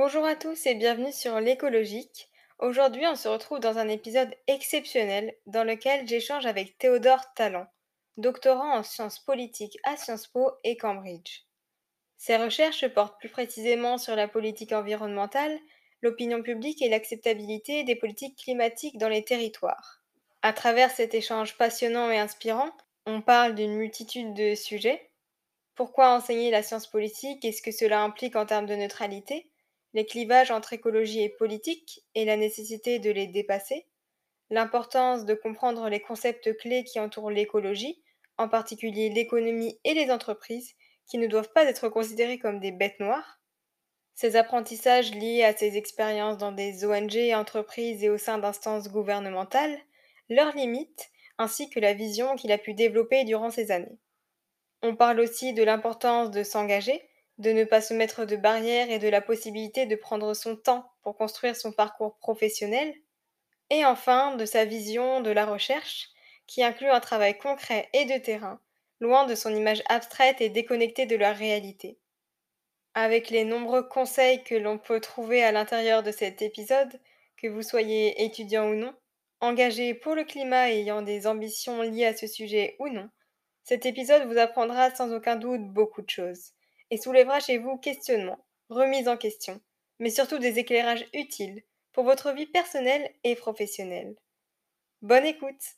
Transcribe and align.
Bonjour 0.00 0.24
à 0.24 0.36
tous 0.36 0.64
et 0.66 0.76
bienvenue 0.76 1.10
sur 1.10 1.40
l'écologique. 1.40 2.30
Aujourd'hui, 2.60 3.04
on 3.08 3.16
se 3.16 3.26
retrouve 3.26 3.58
dans 3.58 3.78
un 3.78 3.88
épisode 3.88 4.32
exceptionnel 4.46 5.34
dans 5.46 5.64
lequel 5.64 6.06
j'échange 6.06 6.46
avec 6.46 6.78
Théodore 6.78 7.34
Talon, 7.34 7.66
doctorant 8.16 8.78
en 8.78 8.84
sciences 8.84 9.18
politiques 9.18 9.76
à 9.82 9.96
Sciences 9.96 10.28
Po 10.28 10.52
et 10.62 10.76
Cambridge. 10.76 11.40
Ses 12.16 12.36
recherches 12.36 12.86
portent 12.86 13.18
plus 13.18 13.28
précisément 13.28 13.98
sur 13.98 14.14
la 14.14 14.28
politique 14.28 14.70
environnementale, 14.70 15.58
l'opinion 16.00 16.44
publique 16.44 16.80
et 16.80 16.88
l'acceptabilité 16.88 17.82
des 17.82 17.96
politiques 17.96 18.38
climatiques 18.38 18.98
dans 18.98 19.08
les 19.08 19.24
territoires. 19.24 20.00
À 20.42 20.52
travers 20.52 20.92
cet 20.92 21.12
échange 21.12 21.58
passionnant 21.58 22.08
et 22.08 22.20
inspirant, 22.20 22.70
on 23.04 23.20
parle 23.20 23.56
d'une 23.56 23.74
multitude 23.74 24.32
de 24.32 24.54
sujets. 24.54 25.10
Pourquoi 25.74 26.14
enseigner 26.14 26.52
la 26.52 26.62
science 26.62 26.86
politique 26.86 27.44
et 27.44 27.50
ce 27.50 27.62
que 27.62 27.72
cela 27.72 28.02
implique 28.02 28.36
en 28.36 28.46
termes 28.46 28.66
de 28.66 28.76
neutralité? 28.76 29.50
Les 29.94 30.06
clivages 30.06 30.50
entre 30.50 30.72
écologie 30.72 31.22
et 31.22 31.28
politique 31.28 32.04
et 32.14 32.24
la 32.24 32.36
nécessité 32.36 32.98
de 32.98 33.10
les 33.10 33.26
dépasser, 33.26 33.86
l'importance 34.50 35.24
de 35.24 35.34
comprendre 35.34 35.88
les 35.88 36.00
concepts 36.00 36.56
clés 36.56 36.84
qui 36.84 37.00
entourent 37.00 37.30
l'écologie, 37.30 38.02
en 38.36 38.48
particulier 38.48 39.10
l'économie 39.10 39.78
et 39.84 39.94
les 39.94 40.10
entreprises, 40.10 40.74
qui 41.06 41.18
ne 41.18 41.26
doivent 41.26 41.52
pas 41.52 41.64
être 41.64 41.88
considérées 41.88 42.38
comme 42.38 42.60
des 42.60 42.72
bêtes 42.72 43.00
noires, 43.00 43.38
ces 44.14 44.34
apprentissages 44.34 45.14
liés 45.14 45.44
à 45.44 45.56
ses 45.56 45.76
expériences 45.76 46.38
dans 46.38 46.50
des 46.50 46.84
ONG, 46.84 47.32
entreprises 47.34 48.02
et 48.02 48.10
au 48.10 48.18
sein 48.18 48.38
d'instances 48.38 48.88
gouvernementales, 48.88 49.78
leurs 50.28 50.56
limites, 50.56 51.10
ainsi 51.38 51.70
que 51.70 51.78
la 51.78 51.94
vision 51.94 52.34
qu'il 52.34 52.50
a 52.50 52.58
pu 52.58 52.74
développer 52.74 53.22
durant 53.22 53.50
ces 53.50 53.70
années. 53.70 53.96
On 54.82 54.96
parle 54.96 55.20
aussi 55.20 55.52
de 55.52 55.62
l'importance 55.62 56.32
de 56.32 56.42
s'engager, 56.42 57.00
de 57.38 57.52
ne 57.52 57.64
pas 57.64 57.80
se 57.80 57.94
mettre 57.94 58.24
de 58.24 58.36
barrières 58.36 58.90
et 58.90 58.98
de 58.98 59.08
la 59.08 59.20
possibilité 59.20 59.86
de 59.86 59.96
prendre 59.96 60.34
son 60.34 60.56
temps 60.56 60.90
pour 61.02 61.16
construire 61.16 61.56
son 61.56 61.72
parcours 61.72 62.18
professionnel, 62.18 62.92
et 63.70 63.84
enfin 63.84 64.34
de 64.36 64.44
sa 64.44 64.64
vision 64.64 65.20
de 65.20 65.30
la 65.30 65.46
recherche, 65.46 66.08
qui 66.46 66.62
inclut 66.62 66.88
un 66.88 67.00
travail 67.00 67.38
concret 67.38 67.88
et 67.92 68.06
de 68.06 68.18
terrain, 68.18 68.60
loin 69.00 69.26
de 69.26 69.34
son 69.34 69.54
image 69.54 69.82
abstraite 69.88 70.40
et 70.40 70.48
déconnectée 70.48 71.06
de 71.06 71.16
la 71.16 71.32
réalité. 71.32 71.98
Avec 72.94 73.30
les 73.30 73.44
nombreux 73.44 73.86
conseils 73.86 74.42
que 74.42 74.56
l'on 74.56 74.78
peut 74.78 75.00
trouver 75.00 75.44
à 75.44 75.52
l'intérieur 75.52 76.02
de 76.02 76.10
cet 76.10 76.42
épisode, 76.42 77.00
que 77.36 77.46
vous 77.46 77.62
soyez 77.62 78.24
étudiant 78.24 78.68
ou 78.70 78.74
non, 78.74 78.94
engagé 79.40 79.94
pour 79.94 80.16
le 80.16 80.24
climat 80.24 80.70
et 80.70 80.80
ayant 80.80 81.02
des 81.02 81.28
ambitions 81.28 81.82
liées 81.82 82.06
à 82.06 82.16
ce 82.16 82.26
sujet 82.26 82.74
ou 82.80 82.88
non, 82.88 83.08
cet 83.62 83.86
épisode 83.86 84.26
vous 84.26 84.38
apprendra 84.38 84.90
sans 84.90 85.14
aucun 85.14 85.36
doute 85.36 85.68
beaucoup 85.68 86.02
de 86.02 86.10
choses 86.10 86.54
et 86.90 86.98
soulèvera 86.98 87.40
chez 87.40 87.58
vous 87.58 87.76
questionnements, 87.76 88.44
remises 88.68 89.08
en 89.08 89.16
question, 89.16 89.60
mais 89.98 90.10
surtout 90.10 90.38
des 90.38 90.58
éclairages 90.58 91.06
utiles 91.14 91.62
pour 91.92 92.04
votre 92.04 92.32
vie 92.32 92.46
personnelle 92.46 93.10
et 93.24 93.34
professionnelle. 93.34 94.14
Bonne 95.02 95.26
écoute 95.26 95.76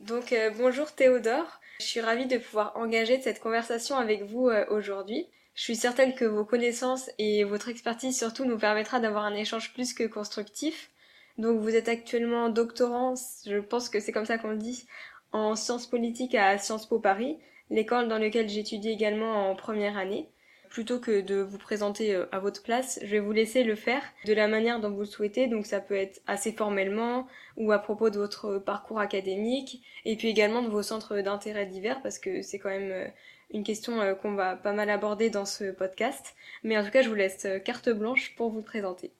Donc 0.00 0.32
euh, 0.32 0.50
bonjour 0.50 0.92
Théodore, 0.92 1.60
je 1.80 1.86
suis 1.86 2.00
ravie 2.00 2.26
de 2.26 2.38
pouvoir 2.38 2.76
engager 2.76 3.20
cette 3.20 3.40
conversation 3.40 3.96
avec 3.96 4.22
vous 4.22 4.48
euh, 4.48 4.66
aujourd'hui. 4.70 5.26
Je 5.54 5.62
suis 5.62 5.76
certaine 5.76 6.14
que 6.14 6.26
vos 6.26 6.44
connaissances 6.44 7.10
et 7.18 7.44
votre 7.44 7.68
expertise 7.68 8.18
surtout 8.18 8.44
nous 8.44 8.58
permettra 8.58 9.00
d'avoir 9.00 9.24
un 9.24 9.34
échange 9.34 9.72
plus 9.72 9.94
que 9.94 10.04
constructif. 10.04 10.90
Donc 11.38 11.60
vous 11.60 11.74
êtes 11.74 11.88
actuellement 11.88 12.48
doctorant, 12.48 13.14
je 13.46 13.58
pense 13.58 13.88
que 13.88 14.00
c'est 14.00 14.12
comme 14.12 14.26
ça 14.26 14.38
qu'on 14.38 14.54
dit, 14.54 14.86
en 15.32 15.56
sciences 15.56 15.86
politiques 15.86 16.34
à 16.34 16.58
Sciences 16.58 16.86
Po 16.86 16.98
Paris 16.98 17.38
l'école 17.70 18.08
dans 18.08 18.18
laquelle 18.18 18.48
j'étudie 18.48 18.90
également 18.90 19.50
en 19.50 19.54
première 19.54 19.96
année. 19.96 20.28
Plutôt 20.68 20.98
que 20.98 21.20
de 21.20 21.36
vous 21.36 21.58
présenter 21.58 22.14
euh, 22.14 22.26
à 22.32 22.38
votre 22.38 22.62
place, 22.62 22.98
je 23.02 23.06
vais 23.06 23.20
vous 23.20 23.32
laisser 23.32 23.62
le 23.62 23.76
faire 23.76 24.02
de 24.26 24.34
la 24.34 24.48
manière 24.48 24.80
dont 24.80 24.90
vous 24.90 25.00
le 25.00 25.06
souhaitez. 25.06 25.46
Donc 25.46 25.64
ça 25.64 25.80
peut 25.80 25.94
être 25.94 26.20
assez 26.26 26.52
formellement 26.52 27.26
ou 27.56 27.72
à 27.72 27.78
propos 27.78 28.10
de 28.10 28.18
votre 28.18 28.58
parcours 28.58 29.00
académique 29.00 29.82
et 30.04 30.16
puis 30.16 30.28
également 30.28 30.62
de 30.62 30.68
vos 30.68 30.82
centres 30.82 31.18
d'intérêt 31.20 31.66
divers 31.66 32.02
parce 32.02 32.18
que 32.18 32.42
c'est 32.42 32.58
quand 32.58 32.70
même 32.70 32.90
euh, 32.90 33.08
une 33.52 33.64
question 33.64 34.00
euh, 34.00 34.14
qu'on 34.14 34.34
va 34.34 34.56
pas 34.56 34.72
mal 34.72 34.90
aborder 34.90 35.30
dans 35.30 35.46
ce 35.46 35.70
podcast. 35.70 36.34
Mais 36.62 36.76
en 36.76 36.84
tout 36.84 36.90
cas, 36.90 37.02
je 37.02 37.08
vous 37.08 37.14
laisse 37.14 37.46
carte 37.64 37.88
blanche 37.88 38.34
pour 38.36 38.50
vous 38.50 38.62
présenter. 38.62 39.12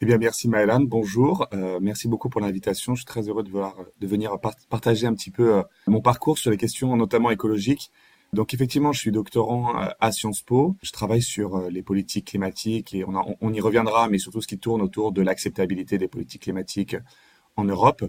Eh 0.00 0.06
bien, 0.06 0.18
merci 0.18 0.48
Maëlan, 0.48 0.80
bonjour. 0.80 1.46
Euh, 1.54 1.78
merci 1.80 2.08
beaucoup 2.08 2.28
pour 2.28 2.40
l'invitation. 2.40 2.94
Je 2.94 3.00
suis 3.00 3.06
très 3.06 3.28
heureux 3.28 3.44
de, 3.44 3.50
de 3.52 4.06
venir 4.06 4.38
partager 4.68 5.06
un 5.06 5.14
petit 5.14 5.30
peu 5.30 5.54
euh, 5.58 5.62
mon 5.86 6.00
parcours 6.00 6.36
sur 6.36 6.50
les 6.50 6.56
questions 6.56 6.96
notamment 6.96 7.30
écologiques. 7.30 7.92
Donc 8.32 8.52
effectivement, 8.54 8.90
je 8.90 8.98
suis 8.98 9.12
doctorant 9.12 9.80
euh, 9.80 9.88
à 10.00 10.10
Sciences 10.10 10.42
Po. 10.42 10.76
Je 10.82 10.90
travaille 10.90 11.22
sur 11.22 11.70
les 11.70 11.82
politiques 11.82 12.26
climatiques 12.26 12.92
et 12.92 13.04
on, 13.04 13.36
on, 13.40 13.52
y 13.52 13.60
reviendra, 13.60 14.08
mais 14.08 14.18
surtout 14.18 14.40
ce 14.40 14.48
qui 14.48 14.58
tourne 14.58 14.82
autour 14.82 15.12
de 15.12 15.22
l'acceptabilité 15.22 15.96
des 15.96 16.08
politiques 16.08 16.42
climatiques 16.42 16.96
en 17.56 17.64
Europe. 17.64 18.04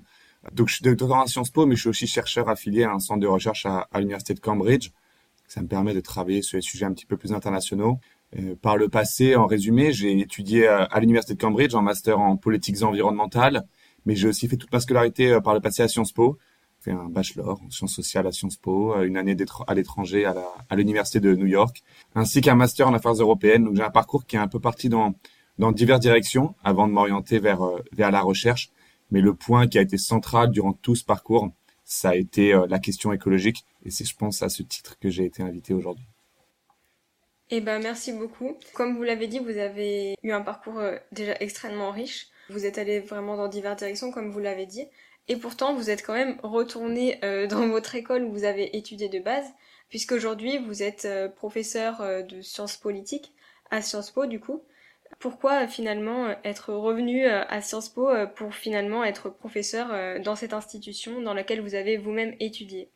Donc 0.53 0.69
je 0.69 0.75
suis 0.75 0.83
doctorant 0.83 1.21
à 1.21 1.27
Sciences 1.27 1.51
Po, 1.51 1.67
mais 1.67 1.75
je 1.75 1.81
suis 1.81 1.89
aussi 1.89 2.07
chercheur 2.07 2.49
affilié 2.49 2.83
à 2.83 2.91
un 2.93 2.99
centre 2.99 3.19
de 3.19 3.27
recherche 3.27 3.67
à, 3.67 3.87
à 3.91 3.99
l'université 3.99 4.33
de 4.33 4.39
Cambridge. 4.39 4.89
Ça 5.47 5.61
me 5.61 5.67
permet 5.67 5.93
de 5.93 6.01
travailler 6.01 6.41
sur 6.41 6.57
des 6.57 6.63
sujets 6.63 6.85
un 6.85 6.93
petit 6.93 7.05
peu 7.05 7.15
plus 7.15 7.31
internationaux. 7.31 7.99
Euh, 8.37 8.55
par 8.61 8.77
le 8.77 8.89
passé, 8.89 9.35
en 9.35 9.45
résumé, 9.45 9.93
j'ai 9.93 10.19
étudié 10.19 10.67
à, 10.67 10.99
l'université 10.99 11.35
de 11.35 11.41
Cambridge 11.41 11.73
en 11.73 11.81
master 11.81 12.19
en 12.19 12.37
politiques 12.37 12.81
environnementales, 12.83 13.65
mais 14.05 14.15
j'ai 14.15 14.27
aussi 14.27 14.47
fait 14.47 14.57
toute 14.57 14.71
ma 14.71 14.79
scolarité 14.79 15.31
euh, 15.31 15.39
par 15.39 15.53
le 15.53 15.61
passé 15.61 15.83
à 15.83 15.87
Sciences 15.87 16.11
Po. 16.11 16.37
J'ai 16.77 16.91
fait 16.91 16.97
un 16.97 17.09
bachelor 17.09 17.61
en 17.65 17.69
sciences 17.69 17.93
sociales 17.93 18.27
à 18.27 18.31
Sciences 18.31 18.57
Po, 18.57 18.93
euh, 18.93 19.03
une 19.03 19.17
année 19.17 19.35
à 19.67 19.73
l'étranger 19.73 20.25
à 20.25 20.75
l'université 20.75 21.19
de 21.19 21.33
New 21.35 21.47
York, 21.47 21.83
ainsi 22.13 22.41
qu'un 22.41 22.55
master 22.55 22.87
en 22.87 22.93
affaires 22.93 23.13
européennes. 23.13 23.63
Donc 23.63 23.75
j'ai 23.75 23.83
un 23.83 23.89
parcours 23.89 24.25
qui 24.25 24.35
est 24.35 24.39
un 24.39 24.47
peu 24.47 24.59
parti 24.59 24.89
dans 24.89 25.13
dans 25.57 25.71
diverses 25.71 26.01
directions 26.01 26.53
avant 26.65 26.85
de 26.85 26.91
m'orienter 26.91 27.39
vers 27.39 27.61
vers 27.93 28.11
la 28.11 28.21
recherche. 28.21 28.71
Mais 29.11 29.21
le 29.21 29.33
point 29.33 29.67
qui 29.67 29.77
a 29.77 29.81
été 29.81 29.97
central 29.97 30.51
durant 30.51 30.73
tout 30.73 30.95
ce 30.95 31.05
parcours, 31.05 31.51
ça 31.85 32.09
a 32.09 32.15
été 32.15 32.59
la 32.67 32.79
question 32.79 33.13
écologique, 33.13 33.63
et 33.85 33.91
c'est, 33.91 34.03
je 34.03 34.15
pense, 34.15 34.41
à 34.41 34.49
ce 34.49 34.63
titre 34.63 34.97
que 34.99 35.09
j'ai 35.09 35.25
été 35.25 35.43
invité 35.43 35.73
aujourd'hui. 35.75 36.07
Eh 37.51 37.61
ben 37.61 37.79
merci 37.79 38.11
beaucoup. 38.11 38.57
Comme 38.73 38.95
vous 38.95 39.03
l'avez 39.03 39.27
dit, 39.27 39.37
vous 39.39 39.57
avez 39.57 40.15
eu 40.23 40.31
un 40.31 40.41
parcours 40.41 40.79
euh, 40.79 40.97
déjà 41.11 41.35
extrêmement 41.39 41.91
riche. 41.91 42.27
Vous 42.49 42.65
êtes 42.65 42.79
allé 42.79 42.99
vraiment 42.99 43.37
dans 43.37 43.47
diverses 43.47 43.77
directions, 43.77 44.11
comme 44.11 44.31
vous 44.31 44.39
l'avez 44.39 44.65
dit. 44.65 44.87
Et 45.27 45.35
pourtant, 45.35 45.75
vous 45.75 45.89
êtes 45.91 46.03
quand 46.03 46.13
même 46.13 46.39
retourné 46.41 47.19
euh, 47.23 47.45
dans 47.47 47.67
votre 47.67 47.93
école 47.93 48.23
où 48.23 48.31
vous 48.31 48.45
avez 48.45 48.75
étudié 48.75 49.09
de 49.09 49.19
base, 49.19 49.45
puisqu'aujourd'hui, 49.89 50.57
vous 50.57 50.81
êtes 50.81 51.05
euh, 51.05 51.29
professeur 51.29 52.01
de 52.23 52.41
sciences 52.41 52.77
politiques 52.77 53.33
à 53.69 53.81
Sciences 53.81 54.11
Po, 54.11 54.25
du 54.25 54.39
coup. 54.39 54.63
Pourquoi 55.19 55.67
finalement 55.67 56.35
être 56.43 56.73
revenu 56.73 57.25
à 57.27 57.61
Sciences 57.61 57.89
Po 57.89 58.09
pour 58.35 58.55
finalement 58.55 59.03
être 59.03 59.29
professeur 59.29 60.19
dans 60.21 60.35
cette 60.35 60.53
institution 60.53 61.21
dans 61.21 61.33
laquelle 61.33 61.61
vous 61.61 61.75
avez 61.75 61.97
vous-même 61.97 62.35
étudié? 62.39 62.91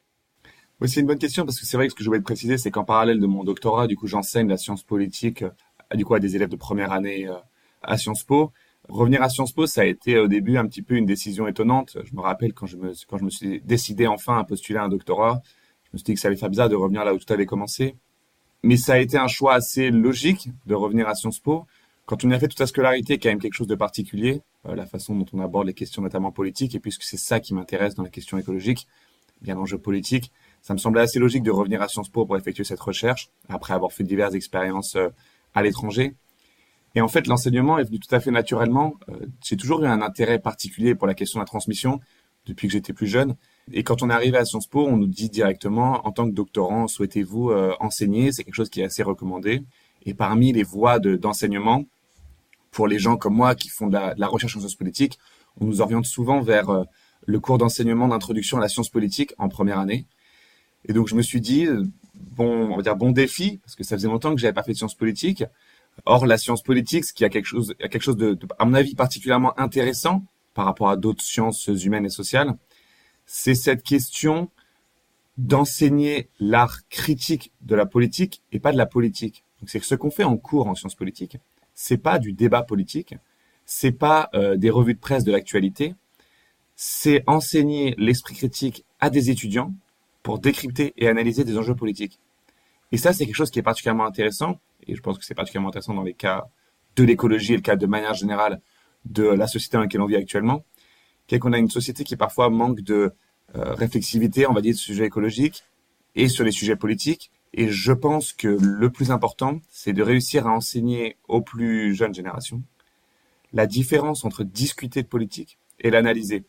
Oui, 0.81 0.87
c'est 0.87 1.01
une 1.01 1.07
bonne 1.07 1.19
question 1.19 1.45
parce 1.45 1.59
que 1.59 1.65
c'est 1.65 1.75
vrai 1.75 1.87
que 1.87 1.91
ce 1.91 1.95
que 1.95 2.03
je 2.03 2.09
voulais 2.09 2.19
te 2.19 2.25
préciser, 2.25 2.57
c'est 2.57 2.71
qu'en 2.71 2.85
parallèle 2.85 3.19
de 3.19 3.27
mon 3.27 3.43
doctorat, 3.43 3.87
du 3.87 3.97
coup, 3.97 4.07
j'enseigne 4.07 4.47
la 4.47 4.57
science 4.57 4.83
politique, 4.83 5.41
euh, 5.41 5.49
à 5.89 6.19
des 6.19 6.35
élèves 6.35 6.49
de 6.49 6.55
première 6.55 6.91
année 6.91 7.27
euh, 7.27 7.33
à 7.81 7.97
Sciences 7.97 8.23
Po. 8.23 8.51
Revenir 8.87 9.21
à 9.21 9.29
Sciences 9.29 9.51
Po, 9.51 9.67
ça 9.67 9.81
a 9.81 9.85
été 9.85 10.17
au 10.17 10.27
début 10.27 10.57
un 10.57 10.65
petit 10.67 10.81
peu 10.81 10.95
une 10.95 11.05
décision 11.05 11.47
étonnante. 11.47 11.97
Je 12.03 12.15
me 12.15 12.21
rappelle 12.21 12.53
quand 12.53 12.65
je 12.65 12.77
me, 12.77 13.29
suis 13.29 13.59
décidé 13.61 14.07
enfin 14.07 14.39
à 14.39 14.43
postuler 14.45 14.79
un 14.79 14.87
doctorat, 14.87 15.41
je 15.83 15.89
me 15.93 15.97
suis 15.97 16.05
dit 16.05 16.13
que 16.13 16.19
ça 16.19 16.29
allait 16.29 16.37
faire 16.37 16.49
bizarre 16.49 16.69
de 16.69 16.75
revenir 16.75 17.03
là 17.03 17.13
où 17.13 17.17
tout 17.17 17.31
avait 17.31 17.45
commencé. 17.45 17.95
Mais 18.63 18.77
ça 18.77 18.93
a 18.93 18.97
été 18.99 19.17
un 19.17 19.27
choix 19.27 19.53
assez 19.55 19.89
logique 19.91 20.49
de 20.65 20.75
revenir 20.75 21.09
à 21.09 21.15
Sciences 21.15 21.39
Po. 21.39 21.65
Quand 22.05 22.23
on 22.23 22.31
y 22.31 22.33
a 22.33 22.39
fait 22.39 22.47
toute 22.47 22.57
sa 22.57 22.67
scolarité, 22.67 23.19
quand 23.19 23.29
même 23.29 23.39
quelque 23.39 23.53
chose 23.53 23.67
de 23.67 23.75
particulier, 23.75 24.41
euh, 24.67 24.75
la 24.75 24.85
façon 24.85 25.15
dont 25.15 25.25
on 25.33 25.39
aborde 25.39 25.67
les 25.67 25.73
questions 25.73 26.01
notamment 26.01 26.31
politiques, 26.31 26.73
et 26.73 26.79
puisque 26.79 27.03
c'est 27.03 27.17
ça 27.17 27.39
qui 27.39 27.53
m'intéresse 27.53 27.95
dans 27.95 28.03
la 28.03 28.09
question 28.09 28.37
écologique, 28.37 28.87
bien 29.41 29.55
l'enjeu 29.55 29.77
politique, 29.77 30.31
ça 30.61 30.73
me 30.73 30.77
semblait 30.77 31.01
assez 31.01 31.19
logique 31.19 31.43
de 31.43 31.51
revenir 31.51 31.81
à 31.81 31.87
Sciences 31.87 32.09
Po 32.09 32.25
pour 32.25 32.37
effectuer 32.37 32.63
cette 32.63 32.79
recherche, 32.79 33.29
après 33.47 33.73
avoir 33.73 33.91
fait 33.91 34.03
diverses 34.03 34.33
expériences 34.33 34.95
euh, 34.95 35.09
à 35.53 35.63
l'étranger. 35.63 36.15
Et 36.95 37.01
en 37.01 37.07
fait, 37.07 37.27
l'enseignement 37.27 37.77
est 37.77 37.83
venu 37.83 37.99
tout 37.99 38.13
à 38.13 38.19
fait 38.19 38.31
naturellement. 38.31 38.95
Euh, 39.09 39.27
j'ai 39.43 39.57
toujours 39.57 39.83
eu 39.83 39.87
un 39.87 40.01
intérêt 40.01 40.39
particulier 40.39 40.95
pour 40.95 41.07
la 41.07 41.13
question 41.13 41.39
de 41.39 41.43
la 41.43 41.47
transmission 41.47 41.99
depuis 42.45 42.67
que 42.67 42.73
j'étais 42.73 42.93
plus 42.93 43.07
jeune. 43.07 43.35
Et 43.71 43.83
quand 43.83 44.01
on 44.01 44.09
est 44.09 44.13
arrivé 44.13 44.37
à 44.37 44.45
Sciences 44.45 44.67
Po, 44.67 44.87
on 44.87 44.97
nous 44.97 45.07
dit 45.07 45.29
directement, 45.29 46.05
en 46.07 46.11
tant 46.11 46.27
que 46.27 46.33
doctorant, 46.33 46.87
souhaitez-vous 46.87 47.51
euh, 47.51 47.75
enseigner? 47.79 48.31
C'est 48.31 48.43
quelque 48.43 48.55
chose 48.55 48.69
qui 48.69 48.81
est 48.81 48.85
assez 48.85 49.03
recommandé. 49.03 49.61
Et 50.05 50.13
parmi 50.13 50.51
les 50.51 50.63
voies 50.63 50.99
d'enseignement, 50.99 51.85
pour 52.71 52.87
les 52.87 52.99
gens 52.99 53.17
comme 53.17 53.35
moi 53.35 53.53
qui 53.55 53.69
font 53.69 53.87
de 53.87 53.93
la, 53.93 54.27
recherche 54.27 54.55
en 54.55 54.59
sciences 54.59 54.75
politiques, 54.75 55.19
on 55.59 55.65
nous 55.65 55.81
oriente 55.81 56.05
souvent 56.05 56.41
vers 56.41 56.85
le 57.25 57.39
cours 57.39 57.57
d'enseignement 57.57 58.07
d'introduction 58.07 58.57
à 58.57 58.61
la 58.61 58.69
science 58.69 58.89
politique 58.89 59.33
en 59.37 59.49
première 59.49 59.77
année. 59.77 60.07
Et 60.85 60.93
donc 60.93 61.07
je 61.07 61.15
me 61.15 61.21
suis 61.21 61.41
dit 61.41 61.67
bon, 62.13 62.71
on 62.71 62.77
va 62.77 62.81
dire 62.81 62.95
bon 62.95 63.11
défi 63.11 63.59
parce 63.63 63.75
que 63.75 63.83
ça 63.83 63.95
faisait 63.95 64.07
longtemps 64.07 64.33
que 64.33 64.41
j'avais 64.41 64.53
pas 64.53 64.63
fait 64.63 64.73
de 64.73 64.77
sciences 64.77 64.95
politiques. 64.95 65.43
Or 66.05 66.25
la 66.25 66.37
science 66.37 66.63
politique, 66.63 67.03
ce 67.05 67.13
qui 67.13 67.25
a 67.25 67.29
quelque 67.29 67.45
chose, 67.45 67.75
a 67.81 67.89
quelque 67.89 68.03
chose 68.03 68.17
de, 68.17 68.37
à 68.57 68.65
mon 68.65 68.73
avis, 68.73 68.95
particulièrement 68.95 69.59
intéressant 69.59 70.23
par 70.53 70.65
rapport 70.65 70.89
à 70.89 70.95
d'autres 70.95 71.23
sciences 71.23 71.67
humaines 71.67 72.05
et 72.05 72.09
sociales, 72.09 72.55
c'est 73.25 73.55
cette 73.55 73.83
question 73.83 74.49
d'enseigner 75.37 76.29
l'art 76.39 76.87
critique 76.89 77.51
de 77.61 77.75
la 77.75 77.85
politique 77.85 78.43
et 78.51 78.59
pas 78.59 78.71
de 78.71 78.77
la 78.77 78.85
politique. 78.85 79.43
Donc 79.59 79.69
c'est 79.69 79.83
ce 79.83 79.95
qu'on 79.95 80.11
fait 80.11 80.23
en 80.23 80.37
cours 80.37 80.67
en 80.67 80.75
sciences 80.75 80.95
politiques, 80.95 81.37
c'est 81.73 81.97
pas 81.97 82.19
du 82.19 82.33
débat 82.33 82.63
politique, 82.63 83.15
c'est 83.65 83.91
pas 83.91 84.29
euh, 84.33 84.57
des 84.57 84.69
revues 84.69 84.95
de 84.95 84.99
presse 84.99 85.23
de 85.23 85.31
l'actualité, 85.31 85.95
c'est 86.75 87.23
enseigner 87.27 87.93
l'esprit 87.97 88.35
critique 88.35 88.85
à 88.99 89.09
des 89.09 89.29
étudiants 89.29 89.73
pour 90.23 90.39
décrypter 90.39 90.93
et 90.97 91.07
analyser 91.07 91.43
des 91.43 91.57
enjeux 91.57 91.75
politiques. 91.75 92.19
Et 92.91 92.97
ça, 92.97 93.13
c'est 93.13 93.25
quelque 93.25 93.35
chose 93.35 93.51
qui 93.51 93.59
est 93.59 93.63
particulièrement 93.63 94.05
intéressant, 94.05 94.59
et 94.87 94.95
je 94.95 95.01
pense 95.01 95.17
que 95.17 95.25
c'est 95.25 95.35
particulièrement 95.35 95.69
intéressant 95.69 95.93
dans 95.93 96.03
les 96.03 96.13
cas 96.13 96.47
de 96.95 97.03
l'écologie 97.03 97.53
et 97.53 97.55
le 97.55 97.61
cas 97.61 97.75
de 97.75 97.85
manière 97.85 98.13
générale 98.13 98.61
de 99.05 99.23
la 99.23 99.47
société 99.47 99.77
dans 99.77 99.81
laquelle 99.81 100.01
on 100.01 100.07
vit 100.07 100.15
actuellement, 100.15 100.63
qui 101.27 101.37
qu'on 101.39 101.53
a 101.53 101.57
une 101.57 101.69
société 101.69 102.03
qui 102.03 102.15
parfois 102.15 102.49
manque 102.49 102.81
de 102.81 103.13
euh, 103.55 103.73
réflexivité, 103.73 104.47
on 104.47 104.53
va 104.53 104.61
dire, 104.61 104.75
sur 104.75 104.91
le 104.91 104.95
sujet 104.95 105.05
écologique 105.05 105.63
et 106.15 106.27
sur 106.27 106.43
les 106.43 106.51
sujets 106.51 106.75
politiques. 106.75 107.31
Et 107.53 107.69
je 107.69 107.91
pense 107.93 108.33
que 108.33 108.47
le 108.47 108.89
plus 108.89 109.11
important, 109.11 109.59
c'est 109.69 109.93
de 109.93 110.03
réussir 110.03 110.47
à 110.47 110.51
enseigner 110.51 111.17
aux 111.27 111.41
plus 111.41 111.95
jeunes 111.95 112.13
générations 112.13 112.61
la 113.53 113.65
différence 113.65 114.25
entre 114.25 114.43
discuter 114.43 115.01
de 115.01 115.07
politique 115.07 115.57
et 115.79 115.89
l'analyser. 115.89 116.43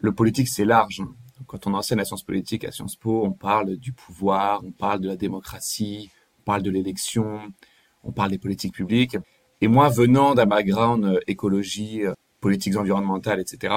Le 0.00 0.12
politique, 0.12 0.48
c'est 0.48 0.64
large. 0.64 1.00
Hein. 1.00 1.14
Quand 1.46 1.66
on 1.66 1.74
enseigne 1.74 1.98
la 1.98 2.04
science 2.04 2.22
politique 2.22 2.64
à 2.64 2.72
Sciences 2.72 2.96
Po, 2.96 3.24
on 3.24 3.32
parle 3.32 3.76
du 3.76 3.92
pouvoir, 3.92 4.62
on 4.64 4.72
parle 4.72 5.00
de 5.00 5.08
la 5.08 5.16
démocratie, 5.16 6.10
on 6.40 6.42
parle 6.42 6.62
de 6.62 6.70
l'élection, 6.70 7.40
on 8.04 8.12
parle 8.12 8.30
des 8.30 8.38
politiques 8.38 8.74
publiques. 8.74 9.16
Et 9.60 9.68
moi, 9.68 9.88
venant 9.88 10.34
d'un 10.34 10.46
background 10.46 11.04
euh, 11.04 11.20
écologie, 11.26 12.04
euh, 12.04 12.12
politiques 12.40 12.76
environnementales, 12.76 13.40
etc., 13.40 13.74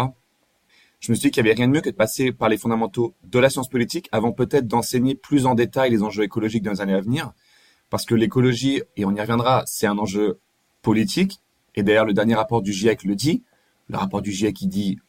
je 1.00 1.12
me 1.12 1.15
suis 1.15 1.27
dit 1.27 1.31
qu'il 1.31 1.44
n'y 1.44 1.50
avait 1.50 1.57
rien 1.57 1.68
de 1.68 1.74
mieux 1.74 1.81
que 1.81 1.89
de 1.89 1.95
passer 1.95 2.31
par 2.31 2.48
les 2.48 2.57
fondamentaux 2.57 3.13
de 3.25 3.38
la 3.38 3.50
science 3.50 3.68
politique 3.68 4.07
avant 4.13 4.31
peut-être 4.31 4.68
d'enseigner 4.68 5.15
plus 5.15 5.45
en 5.45 5.54
détail 5.54 5.92
les 5.92 6.01
enjeux 6.01 6.24
écologiques 6.24 6.63
dans 6.63 6.71
les 6.71 6.80
années 6.80 6.94
à 6.94 7.01
venir. 7.01 7.33
Parce 7.89 8.06
que 8.06 8.15
l'écologie, 8.15 8.81
et 8.95 9.04
on 9.04 9.13
y 9.13 9.19
reviendra, 9.19 9.63
c'est 9.65 9.86
un 9.86 9.98
enjeu 9.98 10.39
politique. 10.81 11.42
Et 11.75 11.83
d'ailleurs, 11.83 12.06
le 12.06 12.13
dernier 12.13 12.36
rapport 12.36 12.62
du 12.62 12.71
GIEC 12.71 13.04
le 13.04 13.15
dit. 13.15 13.44
Le 13.89 13.98
rapport 13.98 14.21
du 14.21 14.31
GIEC, 14.31 14.62
il 14.62 14.69
dit, 14.69 15.00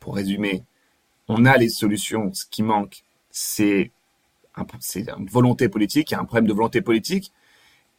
pour 0.00 0.14
résumer, 0.14 0.64
on 1.28 1.44
a 1.44 1.56
les 1.56 1.68
solutions. 1.68 2.32
Ce 2.32 2.44
qui 2.46 2.62
manque, 2.62 3.04
c'est 3.30 3.92
c'est 4.78 5.08
une 5.10 5.26
volonté 5.26 5.68
politique. 5.68 6.10
Il 6.10 6.14
y 6.14 6.16
a 6.16 6.20
un 6.20 6.24
problème 6.24 6.46
de 6.46 6.52
volonté 6.52 6.80
politique. 6.80 7.32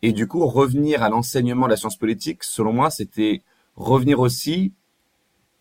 Et 0.02 0.14
du 0.14 0.28
coup, 0.28 0.46
revenir 0.46 1.04
à 1.04 1.10
l'enseignement 1.10 1.66
de 1.66 1.72
la 1.72 1.78
science 1.78 1.98
politique, 1.98 2.44
selon 2.44 2.74
moi, 2.74 2.90
c'était 2.90 3.42
revenir 3.76 4.20
aussi 4.20 4.74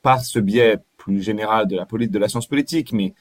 par 0.02 0.24
ce 0.24 0.38
biais 0.38 0.78
plus 0.98 1.22
général 1.22 1.66
de 1.66 1.76
la 1.76 1.86
politique, 1.86 2.12
de 2.12 2.18
la 2.18 2.28
science 2.28 2.46
politique, 2.46 2.92
mais 2.92 3.14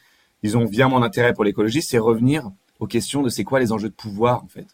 disons 0.43 0.65
via 0.65 0.87
mon 0.87 1.01
intérêt 1.01 1.33
pour 1.33 1.45
l'écologie, 1.45 1.81
c'est 1.81 1.97
revenir 1.97 2.51
aux 2.79 2.87
questions 2.87 3.21
de 3.21 3.29
c'est 3.29 3.43
quoi 3.43 3.59
les 3.59 3.71
enjeux 3.71 3.89
de 3.89 3.93
pouvoir 3.93 4.43
en 4.43 4.47
fait 4.47 4.67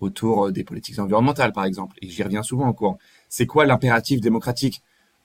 autour 0.00 0.46
euh, 0.46 0.52
des 0.52 0.64
politiques 0.64 0.98
environnementales 0.98 1.52
par 1.52 1.64
exemple. 1.64 1.96
Et 2.02 2.08
j'y 2.08 2.22
reviens 2.22 2.42
souvent 2.42 2.66
en 2.66 2.72
cours. 2.72 2.98
C'est 3.28 3.46
quoi 3.46 3.64
l'impératif 3.64 4.20
démocratique? 4.20 4.82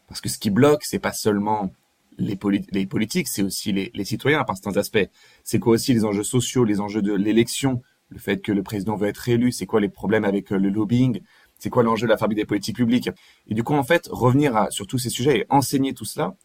Parce 0.07 0.21
que 0.21 0.29
ce 0.29 0.39
qui 0.39 0.49
bloque, 0.49 0.83
c'est 0.83 0.99
pas 0.99 1.11
seulement 1.11 1.71
les, 2.19 2.85
politiques, 2.85 3.27
c'est 3.27 3.43
aussi 3.43 3.71
les, 3.71 4.05
citoyens 4.05 4.43
par 4.43 4.57
certains 4.57 4.77
aspects. 4.77 5.07
C'est 5.43 5.59
quoi 5.59 5.73
aussi 5.73 5.93
les 5.93 6.05
enjeux 6.05 6.23
sociaux, 6.23 6.63
les 6.63 6.79
enjeux 6.79 7.01
de 7.01 7.13
l'élection, 7.13 7.81
le 8.09 8.19
fait 8.19 8.41
que 8.41 8.51
le 8.51 8.63
président 8.63 8.95
veut 8.95 9.07
être 9.07 9.17
réélu, 9.17 9.51
c'est 9.51 9.65
quoi 9.65 9.79
les 9.79 9.89
problèmes 9.89 10.25
avec 10.25 10.51
euh, 10.51 10.57
le 10.57 10.69
lobbying, 10.69 11.21
c'est 11.59 11.69
quoi 11.69 11.83
l'enjeu 11.83 12.07
de 12.07 12.11
la 12.11 12.17
fabrique 12.17 12.37
des 12.37 12.45
politiques 12.45 12.77
publiques. 12.77 13.09
Et 13.47 13.53
du 13.53 13.63
coup, 13.63 13.73
en 13.73 13.83
fait, 13.83 14.07
revenir 14.11 14.67
sur 14.71 14.87
tous 14.87 14.97
ces 14.97 15.09
sujets 15.09 15.39
et 15.39 15.45
enseigner 15.49 15.93
tout 15.93 16.05
cela, 16.05 16.35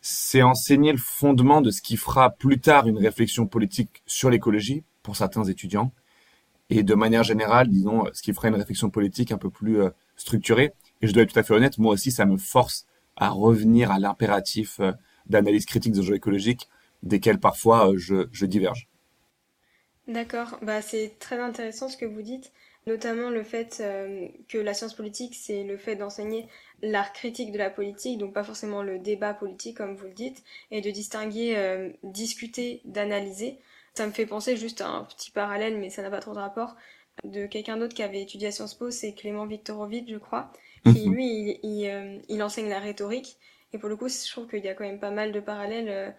c'est 0.00 0.42
enseigner 0.42 0.92
le 0.92 0.98
fondement 0.98 1.60
de 1.60 1.70
ce 1.70 1.80
qui 1.80 1.96
fera 1.96 2.30
plus 2.30 2.58
tard 2.58 2.88
une 2.88 2.98
réflexion 2.98 3.46
politique 3.46 4.02
sur 4.06 4.30
l'écologie 4.30 4.82
pour 5.02 5.16
certains 5.16 5.44
étudiants. 5.44 5.92
Et 6.70 6.82
de 6.82 6.94
manière 6.94 7.22
générale, 7.22 7.68
disons, 7.68 8.04
ce 8.12 8.22
qui 8.22 8.32
fera 8.32 8.48
une 8.48 8.54
réflexion 8.54 8.90
politique 8.90 9.30
un 9.30 9.38
peu 9.38 9.50
plus 9.50 9.80
euh, 9.80 9.90
structurée. 10.16 10.72
Et 11.02 11.06
je 11.06 11.12
dois 11.12 11.22
être 11.22 11.32
tout 11.32 11.38
à 11.38 11.42
fait 11.42 11.54
honnête, 11.54 11.78
moi 11.78 11.92
aussi, 11.92 12.10
ça 12.10 12.24
me 12.24 12.36
force 12.36 12.86
à 13.16 13.30
revenir 13.30 13.90
à 13.90 13.98
l'impératif 13.98 14.80
euh, 14.80 14.92
d'analyse 15.26 15.66
critique 15.66 15.92
des 15.92 16.00
enjeux 16.00 16.16
écologiques, 16.16 16.68
desquels 17.02 17.40
parfois 17.40 17.92
je, 17.96 18.28
je 18.32 18.46
diverge. 18.46 18.88
D'accord, 20.08 20.58
bah, 20.62 20.82
c'est 20.82 21.18
très 21.20 21.38
intéressant 21.38 21.88
ce 21.88 21.96
que 21.96 22.04
vous 22.04 22.22
dites, 22.22 22.52
notamment 22.86 23.30
le 23.30 23.44
fait 23.44 23.78
euh, 23.80 24.26
que 24.48 24.58
la 24.58 24.74
science 24.74 24.94
politique, 24.94 25.34
c'est 25.36 25.62
le 25.62 25.76
fait 25.76 25.94
d'enseigner 25.96 26.48
l'art 26.82 27.12
critique 27.12 27.52
de 27.52 27.58
la 27.58 27.70
politique, 27.70 28.18
donc 28.18 28.34
pas 28.34 28.42
forcément 28.42 28.82
le 28.82 28.98
débat 28.98 29.32
politique 29.32 29.76
comme 29.76 29.94
vous 29.94 30.06
le 30.06 30.12
dites, 30.12 30.42
et 30.72 30.80
de 30.80 30.90
distinguer 30.90 31.54
euh, 31.56 31.90
discuter 32.02 32.80
d'analyser. 32.84 33.58
Ça 33.94 34.06
me 34.06 34.12
fait 34.12 34.26
penser 34.26 34.56
juste 34.56 34.80
à 34.80 34.88
un 34.88 35.04
petit 35.04 35.30
parallèle, 35.30 35.78
mais 35.78 35.90
ça 35.90 36.02
n'a 36.02 36.10
pas 36.10 36.20
trop 36.20 36.32
de 36.34 36.38
rapport, 36.38 36.74
de 37.24 37.46
quelqu'un 37.46 37.76
d'autre 37.76 37.94
qui 37.94 38.02
avait 38.02 38.22
étudié 38.22 38.48
à 38.48 38.52
Sciences 38.52 38.74
Po, 38.74 38.90
c'est 38.90 39.12
Clément 39.14 39.46
Viktorovitch, 39.46 40.10
je 40.10 40.18
crois, 40.18 40.50
qui 40.84 41.08
mhm. 41.08 41.14
lui, 41.14 41.58
il, 41.62 41.88
euh, 41.88 42.18
il, 42.28 42.42
enseigne 42.42 42.68
la 42.68 42.80
rhétorique, 42.80 43.36
et 43.72 43.78
pour 43.78 43.88
le 43.88 43.96
coup, 43.96 44.08
je 44.08 44.30
trouve 44.30 44.48
qu'il 44.48 44.64
y 44.64 44.68
a 44.68 44.74
quand 44.74 44.84
même 44.84 45.00
pas 45.00 45.10
mal 45.10 45.32
de 45.32 45.40
parallèles 45.40 46.14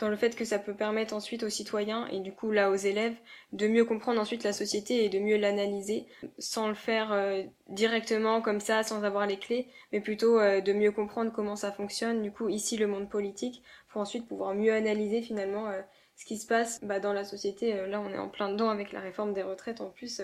dans 0.00 0.08
le 0.08 0.16
fait 0.16 0.34
que 0.34 0.44
ça 0.44 0.58
peut 0.58 0.74
permettre 0.74 1.14
ensuite 1.14 1.42
aux 1.42 1.50
citoyens 1.50 2.06
et 2.08 2.20
du 2.20 2.32
coup 2.32 2.50
là 2.50 2.70
aux 2.70 2.76
élèves 2.76 3.14
de 3.52 3.68
mieux 3.68 3.84
comprendre 3.84 4.20
ensuite 4.20 4.42
la 4.42 4.52
société 4.52 5.04
et 5.04 5.08
de 5.08 5.18
mieux 5.18 5.36
l'analyser 5.36 6.06
sans 6.38 6.68
le 6.68 6.74
faire 6.74 7.12
euh, 7.12 7.42
directement 7.68 8.40
comme 8.40 8.60
ça 8.60 8.82
sans 8.82 9.04
avoir 9.04 9.26
les 9.26 9.38
clés 9.38 9.68
mais 9.92 10.00
plutôt 10.00 10.40
euh, 10.40 10.60
de 10.60 10.72
mieux 10.72 10.90
comprendre 10.90 11.30
comment 11.32 11.54
ça 11.54 11.70
fonctionne 11.70 12.22
du 12.22 12.32
coup 12.32 12.48
ici 12.48 12.76
le 12.78 12.86
monde 12.86 13.08
politique 13.08 13.62
pour 13.88 14.00
ensuite 14.00 14.26
pouvoir 14.26 14.54
mieux 14.54 14.72
analyser 14.72 15.20
finalement 15.22 15.68
euh, 15.68 15.80
ce 16.16 16.24
qui 16.24 16.38
se 16.38 16.46
passe 16.46 16.80
bah, 16.82 17.00
dans 17.00 17.14
la 17.14 17.24
société. 17.24 17.72
Là 17.86 18.00
on 18.00 18.10
est 18.10 18.18
en 18.18 18.28
plein 18.28 18.50
dedans 18.50 18.68
avec 18.68 18.92
la 18.92 19.00
réforme 19.00 19.32
des 19.32 19.42
retraites 19.42 19.80
en 19.80 19.90
plus 19.90 20.22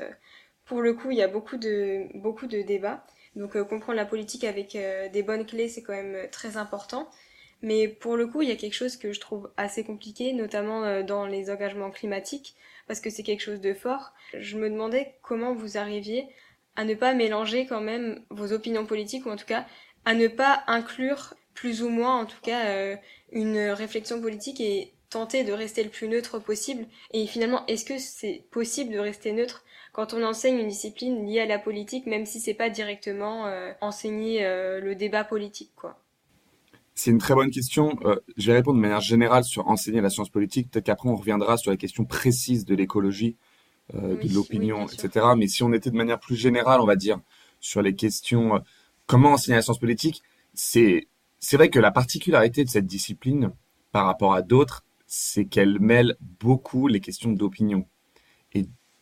pour 0.65 0.81
le 0.81 0.95
coup 0.95 1.11
il 1.11 1.19
y 1.19 1.23
a 1.23 1.29
beaucoup 1.29 1.57
de 1.57 2.07
beaucoup 2.15 2.47
de 2.47 2.63
débats 2.63 3.05
donc 3.37 3.61
comprendre 3.69 3.97
la 3.97 4.07
politique 4.07 4.45
avec 4.45 4.77
des 5.13 5.23
bonnes 5.23 5.47
clés 5.47 5.69
c'est 5.69 5.83
quand 5.83 5.93
même 5.93 6.29
très 6.31 6.57
important 6.57 7.09
mais 7.63 7.89
pour 7.89 8.17
le 8.17 8.27
coup, 8.27 8.43
il 8.43 8.49
y 8.49 8.53
a 8.53 8.57
quelque 8.57 8.75
chose 8.75 8.97
que 8.97 9.13
je 9.13 9.21
trouve 9.21 9.51
assez 9.57 9.85
compliqué, 9.85 10.33
notamment 10.33 10.85
euh, 10.85 11.03
dans 11.03 11.27
les 11.27 11.51
engagements 11.51 11.91
climatiques, 11.91 12.55
parce 12.87 13.01
que 13.01 13.11
c'est 13.11 13.23
quelque 13.23 13.43
chose 13.43 13.61
de 13.61 13.75
fort. 13.75 14.13
Je 14.39 14.57
me 14.59 14.69
demandais 14.71 15.15
comment 15.23 15.55
vous 15.55 15.79
arriviez 15.79 16.29
à 16.77 16.85
ne 16.85 16.95
pas 16.95 17.15
mélanger 17.15 17.67
quand 17.67 17.81
même 17.81 18.23
vos 18.31 18.53
opinions 18.53 18.87
politiques, 18.87 19.27
ou 19.27 19.31
en 19.31 19.37
tout 19.37 19.47
cas 19.47 19.67
à 20.05 20.15
ne 20.15 20.29
pas 20.29 20.63
inclure 20.67 21.35
plus 21.55 21.83
ou 21.83 21.89
moins, 21.89 22.21
en 22.21 22.27
tout 22.27 22.41
cas, 22.43 22.67
euh, 22.67 22.97
une 23.33 23.59
réflexion 23.71 24.21
politique 24.21 24.61
et 24.61 24.93
tenter 25.09 25.43
de 25.43 25.53
rester 25.53 25.83
le 25.83 25.91
plus 25.91 26.09
neutre 26.09 26.39
possible. 26.39 26.87
Et 27.13 27.27
finalement, 27.27 27.65
est-ce 27.67 27.85
que 27.87 27.99
c'est 27.99 28.45
possible 28.51 28.93
de 28.93 28.99
rester 28.99 29.33
neutre 29.33 29.65
quand 29.97 30.15
on 30.15 30.23
enseigne 30.23 30.59
une 30.59 30.69
discipline 30.69 31.27
liée 31.27 31.41
à 31.41 31.47
la 31.47 31.59
politique, 31.59 32.07
même 32.07 32.27
si 32.27 32.39
c'est 32.39 32.55
pas 32.55 32.71
directement 32.71 33.47
euh, 33.47 33.73
enseigner 33.81 34.43
le 34.43 34.95
débat 34.95 35.25
politique, 35.25 35.73
quoi 35.75 35.99
c'est 36.97 37.11
une 37.11 37.19
très 37.19 37.35
bonne 37.35 37.51
question. 37.51 37.97
Euh, 38.05 38.17
je 38.39 38.47
vais 38.51 38.55
répondre 38.55 38.79
de 38.79 38.81
manière 38.81 39.01
générale 39.01 39.45
sur 39.45 39.69
enseigner 39.69 40.01
la 40.01 40.09
science 40.09 40.31
politique. 40.31 40.71
Peut-être 40.71 40.87
qu'après, 40.87 41.09
on 41.09 41.15
reviendra 41.15 41.59
sur 41.59 41.71
la 41.71 41.77
question 41.77 42.07
précise 42.07 42.65
de 42.65 42.75
l'écologie, 42.75 43.37
euh, 43.95 44.17
de 44.17 44.35
l'opinion, 44.35 44.89
etc. 44.89 45.27
Mais 45.37 45.47
si 45.47 45.63
on 45.63 45.73
était 45.75 45.91
de 45.91 45.97
manière 45.97 46.19
plus 46.19 46.37
générale, 46.37 46.81
on 46.81 46.87
va 46.87 46.97
dire, 46.97 47.21
sur 47.61 47.83
les 47.83 47.95
questions 47.95 48.57
euh, 48.57 48.59
comment 49.07 49.33
enseigner 49.33 49.57
la 49.57 49.63
science 49.63 49.79
politique, 49.79 50.23
c'est 50.55 51.07
c'est 51.39 51.59
vrai 51.59 51.69
que 51.69 51.79
la 51.79 51.91
particularité 51.91 52.65
de 52.65 52.71
cette 52.71 52.87
discipline 52.87 53.53
par 53.93 54.07
rapport 54.07 54.33
à 54.33 54.41
d'autres, 54.41 54.83
c'est 55.07 55.45
qu'elle 55.45 55.79
mêle 55.79 56.17
beaucoup 56.41 56.89
les 56.89 57.01
questions 57.01 57.31
d'opinion. 57.31 57.87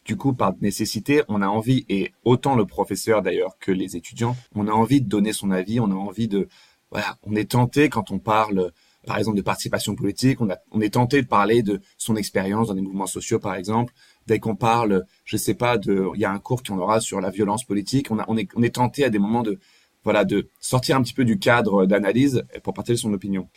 Du 0.05 0.17
coup, 0.17 0.35
par 0.35 0.53
nécessité, 0.61 1.23
on 1.29 1.41
a 1.41 1.49
envie, 1.49 1.87
et 1.89 2.13
autant 2.25 2.57
le 2.57 2.67
professeur 2.67 3.23
d'ailleurs 3.23 3.57
que 3.59 3.73
les 3.73 3.97
étudiants, 3.97 4.37
on 4.55 4.69
a 4.69 4.73
envie 4.73 5.01
de 5.01 5.09
donner 5.09 5.33
son 5.33 5.51
avis, 5.51 5.81
on 5.81 5.91
a 5.91 5.95
envie 5.95 6.29
de 6.29 6.49
voilà, 6.91 7.17
on 7.25 7.35
est 7.35 7.51
tenté 7.51 7.89
quand 7.89 8.13
on 8.13 8.21
parle, 8.21 8.71
par 9.05 9.19
exemple, 9.19 9.37
de 9.37 9.43
participation 9.43 9.97
politique, 9.97 10.41
on, 10.41 10.51
a, 10.51 10.59
on 10.71 10.81
est 10.81 10.95
tenté 10.95 11.23
de 11.23 11.27
parler 11.27 11.63
de 11.63 11.81
son 11.99 12.15
expérience 12.15 12.69
dans 12.69 12.75
des 12.75 12.83
mouvements 12.83 13.07
sociaux, 13.07 13.41
par 13.41 13.55
exemple. 13.57 13.93
Dès 14.27 14.39
qu'on 14.39 14.55
parle, 14.55 15.05
je 15.25 15.37
sais 15.37 15.55
pas, 15.55 15.77
de, 15.77 16.07
il 16.15 16.21
y 16.21 16.25
a 16.25 16.31
un 16.31 16.39
cours 16.39 16.63
qu'on 16.63 16.79
aura 16.79 17.01
sur 17.01 17.21
la 17.21 17.31
violence 17.31 17.65
politique, 17.65 18.11
on, 18.11 18.19
a, 18.21 18.25
on, 18.29 18.37
est, 18.37 18.49
on 18.55 18.63
est 18.63 18.77
tenté 18.77 19.05
à 19.05 19.11
des 19.11 19.19
moments 19.19 19.43
de, 19.43 19.59
voilà, 20.05 20.25
de 20.25 20.49
sortir 20.61 20.97
un 20.97 21.03
petit 21.03 21.15
peu 21.15 21.25
du 21.25 21.39
cadre 21.39 21.85
d'analyse 21.87 22.45
pour 22.63 22.75
partager 22.75 22.97
son 22.97 23.13
opinion. 23.13 23.49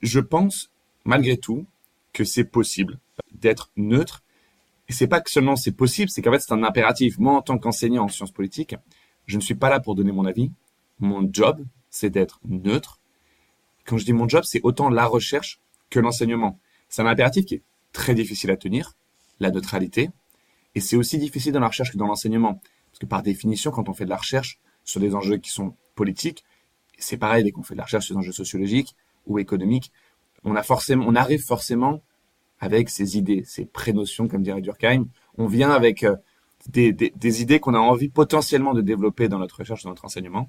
Je 0.00 0.20
pense, 0.20 0.70
malgré 1.04 1.38
tout, 1.38 1.66
que 2.12 2.24
c'est 2.24 2.44
possible 2.44 2.98
d'être 3.32 3.70
neutre. 3.76 4.22
Et 4.88 4.92
c'est 4.92 5.08
pas 5.08 5.20
que 5.20 5.30
seulement 5.30 5.56
c'est 5.56 5.72
possible, 5.72 6.10
c'est 6.10 6.22
qu'en 6.22 6.32
fait 6.32 6.40
c'est 6.40 6.52
un 6.52 6.62
impératif. 6.62 7.18
Moi, 7.18 7.34
en 7.34 7.42
tant 7.42 7.58
qu'enseignant 7.58 8.04
en 8.04 8.08
sciences 8.08 8.30
politiques, 8.30 8.76
je 9.26 9.36
ne 9.36 9.42
suis 9.42 9.54
pas 9.54 9.68
là 9.68 9.80
pour 9.80 9.94
donner 9.94 10.12
mon 10.12 10.24
avis. 10.24 10.52
Mon 11.00 11.28
job, 11.30 11.64
c'est 11.90 12.10
d'être 12.10 12.40
neutre. 12.46 13.00
Quand 13.84 13.98
je 13.98 14.04
dis 14.04 14.12
mon 14.12 14.28
job, 14.28 14.44
c'est 14.44 14.60
autant 14.62 14.88
la 14.88 15.06
recherche 15.06 15.60
que 15.90 16.00
l'enseignement. 16.00 16.58
C'est 16.88 17.02
un 17.02 17.06
impératif 17.06 17.44
qui 17.44 17.54
est 17.56 17.62
très 17.92 18.14
difficile 18.14 18.50
à 18.50 18.56
tenir, 18.56 18.94
la 19.40 19.50
neutralité, 19.50 20.10
et 20.74 20.80
c'est 20.80 20.96
aussi 20.96 21.18
difficile 21.18 21.52
dans 21.52 21.60
la 21.60 21.68
recherche 21.68 21.92
que 21.92 21.96
dans 21.96 22.06
l'enseignement. 22.06 22.60
Parce 22.90 22.98
que 23.00 23.06
par 23.06 23.22
définition, 23.22 23.70
quand 23.70 23.88
on 23.88 23.94
fait 23.94 24.04
de 24.04 24.10
la 24.10 24.16
recherche 24.16 24.60
sur 24.84 25.00
des 25.00 25.14
enjeux 25.14 25.38
qui 25.38 25.50
sont 25.50 25.74
politiques, 25.94 26.44
c'est 26.98 27.16
pareil 27.16 27.44
dès 27.44 27.50
qu'on 27.50 27.62
fait 27.62 27.74
de 27.74 27.78
la 27.78 27.84
recherche 27.84 28.06
sur 28.06 28.14
des 28.14 28.20
enjeux 28.20 28.32
sociologiques 28.32 28.94
ou 29.26 29.38
économiques, 29.38 29.92
on, 30.44 30.54
a 30.54 30.62
forcément, 30.62 31.04
on 31.08 31.14
arrive 31.14 31.42
forcément 31.42 32.02
avec 32.60 32.88
ces 32.88 33.18
idées, 33.18 33.42
ces 33.44 33.66
prénotions, 33.66 34.28
comme 34.28 34.42
dirait 34.42 34.60
Durkheim. 34.60 35.06
On 35.38 35.46
vient 35.46 35.70
avec 35.70 36.04
euh, 36.04 36.16
des, 36.68 36.92
des 36.92 37.42
idées 37.42 37.60
qu'on 37.60 37.74
a 37.74 37.78
envie 37.78 38.08
potentiellement 38.08 38.74
de 38.74 38.80
développer 38.80 39.28
dans 39.28 39.38
notre 39.38 39.58
recherche, 39.58 39.82
dans 39.82 39.90
notre 39.90 40.04
enseignement. 40.04 40.48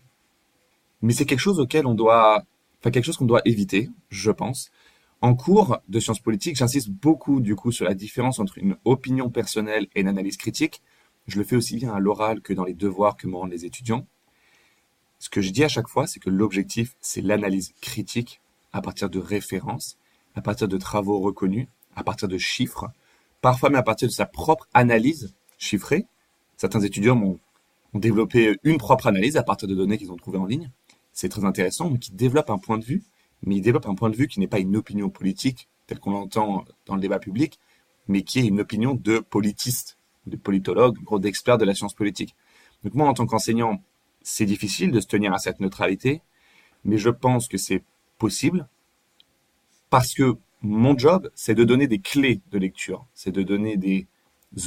mais 1.01 1.13
c'est 1.13 1.25
quelque 1.25 1.39
chose 1.39 1.59
auquel 1.59 1.85
on 1.85 1.93
doit, 1.93 2.43
enfin 2.79 2.91
quelque 2.91 3.05
chose 3.05 3.17
qu'on 3.17 3.25
doit 3.25 3.41
éviter, 3.45 3.89
je 4.09 4.31
pense. 4.31 4.71
En 5.21 5.35
cours 5.35 5.79
de 5.89 5.99
sciences 5.99 6.19
politiques, 6.19 6.57
j'insiste 6.57 6.89
beaucoup 6.89 7.39
du 7.41 7.55
coup 7.55 7.71
sur 7.71 7.85
la 7.85 7.95
différence 7.95 8.39
entre 8.39 8.57
une 8.59 8.77
opinion 8.85 9.29
personnelle 9.29 9.87
et 9.95 10.01
une 10.01 10.07
analyse 10.07 10.37
critique. 10.37 10.81
Je 11.27 11.39
le 11.39 11.43
fais 11.43 11.55
aussi 11.55 11.75
bien 11.75 11.93
à 11.93 11.99
l'oral 11.99 12.41
que 12.41 12.53
dans 12.53 12.63
les 12.63 12.75
devoirs 12.75 13.17
que 13.17 13.27
me 13.27 13.35
rendent 13.35 13.51
les 13.51 13.65
étudiants. 13.65 14.05
Ce 15.19 15.29
que 15.29 15.41
je 15.41 15.49
dis 15.49 15.63
à 15.63 15.67
chaque 15.67 15.87
fois, 15.87 16.05
c'est 16.05 16.19
que 16.19 16.29
l'objectif, 16.29 16.95
c'est 17.01 17.21
l'analyse 17.21 17.73
critique 17.81 18.41
à 18.71 18.81
partir 18.81 19.09
de 19.09 19.17
références, 19.19 19.97
à 20.35 20.41
partir 20.41 20.67
de 20.67 20.77
travaux 20.77 21.19
reconnus, 21.19 21.67
à 21.97 22.03
partir 22.03 22.29
de 22.29 22.37
chiffres, 22.37 22.89
parfois 23.41 23.69
même 23.69 23.79
à 23.79 23.83
partir 23.83 24.07
de 24.07 24.13
sa 24.13 24.25
propre 24.25 24.69
analyse 24.73 25.33
chiffrée. 25.57 26.05
Certains 26.55 26.81
étudiants 26.81 27.21
ont, 27.21 27.39
développé 27.93 28.59
une 28.63 28.77
propre 28.77 29.07
analyse 29.07 29.37
à 29.37 29.43
partir 29.43 29.67
de 29.67 29.73
données 29.73 29.97
qu'ils 29.97 30.11
ont 30.11 30.17
trouvées 30.17 30.37
en 30.37 30.45
ligne. 30.45 30.69
C'est 31.13 31.29
très 31.29 31.45
intéressant, 31.45 31.89
mais 31.89 31.97
qui 31.97 32.11
développent 32.11 32.51
un 32.51 32.59
point 32.59 32.77
de 32.77 32.85
vue, 32.85 33.03
mais 33.41 33.55
ils 33.55 33.61
développent 33.61 33.87
un 33.87 33.95
point 33.95 34.11
de 34.11 34.15
vue 34.15 34.27
qui 34.27 34.39
n'est 34.39 34.47
pas 34.47 34.59
une 34.59 34.75
opinion 34.75 35.09
politique, 35.09 35.67
telle 35.87 35.99
qu'on 35.99 36.11
l'entend 36.11 36.63
dans 36.85 36.93
le 36.93 37.01
débat 37.01 37.17
public, 37.17 37.59
mais 38.07 38.21
qui 38.21 38.39
est 38.39 38.45
une 38.45 38.59
opinion 38.59 38.93
de 38.93 39.17
politistes, 39.17 39.97
de 40.27 40.35
politologues, 40.35 40.97
d'experts 41.19 41.57
de 41.57 41.65
la 41.65 41.73
science 41.73 41.95
politique. 41.95 42.35
Donc 42.83 42.93
moi, 42.93 43.07
en 43.07 43.15
tant 43.15 43.25
qu'enseignant, 43.25 43.81
c'est 44.21 44.45
difficile 44.45 44.91
de 44.91 44.99
se 44.99 45.07
tenir 45.07 45.33
à 45.33 45.39
cette 45.39 45.59
neutralité, 45.59 46.21
mais 46.83 46.99
je 46.99 47.09
pense 47.09 47.47
que 47.47 47.57
c'est 47.57 47.83
possible 48.19 48.67
parce 49.89 50.13
que 50.13 50.37
mon 50.61 50.97
job, 50.97 51.29
c'est 51.35 51.55
de 51.55 51.63
donner 51.63 51.87
des 51.87 51.99
clés 51.99 52.41
de 52.51 52.57
lecture, 52.57 53.05
c'est 53.13 53.31
de 53.31 53.43
donner 53.43 53.77
des 53.77 54.07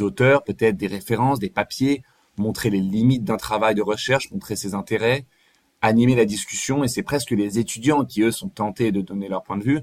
auteurs, 0.00 0.44
peut-être 0.44 0.76
des 0.76 0.86
références, 0.86 1.38
des 1.38 1.50
papiers, 1.50 2.02
montrer 2.36 2.70
les 2.70 2.80
limites 2.80 3.24
d'un 3.24 3.36
travail 3.36 3.74
de 3.74 3.82
recherche, 3.82 4.30
montrer 4.30 4.56
ses 4.56 4.74
intérêts, 4.74 5.26
animer 5.82 6.14
la 6.14 6.24
discussion, 6.24 6.84
et 6.84 6.88
c'est 6.88 7.02
presque 7.02 7.30
les 7.30 7.58
étudiants 7.58 8.04
qui, 8.04 8.22
eux, 8.22 8.30
sont 8.30 8.48
tentés 8.48 8.92
de 8.92 9.00
donner 9.00 9.28
leur 9.28 9.42
point 9.42 9.56
de 9.56 9.64
vue. 9.64 9.80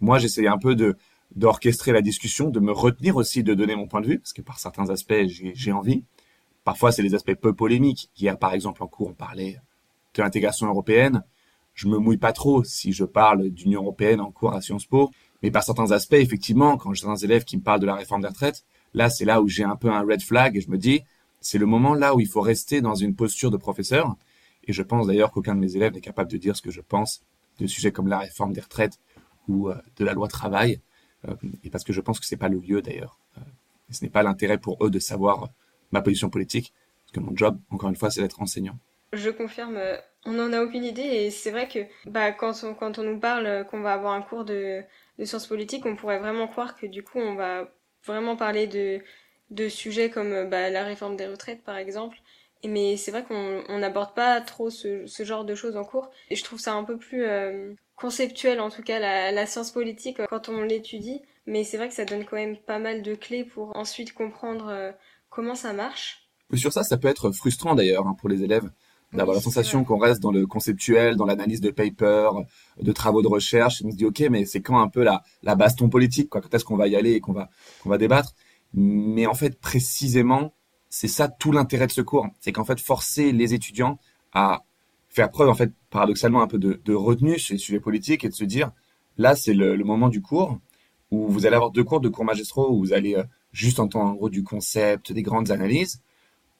Moi, 0.00 0.18
j'essaie 0.18 0.46
un 0.46 0.58
peu 0.58 0.74
de 0.74 0.96
d'orchestrer 1.34 1.90
la 1.90 2.02
discussion, 2.02 2.50
de 2.50 2.60
me 2.60 2.70
retenir 2.70 3.16
aussi 3.16 3.42
de 3.42 3.52
donner 3.52 3.74
mon 3.74 3.88
point 3.88 4.00
de 4.00 4.06
vue, 4.06 4.18
parce 4.20 4.32
que 4.32 4.42
par 4.42 4.60
certains 4.60 4.90
aspects, 4.90 5.26
j'ai 5.26 5.72
envie. 5.72 6.04
Parfois, 6.64 6.92
c'est 6.92 7.02
des 7.02 7.14
aspects 7.14 7.34
peu 7.34 7.52
polémiques. 7.52 8.10
Hier, 8.16 8.38
par 8.38 8.54
exemple, 8.54 8.82
en 8.82 8.86
cours, 8.86 9.08
on 9.08 9.12
parlait 9.12 9.58
de 10.14 10.22
l'intégration 10.22 10.68
européenne. 10.68 11.24
Je 11.74 11.88
me 11.88 11.98
mouille 11.98 12.16
pas 12.16 12.32
trop 12.32 12.62
si 12.64 12.92
je 12.92 13.04
parle 13.04 13.50
d'Union 13.50 13.82
européenne 13.82 14.20
en 14.20 14.30
cours 14.30 14.54
à 14.54 14.60
Sciences 14.60 14.86
Po. 14.86 15.10
Mais 15.46 15.52
par 15.52 15.62
certains 15.62 15.92
aspects, 15.92 16.14
effectivement, 16.14 16.76
quand 16.76 16.92
j'ai 16.92 17.02
certains 17.02 17.24
élèves 17.24 17.44
qui 17.44 17.56
me 17.56 17.62
parlent 17.62 17.78
de 17.78 17.86
la 17.86 17.94
réforme 17.94 18.20
des 18.20 18.26
retraites, 18.26 18.64
là, 18.94 19.08
c'est 19.08 19.24
là 19.24 19.40
où 19.40 19.46
j'ai 19.46 19.62
un 19.62 19.76
peu 19.76 19.88
un 19.88 20.00
red 20.00 20.20
flag 20.20 20.56
et 20.56 20.60
je 20.60 20.68
me 20.68 20.76
dis, 20.76 21.02
c'est 21.40 21.58
le 21.58 21.66
moment 21.66 21.94
là 21.94 22.16
où 22.16 22.20
il 22.20 22.26
faut 22.26 22.40
rester 22.40 22.80
dans 22.80 22.96
une 22.96 23.14
posture 23.14 23.52
de 23.52 23.56
professeur. 23.56 24.16
Et 24.64 24.72
je 24.72 24.82
pense 24.82 25.06
d'ailleurs 25.06 25.30
qu'aucun 25.30 25.54
de 25.54 25.60
mes 25.60 25.76
élèves 25.76 25.92
n'est 25.92 26.00
capable 26.00 26.32
de 26.32 26.36
dire 26.36 26.56
ce 26.56 26.62
que 26.62 26.72
je 26.72 26.80
pense 26.80 27.22
de 27.60 27.68
sujets 27.68 27.92
comme 27.92 28.08
la 28.08 28.18
réforme 28.18 28.54
des 28.54 28.60
retraites 28.60 28.98
ou 29.46 29.68
euh, 29.68 29.76
de 29.96 30.04
la 30.04 30.14
loi 30.14 30.26
travail. 30.26 30.80
Euh, 31.28 31.36
et 31.62 31.70
parce 31.70 31.84
que 31.84 31.92
je 31.92 32.00
pense 32.00 32.18
que 32.18 32.26
c'est 32.26 32.36
pas 32.36 32.48
le 32.48 32.58
lieu 32.58 32.82
d'ailleurs. 32.82 33.20
Euh, 33.38 33.42
ce 33.92 34.02
n'est 34.02 34.10
pas 34.10 34.24
l'intérêt 34.24 34.58
pour 34.58 34.84
eux 34.84 34.90
de 34.90 34.98
savoir 34.98 35.50
ma 35.92 36.02
position 36.02 36.28
politique, 36.28 36.72
parce 37.04 37.12
que 37.12 37.20
mon 37.20 37.36
job, 37.36 37.56
encore 37.70 37.88
une 37.88 37.94
fois, 37.94 38.10
c'est 38.10 38.20
d'être 38.20 38.42
enseignant. 38.42 38.76
Je 39.12 39.30
confirme, 39.30 39.78
on 40.24 40.32
n'en 40.32 40.52
a 40.52 40.60
aucune 40.60 40.82
idée 40.82 41.02
et 41.02 41.30
c'est 41.30 41.52
vrai 41.52 41.68
que 41.68 41.78
bah, 42.10 42.32
quand, 42.32 42.64
on, 42.64 43.02
nous 43.04 43.20
parle 43.20 43.64
qu'on 43.70 43.80
va 43.80 43.92
avoir 43.92 44.14
un 44.14 44.22
cours 44.22 44.44
de, 44.44 44.82
de 45.18 45.24
sciences 45.24 45.46
politiques, 45.46 45.86
on 45.86 45.96
pourrait 45.96 46.18
vraiment 46.18 46.48
croire 46.48 46.76
que 46.76 46.86
du 46.86 47.02
coup 47.02 47.18
on 47.18 47.34
va 47.34 47.70
vraiment 48.04 48.36
parler 48.36 48.66
de, 48.66 49.00
de 49.50 49.68
sujets 49.68 50.10
comme 50.10 50.32
euh, 50.32 50.44
bah, 50.44 50.70
la 50.70 50.84
réforme 50.84 51.16
des 51.16 51.26
retraites 51.26 51.62
par 51.62 51.76
exemple. 51.76 52.18
Mais 52.64 52.96
c'est 52.96 53.10
vrai 53.10 53.22
qu'on 53.22 53.78
n'aborde 53.78 54.14
pas 54.14 54.40
trop 54.40 54.70
ce, 54.70 55.06
ce, 55.06 55.24
genre 55.24 55.44
de 55.44 55.54
choses 55.54 55.76
en 55.76 55.84
cours 55.84 56.10
et 56.30 56.36
je 56.36 56.42
trouve 56.42 56.58
ça 56.58 56.72
un 56.72 56.84
peu 56.84 56.96
plus 56.96 57.24
conceptuel 57.94 58.60
en 58.60 58.70
tout 58.70 58.82
cas 58.82 58.98
la, 58.98 59.30
la 59.30 59.46
science 59.46 59.70
politique 59.70 60.20
quand 60.28 60.48
on 60.48 60.62
l'étudie. 60.62 61.22
Mais 61.44 61.62
c'est 61.62 61.76
vrai 61.76 61.88
que 61.88 61.94
ça 61.94 62.04
donne 62.06 62.24
quand 62.24 62.36
même 62.36 62.56
pas 62.56 62.80
mal 62.80 63.02
de 63.02 63.14
clés 63.14 63.44
pour 63.44 63.76
ensuite 63.76 64.14
comprendre 64.14 64.94
comment 65.28 65.54
ça 65.54 65.74
marche. 65.74 66.26
Sur 66.54 66.72
ça, 66.72 66.82
ça 66.82 66.96
peut 66.96 67.08
être 67.08 67.30
frustrant 67.30 67.74
d'ailleurs 67.74 68.06
hein, 68.06 68.16
pour 68.18 68.28
les 68.28 68.42
élèves 68.42 68.68
d'avoir 69.12 69.34
la 69.34 69.40
sensation 69.40 69.84
qu'on 69.84 69.98
reste 69.98 70.20
dans 70.20 70.32
le 70.32 70.46
conceptuel, 70.46 71.16
dans 71.16 71.26
l'analyse 71.26 71.60
de 71.60 71.70
paper, 71.70 72.30
de 72.80 72.92
travaux 72.92 73.22
de 73.22 73.28
recherche. 73.28 73.82
On 73.84 73.90
se 73.90 73.96
dit 73.96 74.04
ok, 74.04 74.20
mais 74.30 74.44
c'est 74.44 74.60
quand 74.60 74.78
un 74.78 74.88
peu 74.88 75.02
la, 75.02 75.22
la 75.42 75.54
baston 75.54 75.88
politique, 75.88 76.28
quoi. 76.28 76.40
Quand 76.40 76.52
est-ce 76.54 76.64
qu'on 76.64 76.76
va 76.76 76.88
y 76.88 76.96
aller 76.96 77.12
et 77.12 77.20
qu'on 77.20 77.32
va 77.32 77.48
qu'on 77.82 77.88
va 77.88 77.98
débattre? 77.98 78.34
Mais 78.74 79.26
en 79.26 79.34
fait, 79.34 79.58
précisément, 79.58 80.52
c'est 80.90 81.08
ça 81.08 81.28
tout 81.28 81.52
l'intérêt 81.52 81.86
de 81.86 81.92
ce 81.92 82.00
cours, 82.00 82.28
c'est 82.40 82.52
qu'en 82.52 82.64
fait 82.64 82.80
forcer 82.80 83.32
les 83.32 83.54
étudiants 83.54 83.98
à 84.32 84.64
faire 85.08 85.30
preuve 85.30 85.48
en 85.48 85.54
fait 85.54 85.72
paradoxalement 85.90 86.42
un 86.42 86.46
peu 86.46 86.58
de, 86.58 86.80
de 86.84 86.94
retenue 86.94 87.38
sur 87.38 87.54
les 87.54 87.58
sujets 87.58 87.80
politiques 87.80 88.24
et 88.24 88.28
de 88.28 88.34
se 88.34 88.44
dire 88.44 88.70
là 89.16 89.34
c'est 89.34 89.54
le, 89.54 89.76
le, 89.76 89.84
moment 89.84 90.08
du 90.08 90.20
cours 90.20 90.58
où 91.10 91.28
vous 91.28 91.46
allez 91.46 91.56
avoir 91.56 91.70
deux 91.70 91.84
cours 91.84 92.00
de 92.00 92.08
cours 92.08 92.24
magistraux 92.24 92.70
où 92.70 92.78
vous 92.78 92.92
allez 92.92 93.14
euh, 93.14 93.24
juste 93.52 93.80
entendre 93.80 94.10
en 94.10 94.14
gros 94.14 94.28
du 94.28 94.44
concept, 94.44 95.12
des 95.12 95.22
grandes 95.22 95.50
analyses 95.50 96.02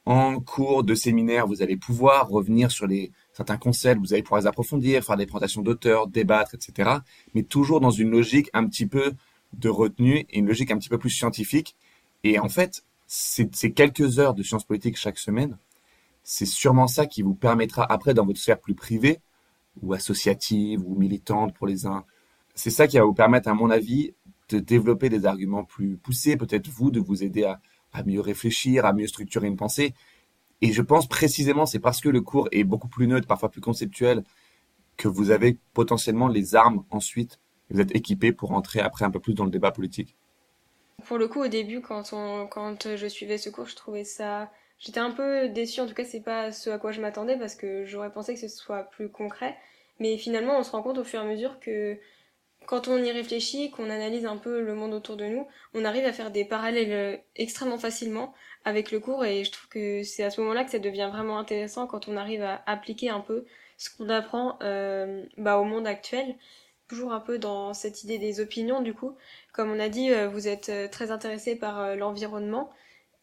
en 0.07 0.39
cours 0.39 0.85
de 0.85 0.95
séminaire, 0.95 1.49
vous 1.49 1.63
allez 1.63 1.77
pouvoir 1.77 2.29
revenir 2.29 2.71
sur 2.71 2.87
certains 3.33 3.57
concepts, 3.59 4.01
vous 4.01 4.13
allez 4.13 4.23
pouvoir 4.23 4.41
les 4.41 4.47
approfondir, 4.47 5.03
faire 5.05 5.17
des 5.17 5.27
présentations 5.27 5.63
d'auteurs, 5.63 6.07
débattre, 6.07 6.55
etc. 6.55 6.91
Mais 7.35 7.43
toujours 7.43 7.81
dans 7.81 7.91
une 7.91 8.11
logique 8.11 8.49
un 8.55 8.67
petit 8.69 8.87
peu 8.87 9.15
de 9.53 9.69
retenue 9.69 10.25
et 10.31 10.39
une 10.39 10.47
logique 10.47 10.71
un 10.71 10.79
petit 10.79 10.89
peu 10.89 10.99
plus 10.99 11.11
scientifique. 11.11 11.75
Et 12.23 12.39
en 12.39 12.49
fait, 12.49 12.85
ces 13.09 13.73
quelques 13.73 14.21
heures 14.21 14.35
de 14.35 14.45
sciences 14.45 14.65
politiques 14.65 14.97
chaque 14.97 15.19
semaine, 15.19 15.59
c'est 16.23 16.47
sûrement 16.47 16.87
ça 16.87 17.07
qui 17.07 17.23
vous 17.23 17.35
permettra 17.35 17.85
après 17.93 18.15
dans 18.15 18.25
votre 18.25 18.39
sphère 18.39 18.61
plus 18.61 18.75
privée 18.75 19.21
ou 19.83 19.93
associative 19.93 20.83
ou 20.87 20.95
militante 20.95 21.53
pour 21.55 21.67
les 21.67 21.85
uns. 21.87 22.05
C'est 22.55 22.71
ça 22.71 22.87
qui 22.87 22.97
va 22.97 23.05
vous 23.05 23.13
permettre, 23.13 23.49
à 23.49 23.55
mon 23.55 23.71
avis, 23.71 24.15
de 24.49 24.61
développer 24.61 25.09
des 25.09 25.27
arguments 25.27 25.65
plus 25.65 25.97
poussés, 25.97 26.37
peut-être 26.37 26.69
vous, 26.69 26.91
de 26.91 27.01
vous 27.01 27.25
aider 27.25 27.45
à, 27.45 27.61
à 27.97 28.03
mieux 28.05 28.21
réfléchir, 28.21 28.85
à 28.85 28.93
mieux 28.93 29.07
structurer 29.07 29.47
une 29.47 29.57
pensée. 29.57 29.95
Et 30.63 30.73
je 30.73 30.83
pense 30.83 31.09
précisément, 31.09 31.67
c'est 31.67 31.79
parce 31.79 32.01
que 32.01 32.09
le 32.09 32.21
cours 32.21 32.49
est 32.53 32.65
beaucoup 32.65 32.89
plus 32.89 33.07
neutre, 33.07 33.27
parfois 33.27 33.51
plus 33.51 33.61
conceptuel, 33.61 34.23
que 34.97 35.09
vous 35.09 35.31
avez 35.31 35.59
potentiellement 35.75 36.29
les 36.29 36.55
armes 36.55 36.85
ensuite, 36.91 37.39
vous 37.71 37.81
êtes 37.81 37.95
équipé 37.95 38.33
pour 38.33 38.53
entrer 38.53 38.81
après 38.81 39.05
un 39.05 39.11
peu 39.11 39.21
plus 39.21 39.35
dans 39.35 39.45
le 39.45 39.51
débat 39.51 39.73
politique. 39.73 40.17
Pour 41.05 41.19
le 41.19 41.29
coup, 41.29 41.43
au 41.43 41.49
début, 41.49 41.81
quand, 41.81 42.05
je 42.05 43.07
suivais 43.07 43.39
ce 43.39 43.51
cours, 43.51 43.67
je 43.67 43.77
trouvais 43.77 44.05
ça... 44.05 44.51
J'étais 44.79 45.01
un 45.01 45.11
peu 45.11 45.49
déçue, 45.49 45.81
en 45.81 45.87
tout 45.87 45.95
cas, 45.95 46.05
c'est 46.05 46.21
pas 46.21 46.53
ce 46.53 46.69
à 46.69 46.79
quoi 46.79 46.93
je 46.93 47.01
m'attendais, 47.01 47.39
parce 47.39 47.55
que 47.55 47.85
j'aurais 47.87 48.13
pensé 48.13 48.35
que 48.35 48.41
ce 48.41 48.49
soit 48.49 48.85
plus 48.85 49.09
concret. 49.09 49.57
Mais 50.01 50.19
finalement, 50.19 50.59
on 50.59 50.63
se 50.63 50.71
rend 50.71 50.83
compte 50.83 50.99
au 50.99 51.05
fur 51.05 51.21
et 51.21 51.25
à 51.25 51.27
mesure 51.27 51.59
que 51.61 51.99
quand 52.67 52.89
on 52.89 52.99
y 53.03 53.11
réfléchit, 53.11 53.71
qu'on 53.71 53.91
analyse 53.91 54.27
un 54.27 54.37
peu 54.37 54.61
le 54.61 54.75
monde 54.75 54.93
autour 54.93 55.17
de 55.17 55.25
nous, 55.25 55.47
on 55.75 55.85
arrive 55.85 56.05
à 56.05 56.13
faire 56.13 56.31
des 56.31 56.45
parallèles 56.45 56.93
euh, 56.93 57.17
extrêmement 57.37 57.79
facilement 57.79 58.35
avec 58.65 58.91
le 58.91 59.01
cours 59.01 59.25
et 59.25 59.45
je 59.45 59.53
trouve 59.53 59.69
que 59.69 60.03
c'est 60.03 60.25
à 60.25 60.31
ce 60.31 60.41
moment-là 60.41 60.65
que 60.65 60.71
ça 60.71 60.79
devient 60.79 61.09
vraiment 61.11 61.39
intéressant 61.39 61.87
quand 61.87 62.09
on 62.09 62.17
arrive 62.17 62.43
à 62.43 62.63
appliquer 62.67 63.11
un 63.11 63.21
peu 63.21 63.45
ce 63.79 63.91
qu'on 63.91 64.09
apprend 64.09 64.59
euh, 64.63 65.25
bah, 65.39 65.59
au 65.59 65.65
monde 65.65 65.87
actuel. 65.87 66.35
Toujours 66.89 67.13
un 67.13 67.21
peu 67.21 67.39
dans 67.39 67.75
cette 67.75 68.05
idée 68.05 68.19
des 68.19 68.41
opinions 68.41 68.81
du 68.81 68.95
coup. 68.95 69.17
Comme 69.53 69.71
on 69.71 69.81
a 69.81 69.89
dit, 69.89 70.13
euh, 70.13 70.29
vous 70.29 70.49
êtes 70.49 70.71
très 70.91 71.11
intéressé 71.11 71.57
par 71.57 71.97
l'environnement 71.97 72.71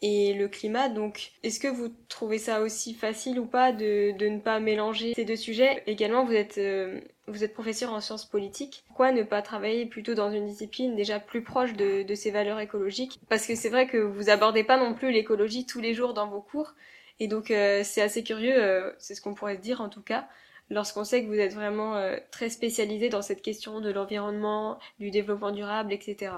et 0.03 0.33
le 0.33 0.49
climat. 0.49 0.89
Donc, 0.89 1.31
est-ce 1.43 1.61
que 1.61 1.69
vous 1.69 1.87
trouvez 2.09 2.37
ça 2.37 2.61
aussi 2.61 2.93
facile 2.93 3.39
ou 3.39 3.45
pas 3.45 3.71
de, 3.71 4.15
de 4.17 4.27
ne 4.27 4.39
pas 4.39 4.59
mélanger 4.59 5.13
ces 5.15 5.23
deux 5.23 5.37
sujets? 5.37 5.81
Également, 5.87 6.25
vous 6.25 6.33
êtes, 6.33 6.57
euh, 6.57 6.99
vous 7.27 7.45
êtes 7.45 7.53
professeur 7.53 7.93
en 7.93 8.01
sciences 8.01 8.25
politiques. 8.25 8.83
Pourquoi 8.87 9.13
ne 9.13 9.23
pas 9.23 9.41
travailler 9.41 9.85
plutôt 9.85 10.13
dans 10.13 10.29
une 10.29 10.45
discipline 10.45 10.97
déjà 10.97 11.21
plus 11.21 11.41
proche 11.41 11.73
de, 11.73 12.03
de 12.03 12.15
ces 12.15 12.31
valeurs 12.31 12.59
écologiques? 12.59 13.17
Parce 13.29 13.47
que 13.47 13.55
c'est 13.55 13.69
vrai 13.69 13.87
que 13.87 13.97
vous 13.97 14.29
abordez 14.29 14.65
pas 14.65 14.77
non 14.77 14.93
plus 14.93 15.09
l'écologie 15.09 15.65
tous 15.65 15.79
les 15.79 15.93
jours 15.93 16.13
dans 16.13 16.27
vos 16.27 16.41
cours. 16.41 16.73
Et 17.21 17.29
donc, 17.29 17.49
euh, 17.49 17.81
c'est 17.85 18.01
assez 18.01 18.25
curieux, 18.25 18.61
euh, 18.61 18.91
c'est 18.97 19.15
ce 19.15 19.21
qu'on 19.21 19.33
pourrait 19.33 19.55
se 19.55 19.61
dire 19.61 19.79
en 19.79 19.87
tout 19.87 20.01
cas, 20.01 20.27
lorsqu'on 20.69 21.05
sait 21.05 21.23
que 21.23 21.29
vous 21.29 21.39
êtes 21.39 21.53
vraiment 21.53 21.95
très 22.29 22.49
spécialisé 22.49 23.07
dans 23.07 23.21
cette 23.21 23.41
question 23.41 23.79
de 23.79 23.89
l'environnement, 23.89 24.79
du 24.99 25.11
développement 25.11 25.51
durable, 25.51 25.93
etc. 25.93 26.31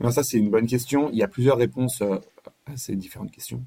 Alors 0.00 0.12
ça, 0.12 0.22
c'est 0.22 0.38
une 0.38 0.50
bonne 0.50 0.66
question. 0.66 1.10
Il 1.12 1.18
y 1.18 1.22
a 1.22 1.28
plusieurs 1.28 1.58
réponses 1.58 2.02
à 2.02 2.76
ces 2.76 2.96
différentes 2.96 3.30
questions. 3.30 3.62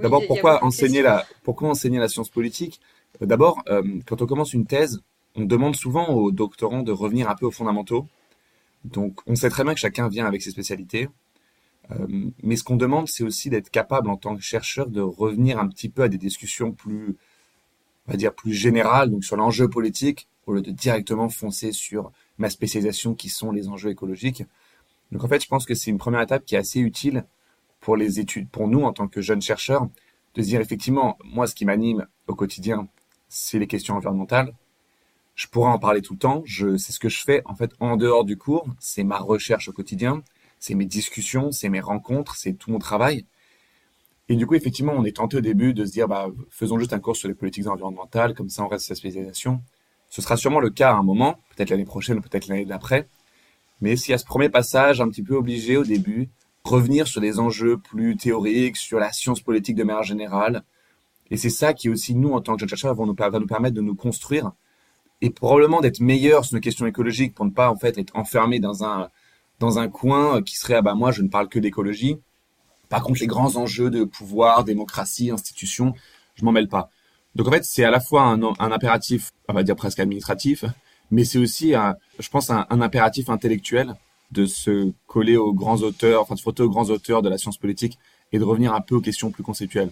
D'abord, 0.00 0.22
pourquoi 0.26 0.62
enseigner 0.64 1.02
la, 1.02 1.26
pourquoi 1.42 1.70
enseigner 1.70 1.98
la 1.98 2.08
science 2.08 2.28
politique? 2.28 2.80
Euh, 3.22 3.26
D'abord, 3.26 3.62
euh, 3.68 3.82
quand 4.06 4.22
on 4.22 4.26
commence 4.26 4.52
une 4.52 4.66
thèse, 4.66 5.00
on 5.34 5.44
demande 5.44 5.76
souvent 5.76 6.08
aux 6.08 6.30
doctorants 6.30 6.82
de 6.82 6.92
revenir 6.92 7.28
un 7.28 7.34
peu 7.34 7.46
aux 7.46 7.50
fondamentaux. 7.50 8.06
Donc, 8.84 9.20
on 9.26 9.34
sait 9.34 9.50
très 9.50 9.64
bien 9.64 9.74
que 9.74 9.80
chacun 9.80 10.08
vient 10.08 10.26
avec 10.26 10.42
ses 10.42 10.50
spécialités. 10.50 11.08
Euh, 11.90 12.06
mais 12.42 12.56
ce 12.56 12.64
qu'on 12.64 12.76
demande, 12.76 13.08
c'est 13.08 13.24
aussi 13.24 13.48
d'être 13.50 13.70
capable, 13.70 14.08
en 14.10 14.16
tant 14.16 14.36
que 14.36 14.42
chercheur, 14.42 14.88
de 14.88 15.00
revenir 15.00 15.58
un 15.58 15.68
petit 15.68 15.88
peu 15.88 16.02
à 16.02 16.08
des 16.08 16.18
discussions 16.18 16.72
plus, 16.72 17.16
on 18.06 18.12
va 18.12 18.16
dire, 18.16 18.34
plus 18.34 18.52
générales, 18.52 19.10
donc 19.10 19.24
sur 19.24 19.36
l'enjeu 19.36 19.68
politique, 19.68 20.28
au 20.46 20.54
lieu 20.54 20.62
de 20.62 20.70
directement 20.70 21.28
foncer 21.28 21.72
sur 21.72 22.12
ma 22.38 22.50
spécialisation 22.50 23.14
qui 23.14 23.28
sont 23.28 23.50
les 23.50 23.68
enjeux 23.68 23.90
écologiques. 23.90 24.44
Donc, 25.12 25.24
en 25.24 25.28
fait, 25.28 25.42
je 25.42 25.48
pense 25.48 25.66
que 25.66 25.74
c'est 25.74 25.90
une 25.90 25.98
première 25.98 26.20
étape 26.20 26.44
qui 26.44 26.54
est 26.54 26.58
assez 26.58 26.80
utile 26.80 27.24
pour 27.80 27.96
les 27.96 28.18
études, 28.20 28.48
pour 28.50 28.68
nous 28.68 28.82
en 28.82 28.92
tant 28.92 29.08
que 29.08 29.20
jeunes 29.20 29.42
chercheurs, 29.42 29.88
de 30.34 30.42
se 30.42 30.48
dire 30.48 30.60
effectivement, 30.60 31.18
moi, 31.24 31.46
ce 31.46 31.54
qui 31.54 31.64
m'anime 31.64 32.06
au 32.26 32.34
quotidien, 32.34 32.88
c'est 33.28 33.58
les 33.58 33.66
questions 33.66 33.94
environnementales. 33.94 34.52
Je 35.34 35.46
pourrais 35.46 35.70
en 35.70 35.78
parler 35.78 36.02
tout 36.02 36.14
le 36.14 36.18
temps. 36.18 36.42
C'est 36.46 36.92
ce 36.92 36.98
que 36.98 37.08
je 37.08 37.20
fais 37.22 37.42
en 37.44 37.54
fait 37.54 37.72
en 37.80 37.96
dehors 37.96 38.24
du 38.24 38.36
cours. 38.36 38.66
C'est 38.78 39.04
ma 39.04 39.18
recherche 39.18 39.68
au 39.68 39.72
quotidien, 39.72 40.22
c'est 40.58 40.74
mes 40.74 40.86
discussions, 40.86 41.52
c'est 41.52 41.68
mes 41.68 41.80
rencontres, 41.80 42.36
c'est 42.36 42.54
tout 42.54 42.70
mon 42.70 42.78
travail. 42.78 43.26
Et 44.28 44.34
du 44.34 44.46
coup, 44.46 44.54
effectivement, 44.54 44.92
on 44.96 45.04
est 45.04 45.16
tenté 45.16 45.36
au 45.36 45.40
début 45.40 45.72
de 45.72 45.84
se 45.84 45.92
dire, 45.92 46.08
bah, 46.08 46.28
faisons 46.50 46.78
juste 46.78 46.92
un 46.92 46.98
cours 46.98 47.16
sur 47.16 47.28
les 47.28 47.34
politiques 47.34 47.68
environnementales, 47.68 48.34
comme 48.34 48.48
ça 48.48 48.64
on 48.64 48.68
reste 48.68 48.86
sa 48.86 48.94
spécialisation. 48.94 49.62
Ce 50.10 50.22
sera 50.22 50.36
sûrement 50.36 50.60
le 50.60 50.70
cas 50.70 50.90
à 50.90 50.94
un 50.94 51.02
moment, 51.02 51.38
peut-être 51.54 51.70
l'année 51.70 51.84
prochaine, 51.84 52.20
peut-être 52.20 52.48
l'année 52.48 52.64
d'après. 52.64 53.08
Mais 53.80 53.96
s'il 53.96 54.12
y 54.12 54.14
a 54.14 54.18
ce 54.18 54.24
premier 54.24 54.48
passage 54.48 55.00
un 55.00 55.08
petit 55.08 55.22
peu 55.22 55.36
obligé 55.36 55.76
au 55.76 55.84
début, 55.84 56.30
revenir 56.64 57.06
sur 57.06 57.20
des 57.20 57.38
enjeux 57.38 57.78
plus 57.78 58.16
théoriques, 58.16 58.76
sur 58.76 58.98
la 58.98 59.12
science 59.12 59.40
politique 59.40 59.76
de 59.76 59.84
manière 59.84 60.02
générale. 60.02 60.64
Et 61.30 61.36
c'est 61.36 61.50
ça 61.50 61.74
qui 61.74 61.88
aussi, 61.88 62.14
nous, 62.14 62.32
en 62.32 62.40
tant 62.40 62.56
que 62.56 62.66
chercheurs, 62.66 62.94
va 62.94 63.04
nous, 63.04 63.14
permettre 63.14 63.74
de 63.74 63.80
nous 63.80 63.94
construire 63.94 64.52
et 65.22 65.30
probablement 65.30 65.80
d'être 65.80 66.00
meilleurs 66.00 66.44
sur 66.44 66.56
nos 66.56 66.60
questions 66.60 66.86
écologiques 66.86 67.34
pour 67.34 67.44
ne 67.44 67.50
pas, 67.50 67.70
en 67.70 67.76
fait, 67.76 67.98
être 67.98 68.14
enfermé 68.14 68.60
dans 68.60 68.84
un, 68.84 69.10
dans 69.58 69.78
un 69.78 69.88
coin 69.88 70.42
qui 70.42 70.56
serait, 70.56 70.74
ah 70.74 70.82
bah, 70.82 70.94
moi, 70.94 71.10
je 71.10 71.22
ne 71.22 71.28
parle 71.28 71.48
que 71.48 71.58
d'écologie. 71.58 72.18
Par 72.88 73.02
contre, 73.02 73.20
les 73.20 73.26
grands 73.26 73.56
enjeux 73.56 73.90
de 73.90 74.04
pouvoir, 74.04 74.62
démocratie, 74.64 75.30
institution, 75.30 75.94
je 76.34 76.44
m'en 76.44 76.52
mêle 76.52 76.68
pas. 76.68 76.90
Donc, 77.34 77.48
en 77.48 77.50
fait, 77.50 77.64
c'est 77.64 77.84
à 77.84 77.90
la 77.90 78.00
fois 78.00 78.22
un, 78.22 78.42
un 78.42 78.72
impératif, 78.72 79.32
on 79.48 79.54
va 79.54 79.62
dire 79.62 79.76
presque 79.76 80.00
administratif, 80.00 80.64
mais 81.10 81.24
c'est 81.24 81.38
aussi, 81.38 81.74
je 82.18 82.28
pense, 82.28 82.50
un, 82.50 82.66
impératif 82.70 83.28
intellectuel 83.30 83.94
de 84.32 84.46
se 84.46 84.92
coller 85.06 85.36
aux 85.36 85.52
grands 85.52 85.82
auteurs, 85.82 86.22
enfin 86.22 86.34
de 86.34 86.40
frotter 86.40 86.62
aux 86.62 86.68
grands 86.68 86.90
auteurs 86.90 87.22
de 87.22 87.28
la 87.28 87.38
science 87.38 87.58
politique 87.58 87.98
et 88.32 88.38
de 88.38 88.44
revenir 88.44 88.74
un 88.74 88.80
peu 88.80 88.96
aux 88.96 89.00
questions 89.00 89.30
plus 89.30 89.42
conceptuelles 89.42 89.90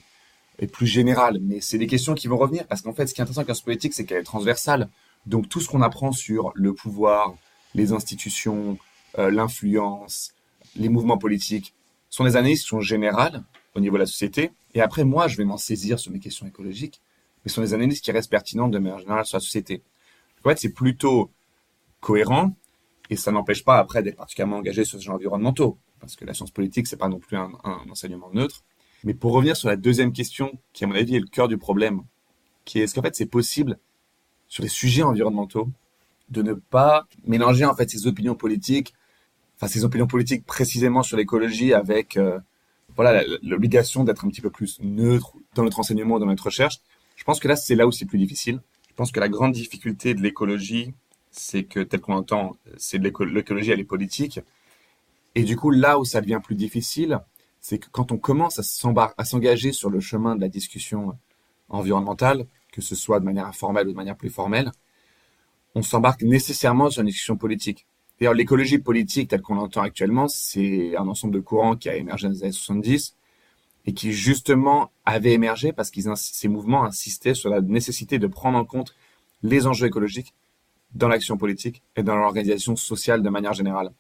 et 0.59 0.66
plus 0.66 0.87
générales. 0.87 1.38
Mais 1.40 1.61
c'est 1.61 1.78
des 1.78 1.87
questions 1.87 2.14
qui 2.14 2.26
vont 2.26 2.37
revenir 2.37 2.66
parce 2.66 2.83
qu'en 2.83 2.92
fait, 2.92 3.06
ce 3.06 3.14
qui 3.14 3.21
est 3.21 3.23
intéressant 3.23 3.40
avec 3.40 3.49
la 3.49 3.54
science 3.54 3.64
politique, 3.64 3.94
c'est 3.94 4.04
qu'elle 4.04 4.18
est 4.18 4.25
transversale. 4.25 4.88
Donc 5.26 5.49
tout 5.49 5.61
ce 5.61 5.68
qu'on 5.68 5.83
apprend 5.83 6.12
sur 6.12 6.52
le 6.54 6.75
pouvoir, 6.75 7.35
les 7.75 7.92
institutions, 7.92 8.78
euh, 9.18 9.30
l'influence, 9.30 10.33
les 10.76 10.88
mouvements 10.88 11.18
politiques, 11.18 11.75
sont 12.11 12.25
des 12.25 12.37
analyses 12.37 12.62
qui 12.62 12.68
sont 12.68 12.80
générales 12.80 13.42
au 13.75 13.80
niveau 13.80 13.97
de 13.97 14.00
la 14.00 14.06
société. 14.06 14.52
Et 14.75 14.80
après, 14.80 15.04
moi, 15.04 15.28
je 15.28 15.37
vais 15.37 15.44
m'en 15.44 15.56
saisir 15.56 15.99
sur 15.99 16.12
mes 16.12 16.21
questions 16.21 16.47
écologiques, 16.47 17.00
mais 17.44 17.49
ce 17.49 17.56
sont 17.56 17.62
des 17.62 17.75
analyses 17.75 18.00
qui 18.00 18.12
restent 18.12 18.30
pertinentes 18.30 18.71
de 18.71 18.78
manière 18.78 18.99
générale 18.99 19.26
sur 19.26 19.37
la 19.37 19.40
société. 19.40 19.83
En 20.44 20.50
fait, 20.50 20.58
c'est 20.58 20.72
plutôt 20.72 21.30
cohérent 22.00 22.54
et 23.10 23.16
ça 23.16 23.32
n'empêche 23.32 23.64
pas 23.64 23.78
après 23.78 24.02
d'être 24.02 24.16
particulièrement 24.16 24.56
engagé 24.56 24.84
sur 24.84 24.98
ces 24.98 25.08
enjeux 25.08 25.16
environnementaux, 25.16 25.78
parce 26.00 26.16
que 26.16 26.24
la 26.24 26.34
science 26.34 26.50
politique, 26.50 26.86
c'est 26.86 26.96
pas 26.96 27.08
non 27.08 27.18
plus 27.18 27.36
un, 27.36 27.52
enseignement 27.90 28.30
neutre. 28.32 28.62
Mais 29.04 29.14
pour 29.14 29.32
revenir 29.32 29.56
sur 29.56 29.68
la 29.68 29.76
deuxième 29.76 30.12
question, 30.12 30.58
qui 30.72 30.84
à 30.84 30.86
mon 30.86 30.94
avis 30.94 31.16
est 31.16 31.20
le 31.20 31.26
cœur 31.26 31.48
du 31.48 31.58
problème, 31.58 32.02
qui 32.64 32.78
est 32.78 32.84
est-ce 32.84 32.94
qu'en 32.94 33.02
fait 33.02 33.14
c'est 33.14 33.26
possible 33.26 33.78
sur 34.48 34.62
les 34.62 34.68
sujets 34.68 35.02
environnementaux 35.02 35.68
de 36.30 36.40
ne 36.40 36.54
pas 36.54 37.06
mélanger 37.26 37.66
en 37.66 37.74
fait 37.74 37.90
ses 37.90 38.06
opinions 38.06 38.34
politiques, 38.34 38.94
enfin 39.56 39.68
ses 39.68 39.84
opinions 39.84 40.06
politiques 40.06 40.46
précisément 40.46 41.02
sur 41.02 41.18
l'écologie 41.18 41.74
avec 41.74 42.16
euh, 42.16 42.38
voilà 42.96 43.22
l'obligation 43.42 44.04
d'être 44.04 44.24
un 44.24 44.28
petit 44.28 44.40
peu 44.40 44.50
plus 44.50 44.80
neutre 44.80 45.34
dans 45.54 45.64
notre 45.64 45.80
enseignement, 45.80 46.18
dans 46.18 46.26
notre 46.26 46.44
recherche? 46.44 46.80
Je 47.16 47.24
pense 47.24 47.40
que 47.40 47.48
là 47.48 47.56
c'est 47.56 47.74
là 47.74 47.86
où 47.86 47.92
c'est 47.92 48.06
plus 48.06 48.18
difficile. 48.18 48.60
Je 48.94 48.96
pense 48.96 49.10
que 49.10 49.18
la 49.18 49.28
grande 49.28 49.50
difficulté 49.50 50.14
de 50.14 50.22
l'écologie, 50.22 50.94
c'est 51.32 51.64
que 51.64 51.80
tel 51.80 52.00
qu'on 52.00 52.14
entend, 52.14 52.56
c'est 52.76 52.98
l'écologie, 52.98 53.72
elle 53.72 53.80
est 53.80 53.84
politique. 53.84 54.38
Et 55.34 55.42
du 55.42 55.56
coup, 55.56 55.72
là 55.72 55.98
où 55.98 56.04
ça 56.04 56.20
devient 56.20 56.38
plus 56.40 56.54
difficile, 56.54 57.18
c'est 57.61 57.78
que 57.78 57.88
quand 57.90 58.12
on 58.12 58.18
commence 58.18 58.61
à 58.61 59.24
s'engager 59.24 59.72
sur 59.72 59.90
le 59.90 59.98
chemin 59.98 60.37
de 60.37 60.40
la 60.40 60.48
discussion 60.48 61.18
environnementale, 61.68 62.46
que 62.70 62.80
ce 62.80 62.94
soit 62.94 63.18
de 63.18 63.24
manière 63.24 63.48
informelle 63.48 63.88
ou 63.88 63.90
de 63.90 63.96
manière 63.96 64.16
plus 64.16 64.30
formelle, 64.30 64.70
on 65.74 65.83
s'embarque 65.83 66.22
nécessairement 66.22 66.88
sur 66.88 67.00
une 67.00 67.09
discussion 67.09 67.37
politique. 67.37 67.88
D'ailleurs, 68.20 68.35
l'écologie 68.35 68.78
politique 68.78 69.28
telle 69.28 69.42
qu'on 69.42 69.57
l'entend 69.57 69.83
actuellement, 69.83 70.28
c'est 70.28 70.96
un 70.96 71.09
ensemble 71.09 71.35
de 71.35 71.40
courants 71.40 71.74
qui 71.74 71.88
a 71.88 71.96
émergé 71.96 72.28
dans 72.28 72.33
les 72.33 72.44
années 72.44 72.52
70 72.52 73.16
et 73.87 73.92
qui 73.92 74.12
justement 74.12 74.90
avait 75.05 75.33
émergé 75.33 75.73
parce 75.73 75.90
que 75.90 76.01
ces 76.16 76.49
mouvements 76.49 76.85
insistaient 76.85 77.35
sur 77.35 77.51
la 77.51 77.61
nécessité 77.61 78.18
de 78.18 78.27
prendre 78.27 78.59
en 78.59 78.64
compte 78.64 78.94
les 79.42 79.66
enjeux 79.66 79.87
écologiques 79.87 80.33
dans 80.94 81.09
l'action 81.09 81.37
politique 81.37 81.83
et 81.97 82.03
dans 82.03 82.16
l'organisation 82.16 82.77
sociale 82.77 83.23
de 83.23 83.29
manière 83.29 83.53
générale. 83.53 83.90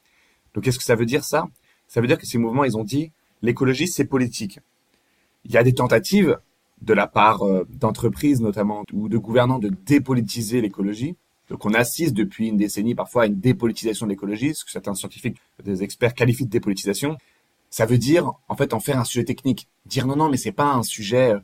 Donc 0.54 0.64
qu'est-ce 0.64 0.78
que 0.78 0.84
ça 0.84 0.94
veut 0.94 1.06
dire 1.06 1.24
ça? 1.24 1.48
Ça 1.88 2.00
veut 2.00 2.06
dire 2.06 2.18
que 2.18 2.26
ces 2.26 2.38
mouvements, 2.38 2.64
ils 2.64 2.76
ont 2.76 2.84
dit 2.84 3.12
l'écologie, 3.42 3.88
c'est 3.88 4.04
politique. 4.04 4.60
Il 5.44 5.50
y 5.50 5.58
a 5.58 5.62
des 5.62 5.74
tentatives 5.74 6.38
de 6.80 6.94
la 6.94 7.06
part 7.06 7.42
euh, 7.42 7.66
d'entreprises 7.68 8.40
notamment 8.40 8.84
ou 8.92 9.08
de 9.08 9.18
gouvernants 9.18 9.58
de 9.58 9.68
dépolitiser 9.68 10.60
l'écologie. 10.60 11.16
Donc 11.50 11.64
on 11.66 11.74
assiste 11.74 12.14
depuis 12.14 12.48
une 12.48 12.56
décennie 12.56 12.94
parfois 12.94 13.24
à 13.24 13.26
une 13.26 13.38
dépolitisation 13.38 14.06
de 14.06 14.10
l'écologie, 14.10 14.54
ce 14.54 14.64
que 14.64 14.70
certains 14.70 14.94
scientifiques, 14.94 15.36
des 15.62 15.82
experts 15.82 16.14
qualifient 16.14 16.46
de 16.46 16.50
dépolitisation. 16.50 17.18
Ça 17.74 17.86
veut 17.86 17.98
dire 17.98 18.34
en 18.46 18.54
fait 18.54 18.72
en 18.72 18.78
faire 18.78 19.00
un 19.00 19.04
sujet 19.04 19.24
technique, 19.24 19.68
dire 19.84 20.06
non 20.06 20.14
non 20.14 20.28
mais 20.28 20.36
c'est 20.36 20.52
pas 20.52 20.74
un 20.74 20.84
sujet 20.84 21.32
euh, 21.32 21.40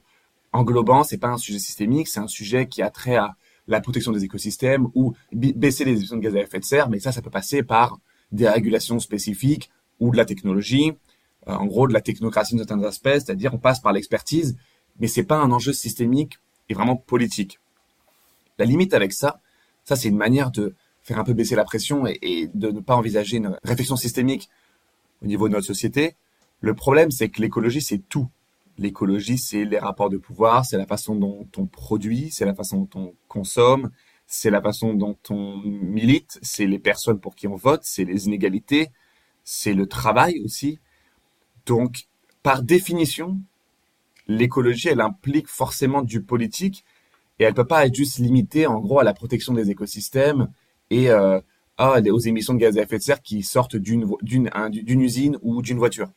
englobant, 0.52 1.02
c'est 1.02 1.18
pas 1.18 1.26
un 1.26 1.38
sujet 1.38 1.58
systémique, 1.58 2.06
c'est 2.06 2.20
un 2.20 2.28
sujet 2.28 2.68
qui 2.68 2.82
a 2.82 2.90
trait 2.90 3.16
à 3.16 3.34
la 3.66 3.80
protection 3.80 4.12
des 4.12 4.22
écosystèmes 4.22 4.86
ou 4.94 5.12
baisser 5.32 5.84
les 5.84 5.96
émissions 5.96 6.18
de 6.18 6.22
gaz 6.22 6.36
à 6.36 6.38
effet 6.38 6.60
de 6.60 6.64
serre, 6.64 6.88
mais 6.88 7.00
ça, 7.00 7.10
ça 7.10 7.20
peut 7.20 7.30
passer 7.30 7.64
par 7.64 7.98
des 8.30 8.48
régulations 8.48 9.00
spécifiques 9.00 9.72
ou 9.98 10.12
de 10.12 10.16
la 10.16 10.24
technologie, 10.24 10.92
euh, 11.48 11.52
en 11.52 11.66
gros 11.66 11.88
de 11.88 11.92
la 11.92 12.00
technocratie 12.00 12.54
de 12.54 12.58
certains 12.58 12.80
aspects, 12.84 13.08
c'est-à-dire 13.08 13.52
on 13.52 13.58
passe 13.58 13.80
par 13.80 13.92
l'expertise, 13.92 14.56
mais 15.00 15.08
c'est 15.08 15.24
pas 15.24 15.38
un 15.38 15.50
enjeu 15.50 15.72
systémique 15.72 16.38
et 16.68 16.74
vraiment 16.74 16.94
politique. 16.94 17.58
La 18.56 18.66
limite 18.66 18.94
avec 18.94 19.12
ça, 19.12 19.40
ça 19.82 19.96
c'est 19.96 20.06
une 20.06 20.16
manière 20.16 20.52
de 20.52 20.76
faire 21.02 21.18
un 21.18 21.24
peu 21.24 21.32
baisser 21.32 21.56
la 21.56 21.64
pression 21.64 22.06
et, 22.06 22.20
et 22.22 22.50
de 22.54 22.70
ne 22.70 22.78
pas 22.78 22.94
envisager 22.94 23.38
une 23.38 23.58
réflexion 23.64 23.96
systémique 23.96 24.48
au 25.22 25.26
niveau 25.26 25.48
de 25.48 25.54
notre 25.54 25.66
société. 25.66 26.16
Le 26.60 26.74
problème, 26.74 27.10
c'est 27.10 27.28
que 27.28 27.40
l'écologie, 27.40 27.80
c'est 27.80 27.98
tout. 28.08 28.28
L'écologie, 28.78 29.38
c'est 29.38 29.64
les 29.64 29.78
rapports 29.78 30.10
de 30.10 30.16
pouvoir, 30.16 30.64
c'est 30.64 30.78
la 30.78 30.86
façon 30.86 31.14
dont 31.14 31.46
on 31.56 31.66
produit, 31.66 32.30
c'est 32.30 32.44
la 32.44 32.54
façon 32.54 32.78
dont 32.78 33.00
on 33.00 33.14
consomme, 33.28 33.90
c'est 34.26 34.50
la 34.50 34.62
façon 34.62 34.94
dont 34.94 35.18
on 35.28 35.58
milite, 35.58 36.38
c'est 36.42 36.66
les 36.66 36.78
personnes 36.78 37.20
pour 37.20 37.34
qui 37.34 37.48
on 37.48 37.56
vote, 37.56 37.80
c'est 37.84 38.04
les 38.04 38.26
inégalités, 38.26 38.88
c'est 39.44 39.74
le 39.74 39.86
travail 39.86 40.40
aussi. 40.44 40.78
Donc, 41.66 42.04
par 42.42 42.62
définition, 42.62 43.38
l'écologie, 44.28 44.88
elle 44.88 45.00
implique 45.00 45.48
forcément 45.48 46.02
du 46.02 46.22
politique 46.22 46.84
et 47.38 47.44
elle 47.44 47.54
peut 47.54 47.66
pas 47.66 47.86
être 47.86 47.94
juste 47.94 48.18
limitée 48.18 48.66
en 48.66 48.80
gros 48.80 49.00
à 49.00 49.04
la 49.04 49.14
protection 49.14 49.52
des 49.52 49.70
écosystèmes 49.70 50.48
et 50.90 51.10
euh, 51.10 51.40
aux 51.80 52.18
émissions 52.18 52.54
de 52.54 52.58
gaz 52.58 52.76
à 52.76 52.82
effet 52.82 52.98
de 52.98 53.02
serre 53.02 53.22
qui 53.22 53.42
sortent 53.42 53.76
d'une 53.76 55.00
usine 55.00 55.38
ou 55.42 55.62
d'une 55.62 55.78
voiture. 55.78 56.08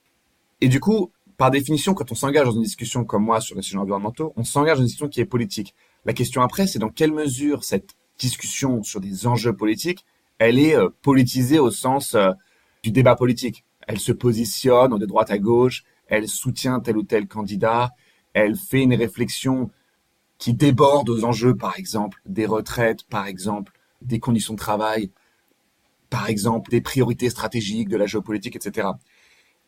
Et 0.62 0.68
du 0.68 0.80
coup, 0.80 1.12
par 1.38 1.52
définition, 1.52 1.94
quand 1.94 2.12
on 2.12 2.16
s'engage 2.16 2.46
dans 2.46 2.52
une 2.52 2.64
discussion 2.64 3.06
comme 3.06 3.24
moi 3.24 3.42
sur 3.42 3.56
les 3.56 3.62
sujets 3.62 3.78
environnementaux, 3.78 4.34
on 4.36 4.44
s'engage 4.44 4.78
dans 4.78 4.84
une 4.84 4.88
discussion 4.88 5.10
qui 5.10 5.22
est 5.22 5.26
politique. 5.26 5.74
La 6.06 6.14
question 6.14 6.42
après, 6.42 6.68
c'est 6.68 6.80
dans 6.80 6.90
quelle 6.90 7.14
mesure 7.14 7.64
cette 7.64 7.96
discussion 8.18 8.84
sur 8.84 9.00
des 9.00 9.26
enjeux 9.26 9.56
politiques, 9.56 10.06
elle 10.38 10.60
est 10.60 10.76
euh, 10.76 10.90
politisée 11.02 11.60
au 11.60 11.72
sens 11.72 12.16
euh, 12.16 12.32
du 12.84 12.92
débat 12.92 13.16
politique. 13.16 13.64
Elle 13.88 14.00
se 14.00 14.12
positionne 14.12 14.98
de 14.98 15.06
droite 15.06 15.32
à 15.32 15.38
gauche, 15.38 15.84
elle 16.08 16.28
soutient 16.28 16.80
tel 16.80 16.98
ou 16.98 17.04
tel 17.04 17.28
candidat, 17.28 17.92
elle 18.34 18.56
fait 18.56 18.84
une 18.84 18.94
réflexion 18.94 19.72
qui 20.38 20.54
déborde 20.54 21.10
aux 21.10 21.24
enjeux, 21.24 21.56
par 21.56 21.78
exemple, 21.80 22.22
des 22.26 22.46
retraites, 22.46 23.04
par 23.04 23.28
exemple, 23.28 23.72
des 24.02 24.20
conditions 24.20 24.54
de 24.54 24.60
travail, 24.60 25.12
par 26.14 26.30
exemple, 26.30 26.70
des 26.70 26.80
priorités 26.80 27.32
stratégiques 27.32 27.90
de 27.90 27.98
la 27.98 28.06
géopolitique, 28.06 28.56
etc. 28.56 28.90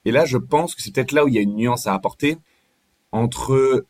Et 0.05 0.12
là, 0.12 0.25
je 0.25 0.38
pense 0.38 0.75
que 0.75 0.84
c'est 0.84 0.93
peut-être 0.93 1.12
là 1.12 1.25
où 1.25 1.27
il 1.27 1.34
y 1.34 1.39
a 1.39 1.41
une 1.41 1.55
nuance 1.55 1.88
à 1.88 1.95
apporter 1.95 2.38
entre 3.12 3.88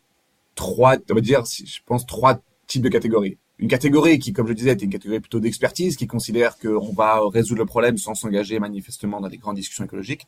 trois, 0.55 0.95
on 1.11 1.15
va 1.15 1.19
dire, 1.19 1.43
je 1.43 1.79
pense, 1.85 2.05
trois 2.05 2.39
types 2.65 2.81
de 2.81 2.87
catégories. 2.87 3.37
Une 3.59 3.67
catégorie 3.67 4.19
qui, 4.19 4.31
comme 4.31 4.47
je 4.47 4.53
disais, 4.53 4.69
est 4.69 4.81
une 4.81 4.89
catégorie 4.89 5.19
plutôt 5.19 5.41
d'expertise, 5.41 5.97
qui 5.97 6.07
considère 6.07 6.57
qu'on 6.57 6.93
va 6.93 7.19
résoudre 7.29 7.59
le 7.59 7.65
problème 7.65 7.97
sans 7.97 8.15
s'engager 8.15 8.57
manifestement 8.57 9.19
dans 9.19 9.27
des 9.27 9.37
grandes 9.37 9.57
discussions 9.57 9.83
écologiques. 9.83 10.25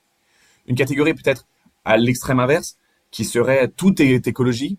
Une 0.65 0.75
catégorie 0.75 1.13
peut-être 1.13 1.47
à 1.85 1.95
l'extrême 1.95 2.41
inverse, 2.41 2.77
qui 3.09 3.23
serait 3.23 3.69
tout 3.69 4.01
est 4.01 4.27
écologie. 4.27 4.77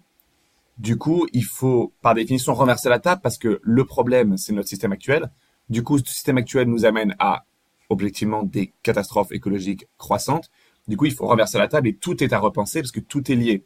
Du 0.77 0.99
coup, 0.99 1.27
il 1.33 1.45
faut, 1.45 1.95
par 2.03 2.15
définition, 2.15 2.53
renverser 2.53 2.91
la 2.91 2.99
table 2.99 3.23
parce 3.23 3.39
que 3.39 3.59
le 3.63 3.85
problème, 3.87 4.37
c'est 4.37 4.53
notre 4.53 4.69
système 4.69 4.93
actuel. 4.93 5.31
Du 5.71 5.83
coup, 5.83 5.99
ce 5.99 6.05
système 6.05 6.39
actuel 6.39 6.69
nous 6.69 6.85
amène 6.85 7.15
à, 7.19 7.45
objectivement, 7.89 8.43
des 8.43 8.73
catastrophes 8.83 9.33
écologiques 9.33 9.87
croissantes. 9.99 10.51
Du 10.87 10.97
coup, 10.97 11.07
il 11.07 11.15
faut 11.15 11.27
renverser 11.27 11.59
la 11.59 11.69
table 11.69 11.89
et 11.89 11.95
tout 11.95 12.23
est 12.23 12.33
à 12.33 12.39
repenser 12.39 12.81
parce 12.81 12.93
que 12.93 13.01
tout 13.01 13.31
est 13.31 13.35
lié. 13.35 13.65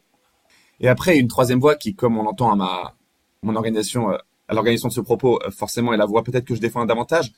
Et 0.79 0.87
après, 0.87 1.17
une 1.17 1.27
troisième 1.27 1.59
voie 1.59 1.75
qui, 1.75 1.95
comme 1.95 2.17
on 2.17 2.23
l'entend 2.23 2.51
à 2.51 2.55
ma 2.55 2.95
mon 3.43 3.55
organisation, 3.55 4.11
euh, 4.11 4.17
à 4.47 4.53
l'organisation 4.53 4.87
de 4.87 4.93
ce 4.93 5.01
propos, 5.01 5.39
euh, 5.43 5.51
forcément 5.51 5.93
est 5.93 5.97
la 5.97 6.05
voie 6.05 6.23
peut-être 6.23 6.45
que 6.45 6.55
je 6.55 6.61
défends 6.61 6.85
davantage, 6.85 7.31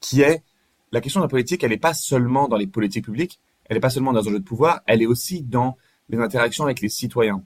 qui 0.00 0.20
est 0.20 0.42
la 0.92 1.00
question 1.00 1.20
de 1.20 1.24
la 1.24 1.28
politique, 1.28 1.64
elle 1.64 1.70
n'est 1.70 1.78
pas 1.78 1.94
seulement 1.94 2.46
dans 2.48 2.56
les 2.56 2.66
politiques 2.66 3.04
publiques, 3.04 3.40
elle 3.64 3.76
n'est 3.76 3.80
pas 3.80 3.90
seulement 3.90 4.12
dans 4.12 4.20
un 4.20 4.30
jeu 4.30 4.38
de 4.38 4.44
pouvoir, 4.44 4.80
elle 4.86 5.02
est 5.02 5.06
aussi 5.06 5.42
dans 5.42 5.76
les 6.08 6.18
interactions 6.18 6.64
avec 6.64 6.80
les 6.80 6.88
citoyens. 6.88 7.42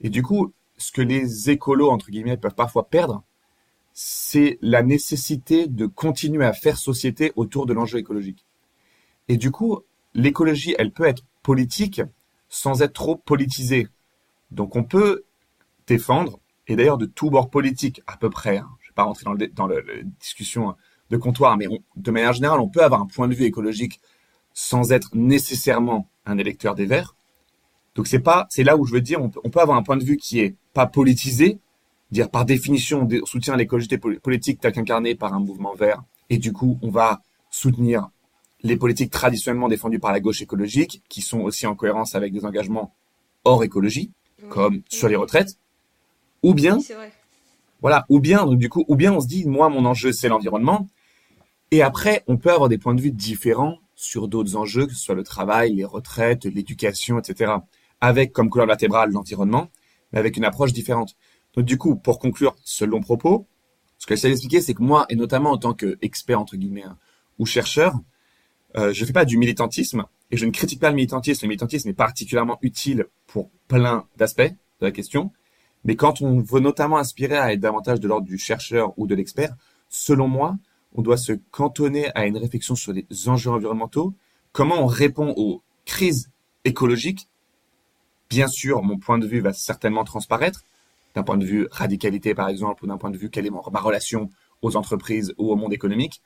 Et 0.00 0.10
du 0.10 0.22
coup, 0.22 0.52
ce 0.76 0.92
que 0.92 1.02
les 1.02 1.50
écolos, 1.50 1.90
entre 1.90 2.10
guillemets, 2.10 2.36
peuvent 2.36 2.54
parfois 2.54 2.88
perdre, 2.88 3.22
c'est 4.02 4.56
la 4.62 4.82
nécessité 4.82 5.66
de 5.66 5.84
continuer 5.84 6.46
à 6.46 6.54
faire 6.54 6.78
société 6.78 7.32
autour 7.36 7.66
de 7.66 7.74
l'enjeu 7.74 7.98
écologique. 7.98 8.46
Et 9.28 9.36
du 9.36 9.50
coup, 9.50 9.80
l'écologie, 10.14 10.74
elle 10.78 10.90
peut 10.90 11.04
être 11.04 11.22
politique 11.42 12.00
sans 12.48 12.80
être 12.80 12.94
trop 12.94 13.16
politisée. 13.16 13.88
Donc 14.52 14.74
on 14.74 14.84
peut 14.84 15.24
défendre, 15.86 16.40
et 16.66 16.76
d'ailleurs 16.76 16.96
de 16.96 17.04
tous 17.04 17.28
bords 17.28 17.50
politiques 17.50 18.00
à 18.06 18.16
peu 18.16 18.30
près, 18.30 18.56
hein, 18.56 18.70
je 18.80 18.86
ne 18.86 18.90
vais 18.90 18.94
pas 18.94 19.02
rentrer 19.02 19.24
dans, 19.24 19.34
le, 19.34 19.48
dans 19.48 19.66
la 19.66 19.76
discussion 20.18 20.74
de 21.10 21.16
comptoir, 21.18 21.58
mais 21.58 21.66
de 21.94 22.10
manière 22.10 22.32
générale, 22.32 22.60
on 22.60 22.70
peut 22.70 22.82
avoir 22.82 23.02
un 23.02 23.06
point 23.06 23.28
de 23.28 23.34
vue 23.34 23.44
écologique 23.44 24.00
sans 24.54 24.92
être 24.92 25.10
nécessairement 25.12 26.08
un 26.24 26.38
électeur 26.38 26.74
des 26.74 26.86
Verts. 26.86 27.16
Donc 27.94 28.06
c'est 28.06 28.20
pas, 28.20 28.46
c'est 28.48 28.64
là 28.64 28.78
où 28.78 28.86
je 28.86 28.94
veux 28.94 29.02
dire, 29.02 29.20
on 29.20 29.28
peut, 29.28 29.60
avoir 29.60 29.76
un 29.76 29.82
point 29.82 29.98
de 29.98 30.04
vue 30.04 30.16
qui 30.16 30.40
est 30.40 30.56
pas 30.72 30.86
politisé, 30.86 31.58
dire 32.10 32.30
par 32.30 32.44
définition 32.44 33.06
on 33.10 33.26
soutient 33.26 33.56
l'écologie 33.56 33.88
politique 34.22 34.60
telle 34.60 34.72
qu'incarnée 34.72 35.14
par 35.14 35.34
un 35.34 35.40
mouvement 35.40 35.74
vert, 35.74 36.02
et 36.28 36.38
du 36.38 36.52
coup 36.52 36.78
on 36.82 36.90
va 36.90 37.22
soutenir 37.50 38.08
les 38.62 38.76
politiques 38.76 39.10
traditionnellement 39.10 39.68
défendues 39.68 39.98
par 39.98 40.12
la 40.12 40.20
gauche 40.20 40.42
écologique, 40.42 41.02
qui 41.08 41.22
sont 41.22 41.40
aussi 41.40 41.66
en 41.66 41.74
cohérence 41.74 42.14
avec 42.14 42.32
des 42.32 42.44
engagements 42.44 42.94
hors 43.44 43.64
écologie, 43.64 44.10
comme 44.48 44.82
sur 44.88 45.08
les 45.08 45.16
retraites, 45.16 45.56
ou 46.42 46.54
bien, 46.54 46.78
voilà, 47.80 48.04
ou 48.08 48.20
bien 48.20 48.44
donc 48.44 48.58
du 48.58 48.68
coup, 48.68 48.84
ou 48.88 48.96
bien 48.96 49.12
on 49.12 49.20
se 49.20 49.26
dit 49.26 49.46
moi 49.46 49.68
mon 49.68 49.84
enjeu 49.84 50.12
c'est 50.12 50.28
l'environnement, 50.28 50.88
et 51.70 51.82
après 51.82 52.22
on 52.26 52.36
peut 52.36 52.52
avoir 52.52 52.68
des 52.68 52.78
points 52.78 52.94
de 52.94 53.00
vue 53.00 53.12
différents 53.12 53.78
sur 53.94 54.28
d'autres 54.28 54.56
enjeux, 54.56 54.86
que 54.86 54.94
ce 54.94 55.02
soit 55.02 55.14
le 55.14 55.22
travail, 55.22 55.74
les 55.74 55.84
retraites, 55.84 56.44
l'éducation, 56.46 57.18
etc., 57.18 57.52
avec 58.00 58.32
comme 58.32 58.48
couleur 58.48 58.66
latérale 58.66 59.10
l'environnement, 59.10 59.68
mais 60.12 60.18
avec 60.18 60.36
une 60.38 60.44
approche 60.44 60.72
différente. 60.72 61.16
Donc 61.54 61.64
du 61.64 61.78
coup, 61.78 61.96
pour 61.96 62.18
conclure 62.18 62.56
ce 62.64 62.84
long 62.84 63.00
propos, 63.00 63.46
ce 63.98 64.06
que 64.06 64.14
j'essaie 64.14 64.28
d'expliquer, 64.28 64.60
c'est 64.60 64.74
que 64.74 64.82
moi, 64.82 65.06
et 65.08 65.16
notamment 65.16 65.50
en 65.50 65.58
tant 65.58 65.74
qu'expert, 65.74 66.40
entre 66.40 66.56
guillemets, 66.56 66.84
hein, 66.84 66.96
ou 67.38 67.46
chercheur, 67.46 67.94
euh, 68.76 68.92
je 68.92 69.04
fais 69.04 69.12
pas 69.12 69.24
du 69.24 69.36
militantisme, 69.36 70.04
et 70.30 70.36
je 70.36 70.46
ne 70.46 70.50
critique 70.52 70.80
pas 70.80 70.90
le 70.90 70.96
militantisme. 70.96 71.44
Le 71.44 71.48
militantisme 71.48 71.88
est 71.88 71.94
particulièrement 71.94 72.58
utile 72.62 73.06
pour 73.26 73.50
plein 73.68 74.06
d'aspects 74.16 74.40
de 74.40 74.86
la 74.86 74.92
question, 74.92 75.32
mais 75.84 75.96
quand 75.96 76.22
on 76.22 76.40
veut 76.40 76.60
notamment 76.60 76.96
aspirer 76.96 77.36
à 77.36 77.52
être 77.52 77.60
davantage 77.60 78.00
de 78.00 78.08
l'ordre 78.08 78.26
du 78.26 78.38
chercheur 78.38 78.92
ou 78.98 79.06
de 79.06 79.14
l'expert, 79.14 79.54
selon 79.88 80.28
moi, 80.28 80.56
on 80.94 81.02
doit 81.02 81.16
se 81.16 81.32
cantonner 81.50 82.10
à 82.14 82.26
une 82.26 82.36
réflexion 82.36 82.74
sur 82.74 82.92
les 82.92 83.06
enjeux 83.28 83.50
environnementaux, 83.50 84.14
comment 84.52 84.82
on 84.82 84.86
répond 84.86 85.34
aux 85.36 85.62
crises 85.84 86.30
écologiques? 86.64 87.28
Bien 88.28 88.48
sûr, 88.48 88.82
mon 88.82 88.98
point 88.98 89.18
de 89.18 89.26
vue 89.26 89.40
va 89.40 89.52
certainement 89.52 90.04
transparaître, 90.04 90.64
d'un 91.14 91.22
point 91.22 91.36
de 91.36 91.44
vue 91.44 91.66
radicalité 91.70 92.34
par 92.34 92.48
exemple, 92.48 92.84
ou 92.84 92.86
d'un 92.86 92.98
point 92.98 93.10
de 93.10 93.18
vue 93.18 93.30
quelle 93.30 93.46
est 93.46 93.50
ma 93.50 93.80
relation 93.80 94.30
aux 94.62 94.76
entreprises 94.76 95.34
ou 95.38 95.50
au 95.50 95.56
monde 95.56 95.72
économique. 95.72 96.22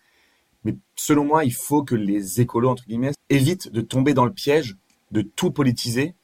Mais 0.65 0.77
selon 0.97 1.25
moi, 1.25 1.45
il 1.45 1.53
faut 1.53 1.83
que 1.83 1.95
les 1.95 2.41
écolos, 2.41 2.71
entre 2.71 2.85
guillemets, 2.87 3.13
évitent 3.29 3.71
de 3.71 3.81
tomber 3.81 4.15
dans 4.15 4.25
le 4.25 4.33
piège 4.33 4.77
de 5.11 5.23
tout 5.23 5.51
politiser, 5.51 6.15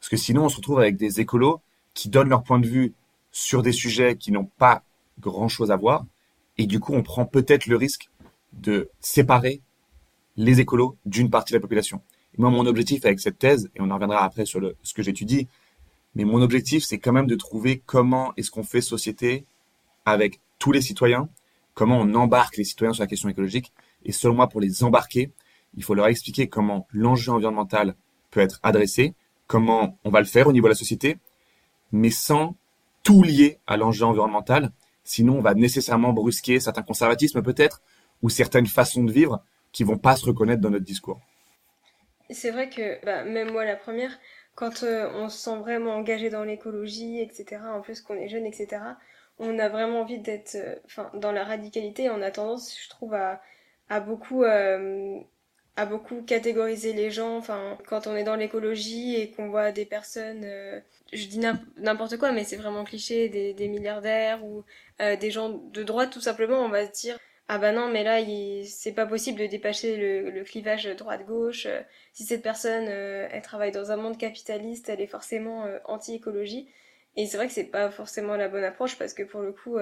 parce 0.00 0.10
que 0.10 0.16
sinon 0.16 0.44
on 0.44 0.48
se 0.48 0.56
retrouve 0.56 0.80
avec 0.80 0.96
des 0.96 1.20
écolos 1.20 1.60
qui 1.94 2.08
donnent 2.08 2.28
leur 2.28 2.42
point 2.42 2.58
de 2.58 2.66
vue 2.66 2.94
sur 3.30 3.62
des 3.62 3.72
sujets 3.72 4.16
qui 4.16 4.32
n'ont 4.32 4.50
pas 4.58 4.82
grand-chose 5.20 5.70
à 5.70 5.76
voir, 5.76 6.04
et 6.58 6.66
du 6.66 6.80
coup, 6.80 6.92
on 6.92 7.02
prend 7.02 7.24
peut-être 7.24 7.66
le 7.66 7.76
risque 7.76 8.10
de 8.52 8.90
séparer 9.00 9.60
les 10.36 10.60
écolos 10.60 10.96
d'une 11.04 11.30
partie 11.30 11.52
de 11.52 11.58
la 11.58 11.60
population. 11.60 12.00
Et 12.36 12.40
moi, 12.40 12.50
mon 12.50 12.66
objectif 12.66 13.04
avec 13.04 13.20
cette 13.20 13.38
thèse, 13.38 13.70
et 13.74 13.80
on 13.80 13.90
en 13.90 13.94
reviendra 13.94 14.24
après 14.24 14.44
sur 14.44 14.60
le, 14.60 14.76
ce 14.82 14.94
que 14.94 15.02
j'étudie, 15.02 15.48
mais 16.14 16.24
mon 16.24 16.42
objectif, 16.42 16.84
c'est 16.84 16.98
quand 16.98 17.12
même 17.12 17.26
de 17.26 17.34
trouver 17.34 17.82
comment 17.84 18.32
est-ce 18.36 18.50
qu'on 18.50 18.62
fait 18.62 18.80
société 18.80 19.44
avec 20.04 20.40
tous 20.58 20.72
les 20.72 20.80
citoyens, 20.80 21.28
comment 21.74 21.98
on 21.98 22.14
embarque 22.14 22.56
les 22.56 22.64
citoyens 22.64 22.92
sur 22.92 23.02
la 23.02 23.08
question 23.08 23.28
écologique. 23.28 23.72
Et 24.04 24.12
selon 24.12 24.34
moi, 24.34 24.48
pour 24.48 24.60
les 24.60 24.84
embarquer, 24.84 25.32
il 25.76 25.82
faut 25.82 25.94
leur 25.94 26.06
expliquer 26.06 26.48
comment 26.48 26.86
l'enjeu 26.92 27.32
environnemental 27.32 27.94
peut 28.30 28.40
être 28.40 28.60
adressé, 28.62 29.14
comment 29.46 29.98
on 30.04 30.10
va 30.10 30.20
le 30.20 30.26
faire 30.26 30.46
au 30.46 30.52
niveau 30.52 30.66
de 30.66 30.72
la 30.72 30.76
société, 30.76 31.18
mais 31.90 32.10
sans 32.10 32.56
tout 33.02 33.22
lier 33.22 33.58
à 33.66 33.76
l'enjeu 33.76 34.04
environnemental 34.04 34.72
Sinon, 35.04 35.36
on 35.36 35.42
va 35.42 35.54
nécessairement 35.54 36.14
brusquer 36.14 36.58
certains 36.60 36.82
conservatismes 36.82 37.42
peut-être 37.42 37.82
ou 38.22 38.30
certaines 38.30 38.66
façons 38.66 39.04
de 39.04 39.12
vivre 39.12 39.44
qui 39.70 39.84
vont 39.84 39.98
pas 39.98 40.16
se 40.16 40.24
reconnaître 40.24 40.62
dans 40.62 40.70
notre 40.70 40.84
discours. 40.84 41.20
C'est 42.30 42.50
vrai 42.50 42.70
que 42.70 43.04
bah, 43.04 43.22
même 43.24 43.52
moi 43.52 43.66
la 43.66 43.76
première, 43.76 44.18
quand 44.54 44.82
euh, 44.82 45.10
on 45.14 45.28
se 45.28 45.38
sent 45.38 45.58
vraiment 45.58 45.94
engagé 45.94 46.30
dans 46.30 46.44
l'écologie, 46.44 47.20
etc., 47.20 47.62
en 47.66 47.80
plus 47.80 48.00
qu'on 48.00 48.16
est 48.16 48.28
jeune, 48.28 48.46
etc., 48.46 48.82
on 49.38 49.58
a 49.58 49.68
vraiment 49.68 50.00
envie 50.00 50.18
d'être 50.18 50.54
euh, 50.54 50.76
dans 51.14 51.32
la 51.32 51.44
radicalité. 51.44 52.08
On 52.10 52.22
a 52.22 52.30
tendance, 52.30 52.76
je 52.80 52.88
trouve, 52.88 53.14
à, 53.14 53.40
beaucoup 54.00 54.44
euh, 54.44 55.18
à 55.76 55.86
beaucoup 55.86 56.22
catégoriser 56.22 56.92
les 56.92 57.10
gens. 57.10 57.42
Quand 57.88 58.06
on 58.06 58.14
est 58.16 58.22
dans 58.22 58.36
l'écologie 58.36 59.16
et 59.16 59.32
qu'on 59.32 59.48
voit 59.48 59.72
des 59.72 59.84
personnes, 59.86 60.46
je 61.12 61.26
dis 61.26 61.40
n'importe 61.76 62.16
quoi, 62.16 62.30
mais 62.32 62.44
c'est 62.44 62.56
vraiment 62.56 62.84
cliché, 62.84 63.28
des, 63.28 63.68
milliardaires 63.68 64.44
ou 64.44 64.64
des 65.00 65.30
gens 65.32 65.48
de 65.48 65.82
droite, 65.82 66.10
tout 66.12 66.20
simplement, 66.20 66.58
on 66.60 66.68
va 66.68 66.86
se 66.86 66.92
dire 66.92 67.18
ah 67.48 67.58
bah 67.58 67.72
non, 67.72 67.88
mais 67.88 68.04
là, 68.04 68.20
c'est 68.64 68.92
pas 68.92 69.06
possible 69.06 69.38
de 69.40 69.46
dépasser 69.46 69.96
le, 69.96 70.42
clivage 70.44 70.86
droite-gauche. 70.96 71.66
Si 72.12 72.24
cette 72.24 72.42
personne, 72.42 72.86
euh, 72.88 73.28
elle 73.30 73.42
travaille 73.42 73.72
dans 73.72 73.92
un 73.92 73.96
monde 73.96 74.16
capitaliste, 74.18 74.88
elle 74.88 75.00
est 75.00 75.06
forcément 75.06 75.66
anti-écologie. 75.84 76.68
Et 77.16 77.26
c'est 77.26 77.36
vrai 77.36 77.46
que 77.46 77.52
c'est 77.52 77.64
pas 77.64 77.90
forcément 77.90 78.36
la 78.36 78.48
bonne 78.48 78.64
approche 78.64 78.98
parce 78.98 79.14
que 79.14 79.22
pour 79.22 79.42
le 79.42 79.52
coup, 79.52 79.78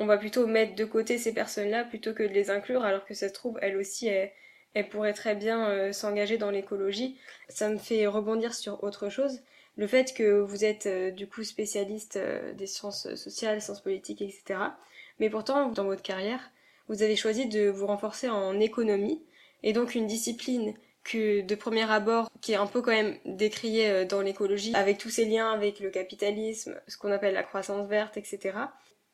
on 0.00 0.06
va 0.06 0.16
plutôt 0.18 0.46
mettre 0.46 0.74
de 0.74 0.84
côté 0.84 1.18
ces 1.18 1.34
personnes-là 1.34 1.84
plutôt 1.84 2.14
que 2.14 2.22
de 2.22 2.32
les 2.32 2.50
inclure, 2.50 2.84
alors 2.84 3.04
que 3.04 3.14
ça 3.14 3.28
se 3.28 3.34
trouve, 3.34 3.58
elles 3.62 3.76
aussi, 3.76 4.06
elles, 4.06 4.32
elle 4.74 4.88
pourrait 4.88 5.12
très 5.12 5.34
bien 5.34 5.68
euh, 5.68 5.92
s'engager 5.92 6.38
dans 6.38 6.50
l'écologie. 6.50 7.18
Ça 7.48 7.68
me 7.68 7.78
fait 7.78 8.06
rebondir 8.06 8.54
sur 8.54 8.82
autre 8.84 9.08
chose. 9.08 9.40
Le 9.76 9.86
fait 9.86 10.14
que 10.14 10.40
vous 10.40 10.64
êtes 10.64 10.86
euh, 10.86 11.10
du 11.10 11.26
coup 11.26 11.42
spécialiste 11.42 12.16
euh, 12.16 12.52
des 12.52 12.66
sciences 12.66 13.14
sociales, 13.14 13.62
sciences 13.62 13.82
politiques, 13.82 14.22
etc. 14.22 14.60
Mais 15.18 15.30
pourtant, 15.30 15.68
dans 15.68 15.84
votre 15.84 16.02
carrière, 16.02 16.50
vous 16.88 17.02
avez 17.02 17.16
choisi 17.16 17.46
de 17.46 17.68
vous 17.68 17.86
renforcer 17.86 18.28
en 18.28 18.58
économie, 18.60 19.22
et 19.62 19.72
donc 19.72 19.94
une 19.94 20.06
discipline 20.06 20.74
que 21.04 21.40
de 21.40 21.54
premier 21.54 21.90
abord, 21.90 22.28
qui 22.40 22.52
est 22.52 22.56
un 22.56 22.66
peu 22.66 22.82
quand 22.82 22.92
même 22.92 23.16
décriée 23.24 24.04
dans 24.04 24.20
l'écologie, 24.20 24.74
avec 24.74 24.98
tous 24.98 25.10
ces 25.10 25.24
liens 25.24 25.50
avec 25.50 25.80
le 25.80 25.90
capitalisme, 25.90 26.80
ce 26.86 26.96
qu'on 26.96 27.10
appelle 27.10 27.34
la 27.34 27.42
croissance 27.42 27.88
verte, 27.88 28.16
etc. 28.16 28.58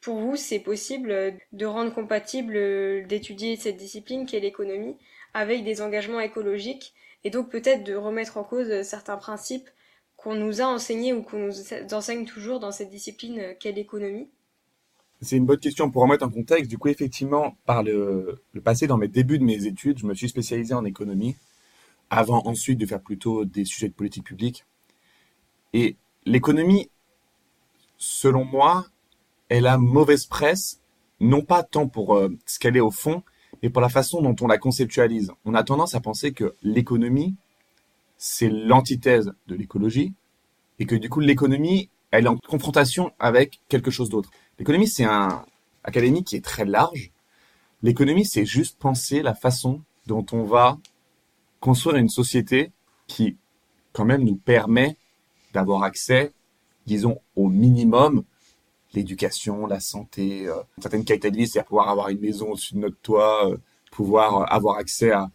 Pour 0.01 0.19
vous, 0.19 0.37
c'est 0.37 0.59
possible 0.59 1.35
de 1.53 1.67
rendre 1.67 1.95
compatible 1.95 3.07
d'étudier 3.07 3.57
cette 3.57 3.77
discipline 3.77 4.27
qui 4.27 4.37
est 4.37 4.41
l'économie 4.41 4.99
avec 5.33 5.65
des 5.65 5.81
engagements 5.81 6.21
écologiques 6.21 6.95
et 7.25 7.31
donc 7.31 7.51
peut-être 7.51 7.85
de 7.85 7.95
remettre 7.95 8.37
en 8.37 8.45
cause 8.45 8.83
certains 8.83 9.17
principes 9.17 9.71
qu'on 10.17 10.35
nous 10.35 10.61
a 10.61 10.67
enseignés 10.67 11.13
ou 11.13 11.23
qu'on 11.23 11.39
nous 11.39 11.55
enseigne 11.95 12.27
toujours 12.27 12.61
dans 12.61 12.71
cette 12.71 12.91
discipline 12.91 13.55
qu'est 13.59 13.73
l'économie 13.73 14.31
C'est 15.25 15.39
une 15.39 15.47
bonne 15.47 15.59
question 15.59 15.91
pour 15.91 16.03
remettre 16.03 16.27
en 16.27 16.29
contexte. 16.29 16.71
Du 16.71 16.77
coup, 16.77 16.89
effectivement, 16.89 17.57
par 17.65 17.83
le, 17.83 18.43
passé, 18.63 18.87
dans 18.87 18.99
mes 18.99 19.09
débuts 19.09 19.39
de 19.39 19.45
mes 19.45 19.65
études, 19.65 19.99
je 19.99 20.07
me 20.07 20.15
suis 20.15 20.29
spécialisé 20.29 20.75
en 20.75 20.85
économie 20.85 21.35
avant 22.11 22.43
ensuite 22.47 22.79
de 22.79 22.85
faire 22.85 23.01
plutôt 23.01 23.47
des 23.47 23.65
sujets 23.65 23.89
de 23.89 23.95
politique 23.95 24.25
publique. 24.25 24.67
Et 25.73 25.97
l'économie, 26.27 26.91
selon 27.97 28.45
moi, 28.45 28.87
elle 29.49 29.67
a 29.67 29.79
mauvaise 29.79 30.27
presse, 30.27 30.83
non 31.21 31.41
pas 31.41 31.63
tant 31.63 31.89
pour 31.89 32.17
euh, 32.17 32.29
ce 32.45 32.59
qu'elle 32.59 32.77
est 32.77 32.81
au 32.81 32.91
fond, 32.91 33.23
et 33.63 33.71
pour 33.71 33.81
la 33.81 33.89
façon 33.89 34.21
dont 34.21 34.37
on 34.43 34.47
la 34.47 34.59
conceptualise. 34.59 35.33
On 35.47 35.55
a 35.55 35.65
tendance 35.65 35.95
à 35.95 36.01
penser 36.01 36.33
que 36.33 36.55
l'économie, 36.63 37.35
c'est 38.19 38.51
l'antithèse 38.51 39.33
de 39.47 39.55
l'écologie, 39.55 40.13
et 40.79 40.85
que 40.85 40.95
du 40.95 41.09
coup, 41.09 41.21
l'économie, 41.21 41.89
elle 42.11 42.27
est 42.27 42.29
en 42.29 42.37
confrontation 42.37 43.13
avec 43.19 43.61
quelque 43.69 43.91
chose 43.91 44.11
d'autre. 44.11 44.31
L'économie, 44.59 44.89
c'est 44.89 45.05
un 45.05 45.45
académie 45.83 46.25
qui 46.25 46.37
est 46.37 46.45
très 46.45 46.65
large. 46.65 47.11
L'économie, 47.83 48.25
c'est 48.25 48.47
juste 48.47 48.79
penser 48.79 49.23
la 49.23 49.35
façon 49.35 49.83
dont 50.07 50.25
on 50.33 50.45
va 50.45 50.79
construire 51.61 51.97
une 51.97 52.09
société 52.09 52.73
qui, 53.07 53.37
quand 53.93 54.05
même, 54.05 54.23
nous 54.23 54.37
permet 54.37 54.97
d'avoir 55.53 55.83
accès, 55.83 56.33
disons, 56.87 57.19
au 57.37 57.49
minimum 57.49 58.25
l'éducation, 58.95 59.67
la 59.67 59.81
santé, 59.81 60.47
euh, 60.47 60.55
une 60.77 60.83
certaine 60.83 61.05
qualité 61.05 61.31
de 61.31 61.37
vie, 61.37 61.49
c'est-à-dire 61.49 61.67
pouvoir 61.67 61.89
avoir 61.89 62.09
une 62.09 62.21
maison 62.21 62.51
au-dessus 62.53 62.75
de 62.75 62.81
notre 62.81 62.99
toit, 62.99 63.51
euh, 63.51 63.57
pouvoir 63.91 64.43
euh, 64.43 64.45
avoir 64.45 64.79
accès 64.79 65.11
à, 65.11 65.31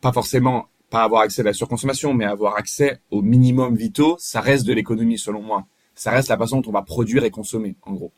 pas 0.00 0.12
forcément, 0.12 0.66
pas 0.90 1.02
avoir 1.02 1.22
accès 1.22 1.42
à 1.42 1.44
la 1.44 1.52
surconsommation, 1.52 2.14
mais 2.14 2.24
avoir 2.24 2.56
accès 2.56 3.00
au 3.10 3.22
minimum 3.22 3.74
vitaux, 3.74 4.16
ça 4.18 4.40
reste 4.40 4.66
de 4.66 4.72
l'économie 4.72 5.18
selon 5.18 5.42
moi. 5.42 5.66
Ça 5.94 6.10
reste 6.10 6.28
la 6.28 6.38
façon 6.38 6.60
dont 6.60 6.70
on 6.70 6.72
va 6.72 6.82
produire 6.82 7.24
et 7.24 7.30
consommer, 7.30 7.74
en 7.82 7.92
gros. 7.92 8.12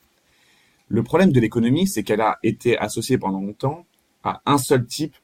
Le 0.93 1.03
problème 1.03 1.33
de 1.33 1.41
l'économie, 1.41 1.87
c'est 1.87 2.03
qu'elle 2.03 2.21
a 2.21 2.39
été 2.43 2.77
associée 2.77 3.17
pendant 3.17 3.41
longtemps 3.41 3.87
à 4.25 4.43
un 4.45 4.59
seul 4.59 4.85
type 4.85 5.17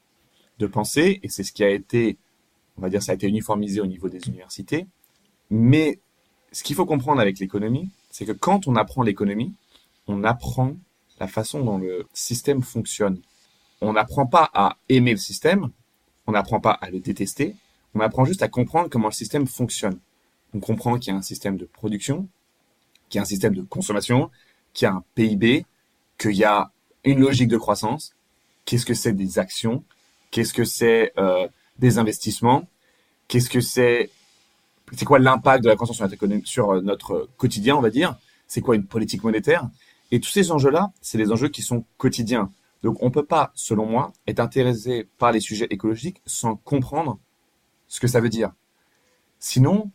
de 0.59 0.66
pensée, 0.66 1.20
et 1.22 1.28
c'est 1.28 1.42
ce 1.42 1.52
qui 1.52 1.62
a 1.62 1.68
été, 1.68 2.16
on 2.78 2.81
va 2.81 2.88
dire, 2.88 3.02
ça 3.02 3.12
a 3.12 3.16
été 3.16 3.28
uniformisé 3.28 3.83
au 3.83 3.87
niveau 3.87 4.09
des 4.09 4.26
universités. 4.28 4.87
Mais 5.50 6.00
ce 6.52 6.62
qu'il 6.62 6.74
faut 6.74 6.87
comprendre 6.87 7.20
avec 7.20 7.38
l'économie, 7.38 7.90
c'est 8.11 8.24
que 8.24 8.33
quand 8.33 8.66
on 8.66 8.76
apprend 8.76 9.02
l'économie, 9.02 9.52
on 10.07 10.24
apprend 10.24 10.74
la 11.20 11.28
façon 11.28 11.62
dont 11.62 11.76
le 11.76 12.07
système 12.14 12.62
fonctionne. 12.62 13.20
On 13.83 13.92
n'apprend 13.92 14.24
pas 14.24 14.48
à 14.54 14.78
aimer 14.88 15.11
le 15.11 15.18
système, 15.18 15.68
on 16.26 16.33
n'apprend 16.33 16.61
pas 16.61 16.72
à 16.72 16.88
le 16.88 16.98
détester, 16.98 17.57
on 17.94 18.00
apprend 18.00 18.24
juste 18.24 18.42
à 18.42 18.48
comprendre 18.48 18.88
comment 18.88 19.09
le 19.09 19.12
système 19.12 19.46
fonctionne. 19.46 20.00
On 20.54 20.61
comprend 20.61 20.98
qu'il 20.98 21.12
y 21.12 21.14
a 21.14 21.18
un 21.18 21.22
système 21.22 21.59
de 21.59 21.66
production, 21.66 22.26
qu'il 23.11 23.18
y 23.18 23.20
a 23.20 23.22
un 23.22 23.26
système 23.26 23.54
de 23.54 23.61
consommation, 23.61 24.31
qu'il 24.78 24.86
y 24.86 24.88
a 24.88 24.94
un 24.94 25.04
PIB, 25.16 25.66
qu'il 26.18 26.36
y 26.36 26.44
a 26.44 26.70
une 27.02 27.18
logique 27.18 27.48
de 27.48 27.56
croissance. 27.56 28.14
Qu'est-ce 28.64 28.86
que 28.86 28.94
c'est 28.94 29.12
des 29.12 29.40
actions 29.40 29.82
Qu'est-ce 30.30 30.54
que 30.54 30.64
c'est 30.64 31.12
euh, 31.18 31.48
des 31.78 31.98
investissements 31.98 32.68
Qu'est-ce 33.26 33.50
que 33.50 33.60
c'est 33.60 34.10
C'est 34.92 35.04
quoi 35.04 35.18
l'impact 35.18 35.64
de 35.64 35.68
la 35.68 35.74
croissance 35.74 35.96
sur 35.96 36.06
notre, 36.08 36.46
sur 36.46 36.70
euh, 36.70 36.80
notre 36.80 37.28
quotidien, 37.36 37.76
on 37.76 37.80
va 37.80 37.90
dire 37.90 38.16
C'est 38.46 38.60
quoi 38.60 38.76
une 38.76 38.86
politique 38.86 39.24
monétaire 39.24 39.68
Et 40.12 40.20
tous 40.20 40.30
ces 40.30 40.52
enjeux-là, 40.52 40.92
c'est 41.00 41.18
des 41.18 41.32
enjeux 41.32 41.48
qui 41.48 41.62
sont 41.62 41.84
quotidiens. 41.96 42.52
Donc 42.84 43.02
on 43.02 43.10
peut 43.10 43.24
pas, 43.24 43.50
selon 43.56 43.84
moi, 43.84 44.12
être 44.28 44.38
intéressé 44.38 45.08
par 45.18 45.32
les 45.32 45.40
sujets 45.40 45.66
écologiques 45.70 46.22
sans 46.24 46.54
comprendre 46.54 47.18
ce 47.88 47.98
que 47.98 48.06
ça 48.06 48.20
veut 48.20 48.28
dire. 48.28 48.52
Sinon, 49.40 49.90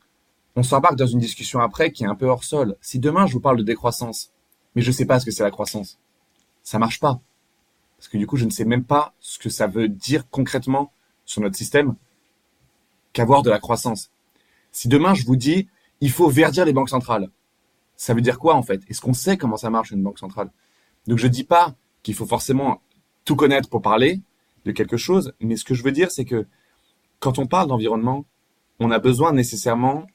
on 0.57 0.63
s'embarque 0.63 0.97
dans 0.97 1.07
une 1.07 1.19
discussion 1.19 1.61
après 1.61 1.93
qui 1.93 2.03
est 2.03 2.07
un 2.07 2.15
peu 2.15 2.25
hors 2.25 2.43
sol. 2.43 2.75
Si 2.81 2.99
demain 2.99 3.27
je 3.27 3.33
vous 3.33 3.39
parle 3.39 3.57
de 3.57 3.63
décroissance, 3.63 4.32
mais 4.75 4.81
je 4.81 4.87
ne 4.87 4.93
sais 4.93 5.05
pas 5.05 5.19
ce 5.19 5.25
que 5.25 5.31
c'est 5.31 5.43
la 5.43 5.51
croissance, 5.51 5.99
ça 6.63 6.79
marche 6.79 6.99
pas. 6.99 7.19
Parce 7.97 8.07
que 8.07 8.17
du 8.17 8.27
coup, 8.27 8.37
je 8.37 8.45
ne 8.45 8.49
sais 8.49 8.65
même 8.65 8.83
pas 8.83 9.13
ce 9.19 9.39
que 9.39 9.49
ça 9.49 9.67
veut 9.67 9.87
dire 9.87 10.29
concrètement 10.29 10.91
sur 11.25 11.41
notre 11.41 11.55
système 11.55 11.95
qu'avoir 13.13 13.43
de 13.43 13.49
la 13.49 13.59
croissance. 13.59 14.11
Si 14.71 14.87
demain 14.87 15.13
je 15.13 15.25
vous 15.25 15.35
dis, 15.35 15.67
il 16.01 16.11
faut 16.11 16.29
verdir 16.29 16.65
les 16.65 16.73
banques 16.73 16.89
centrales, 16.89 17.29
ça 17.95 18.13
veut 18.13 18.21
dire 18.21 18.39
quoi 18.39 18.55
en 18.55 18.63
fait? 18.63 18.81
Est-ce 18.89 19.01
qu'on 19.01 19.13
sait 19.13 19.37
comment 19.37 19.57
ça 19.57 19.69
marche 19.69 19.91
une 19.91 20.03
banque 20.03 20.19
centrale? 20.19 20.49
Donc 21.07 21.17
je 21.17 21.27
dis 21.27 21.43
pas 21.43 21.75
qu'il 22.01 22.15
faut 22.15 22.25
forcément 22.25 22.81
tout 23.23 23.35
connaître 23.35 23.69
pour 23.69 23.81
parler 23.81 24.21
de 24.65 24.71
quelque 24.71 24.97
chose, 24.97 25.33
mais 25.39 25.55
ce 25.55 25.63
que 25.63 25.73
je 25.73 25.83
veux 25.83 25.91
dire, 25.91 26.11
c'est 26.11 26.25
que 26.25 26.45
quand 27.19 27.39
on 27.39 27.45
parle 27.45 27.67
d'environnement, 27.67 28.25
on 28.79 28.91
a 28.91 28.99
besoin 28.99 29.31
nécessairement 29.31 30.07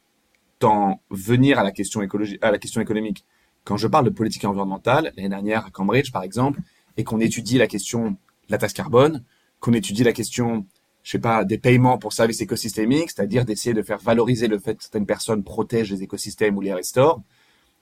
d'en 0.60 1.00
venir 1.10 1.58
à 1.58 1.62
la 1.62 1.70
question 1.70 2.00
à 2.00 2.50
la 2.50 2.58
question 2.58 2.80
économique. 2.80 3.24
Quand 3.68 3.76
je 3.76 3.86
parle 3.86 4.06
de 4.06 4.10
politique 4.10 4.46
environnementale, 4.46 5.12
l'année 5.14 5.28
dernière 5.28 5.66
à 5.66 5.70
Cambridge 5.70 6.10
par 6.10 6.22
exemple, 6.22 6.58
et 6.96 7.04
qu'on 7.04 7.20
étudie 7.20 7.58
la 7.58 7.66
question 7.66 8.12
de 8.12 8.16
la 8.48 8.56
taxe 8.56 8.72
carbone, 8.72 9.22
qu'on 9.60 9.74
étudie 9.74 10.04
la 10.04 10.14
question, 10.14 10.64
je 11.02 11.10
sais 11.10 11.18
pas, 11.18 11.44
des 11.44 11.58
paiements 11.58 11.98
pour 11.98 12.14
services 12.14 12.40
écosystémiques, 12.40 13.10
c'est-à-dire 13.10 13.44
d'essayer 13.44 13.74
de 13.74 13.82
faire 13.82 13.98
valoriser 13.98 14.48
le 14.48 14.58
fait 14.58 14.76
que 14.76 14.84
certaines 14.84 15.04
personnes 15.04 15.44
protègent 15.44 15.90
les 15.90 16.02
écosystèmes 16.02 16.56
ou 16.56 16.62
les 16.62 16.72
restaurent. 16.72 17.22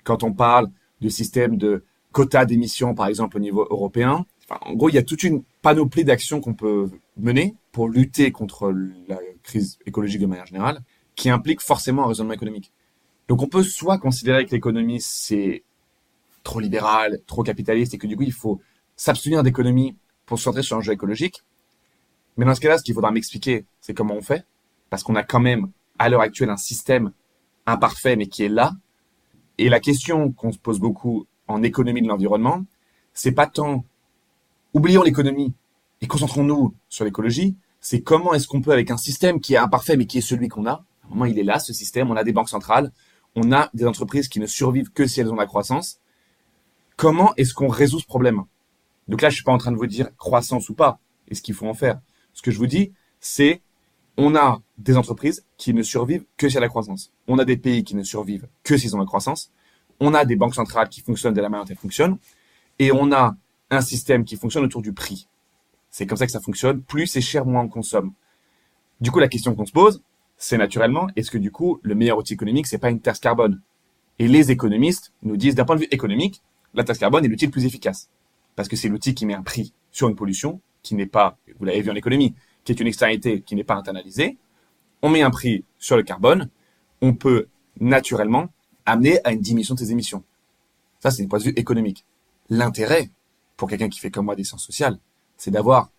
Quand 0.02 0.24
on 0.24 0.32
parle 0.32 0.72
de 1.02 1.08
système 1.08 1.56
de 1.56 1.84
quotas 2.10 2.46
d'émissions, 2.46 2.96
par 2.96 3.06
exemple, 3.06 3.36
au 3.36 3.40
niveau 3.40 3.64
européen, 3.70 4.26
en 4.62 4.74
gros, 4.74 4.88
il 4.88 4.96
y 4.96 4.98
a 4.98 5.04
toute 5.04 5.22
une 5.22 5.44
panoplie 5.62 6.02
d'actions 6.02 6.40
qu'on 6.40 6.54
peut 6.54 6.90
mener 7.16 7.54
pour 7.70 7.88
lutter 7.88 8.32
contre 8.32 8.74
la 9.06 9.18
crise 9.44 9.78
écologique 9.86 10.20
de 10.20 10.26
manière 10.26 10.46
générale, 10.46 10.80
qui 11.14 11.30
implique 11.30 11.60
forcément 11.60 12.06
un 12.06 12.08
raisonnement 12.08 12.34
économique. 12.34 12.72
Donc 13.28 13.40
on 13.40 13.46
peut 13.46 13.62
soit 13.62 13.98
considérer 13.98 14.46
que 14.46 14.50
l'économie 14.50 15.00
c'est 15.00 15.62
trop 16.46 16.60
libéral, 16.60 17.20
trop 17.26 17.42
capitaliste 17.42 17.92
et 17.94 17.98
que 17.98 18.06
du 18.06 18.16
coup 18.16 18.22
il 18.22 18.32
faut 18.32 18.60
s'abstenir 18.94 19.42
d'économie 19.42 19.96
pour 20.26 20.38
se 20.38 20.44
centrer 20.44 20.62
sur 20.62 20.76
un 20.76 20.80
jeu 20.80 20.92
écologique. 20.92 21.42
Mais 22.36 22.44
dans 22.44 22.54
ce 22.54 22.60
cas-là, 22.60 22.78
ce 22.78 22.84
qu'il 22.84 22.94
faudra 22.94 23.10
m'expliquer, 23.10 23.66
c'est 23.80 23.94
comment 23.94 24.14
on 24.14 24.22
fait, 24.22 24.46
parce 24.88 25.02
qu'on 25.02 25.16
a 25.16 25.24
quand 25.24 25.40
même 25.40 25.72
à 25.98 26.08
l'heure 26.08 26.20
actuelle 26.20 26.50
un 26.50 26.56
système 26.56 27.12
imparfait 27.66 28.14
mais 28.14 28.28
qui 28.28 28.44
est 28.44 28.48
là. 28.48 28.74
Et 29.58 29.68
la 29.68 29.80
question 29.80 30.32
qu'on 30.32 30.52
se 30.52 30.58
pose 30.58 30.78
beaucoup 30.78 31.26
en 31.48 31.64
économie 31.64 32.00
de 32.00 32.08
l'environnement, 32.08 32.64
c'est 33.12 33.32
pas 33.32 33.48
tant 33.48 33.84
oublions 34.72 35.02
l'économie 35.02 35.52
et 36.00 36.06
concentrons-nous 36.06 36.74
sur 36.88 37.04
l'écologie, 37.04 37.56
c'est 37.80 38.02
comment 38.02 38.34
est-ce 38.34 38.46
qu'on 38.46 38.60
peut 38.60 38.72
avec 38.72 38.92
un 38.92 38.96
système 38.96 39.40
qui 39.40 39.54
est 39.54 39.58
imparfait 39.58 39.96
mais 39.96 40.06
qui 40.06 40.18
est 40.18 40.28
celui 40.32 40.46
qu'on 40.46 40.66
a, 40.66 40.70
à 40.70 40.84
un 41.06 41.08
moment 41.08 41.24
il 41.24 41.38
est 41.40 41.44
là 41.44 41.58
ce 41.58 41.72
système, 41.72 42.08
on 42.10 42.16
a 42.16 42.22
des 42.22 42.32
banques 42.32 42.50
centrales, 42.50 42.92
on 43.34 43.50
a 43.52 43.68
des 43.74 43.86
entreprises 43.86 44.28
qui 44.28 44.38
ne 44.38 44.46
survivent 44.46 44.90
que 44.92 45.06
si 45.08 45.20
elles 45.20 45.32
ont 45.32 45.36
la 45.36 45.46
croissance, 45.46 45.98
comment 46.96 47.32
est-ce 47.36 47.54
qu'on 47.54 47.68
résout 47.68 48.00
ce 48.00 48.06
problème? 48.06 48.44
Donc 49.08 49.22
là, 49.22 49.30
je 49.30 49.36
suis 49.36 49.44
pas 49.44 49.52
en 49.52 49.58
train 49.58 49.72
de 49.72 49.76
vous 49.76 49.86
dire 49.86 50.08
croissance 50.16 50.68
ou 50.68 50.74
pas, 50.74 50.98
et 51.28 51.34
ce 51.34 51.42
qu'il 51.42 51.54
faut 51.54 51.68
en 51.68 51.74
faire. 51.74 52.00
Ce 52.32 52.42
que 52.42 52.50
je 52.50 52.58
vous 52.58 52.66
dis, 52.66 52.92
c'est 53.20 53.62
on 54.16 54.34
a 54.34 54.60
des 54.78 54.96
entreprises 54.96 55.44
qui 55.58 55.74
ne 55.74 55.82
survivent 55.82 56.24
que 56.36 56.46
y 56.46 56.56
a 56.56 56.60
la 56.60 56.68
croissance. 56.68 57.12
On 57.28 57.38
a 57.38 57.44
des 57.44 57.56
pays 57.56 57.84
qui 57.84 57.94
ne 57.94 58.02
survivent 58.02 58.48
que 58.62 58.76
s'ils 58.76 58.96
ont 58.96 58.98
la 58.98 59.04
croissance. 59.04 59.50
On 60.00 60.14
a 60.14 60.24
des 60.24 60.36
banques 60.36 60.54
centrales 60.54 60.88
qui 60.88 61.00
fonctionnent 61.02 61.34
de 61.34 61.40
la 61.40 61.48
manière 61.48 61.64
dont 61.64 61.70
elles 61.70 61.78
fonctionnent. 61.78 62.18
Et 62.78 62.92
on 62.92 63.12
a 63.12 63.36
un 63.70 63.80
système 63.80 64.24
qui 64.24 64.36
fonctionne 64.36 64.64
autour 64.64 64.82
du 64.82 64.92
prix. 64.92 65.28
C'est 65.90 66.06
comme 66.06 66.18
ça 66.18 66.26
que 66.26 66.32
ça 66.32 66.40
fonctionne. 66.40 66.82
Plus 66.82 67.06
c'est 67.06 67.20
cher, 67.20 67.46
moins 67.46 67.62
on 67.62 67.68
consomme. 67.68 68.12
Du 69.00 69.10
coup, 69.10 69.18
la 69.18 69.28
question 69.28 69.54
qu'on 69.54 69.66
se 69.66 69.72
pose, 69.72 70.02
c'est 70.38 70.58
naturellement, 70.58 71.08
est-ce 71.16 71.30
que 71.30 71.38
du 71.38 71.50
coup, 71.50 71.78
le 71.82 71.94
meilleur 71.94 72.18
outil 72.18 72.34
économique, 72.34 72.66
c'est 72.66 72.78
pas 72.78 72.90
une 72.90 73.00
taxe 73.00 73.20
carbone? 73.20 73.60
Et 74.18 74.28
les 74.28 74.50
économistes 74.50 75.12
nous 75.22 75.36
disent, 75.36 75.54
d'un 75.54 75.64
point 75.64 75.76
de 75.76 75.80
vue 75.82 75.88
économique, 75.90 76.42
la 76.76 76.84
taxe 76.84 76.98
carbone 76.98 77.24
est 77.24 77.28
l'outil 77.28 77.46
le 77.46 77.50
plus 77.50 77.64
efficace. 77.64 78.10
Parce 78.54 78.68
que 78.68 78.76
c'est 78.76 78.88
l'outil 78.88 79.14
qui 79.14 79.26
met 79.26 79.34
un 79.34 79.42
prix 79.42 79.72
sur 79.90 80.08
une 80.08 80.16
pollution 80.16 80.60
qui 80.82 80.94
n'est 80.94 81.06
pas, 81.06 81.38
vous 81.58 81.64
l'avez 81.64 81.82
vu 81.82 81.90
en 81.90 81.94
économie, 81.94 82.34
qui 82.64 82.72
est 82.72 82.80
une 82.80 82.86
externalité 82.86 83.42
qui 83.42 83.54
n'est 83.54 83.64
pas 83.64 83.74
internalisée. 83.74 84.38
On 85.02 85.08
met 85.08 85.22
un 85.22 85.30
prix 85.30 85.64
sur 85.78 85.96
le 85.96 86.02
carbone, 86.02 86.50
on 87.00 87.14
peut 87.14 87.48
naturellement 87.80 88.48
amener 88.84 89.18
à 89.24 89.32
une 89.32 89.40
diminution 89.40 89.74
de 89.74 89.80
ses 89.80 89.92
émissions. 89.92 90.22
Ça, 91.00 91.10
c'est 91.10 91.22
du 91.22 91.28
point 91.28 91.38
de 91.38 91.44
vue 91.44 91.54
économique. 91.56 92.04
L'intérêt, 92.48 93.10
pour 93.56 93.68
quelqu'un 93.68 93.88
qui 93.88 93.98
fait 93.98 94.10
comme 94.10 94.26
moi 94.26 94.36
des 94.36 94.44
sciences 94.44 94.64
sociales, 94.64 94.98
c'est 95.36 95.50
d'avoir 95.50 95.90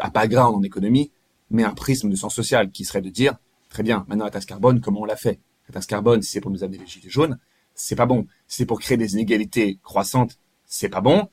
un 0.00 0.08
background 0.08 0.56
en 0.56 0.62
économie, 0.62 1.10
mais 1.50 1.64
un 1.64 1.74
prisme 1.74 2.10
de 2.10 2.16
sens 2.16 2.34
social 2.34 2.70
qui 2.70 2.84
serait 2.84 3.00
de 3.00 3.10
dire, 3.10 3.36
très 3.68 3.82
bien, 3.82 4.04
maintenant 4.08 4.24
la 4.24 4.30
taxe 4.30 4.46
carbone, 4.46 4.80
comment 4.80 5.00
on 5.00 5.04
l'a 5.04 5.16
fait? 5.16 5.40
La 5.68 5.74
taxe 5.74 5.86
carbone, 5.86 6.22
si 6.22 6.30
c'est 6.30 6.40
pour 6.40 6.50
nous 6.50 6.62
amener 6.62 6.78
les 6.78 6.86
gilets 6.86 7.08
jaunes, 7.08 7.38
c'est 7.78 7.96
pas 7.96 8.06
bon. 8.06 8.26
C'est 8.46 8.66
pour 8.66 8.80
créer 8.80 8.96
des 8.96 9.14
inégalités 9.14 9.78
croissantes, 9.82 10.38
c'est 10.66 10.88
pas 10.88 11.00
bon. 11.00 11.28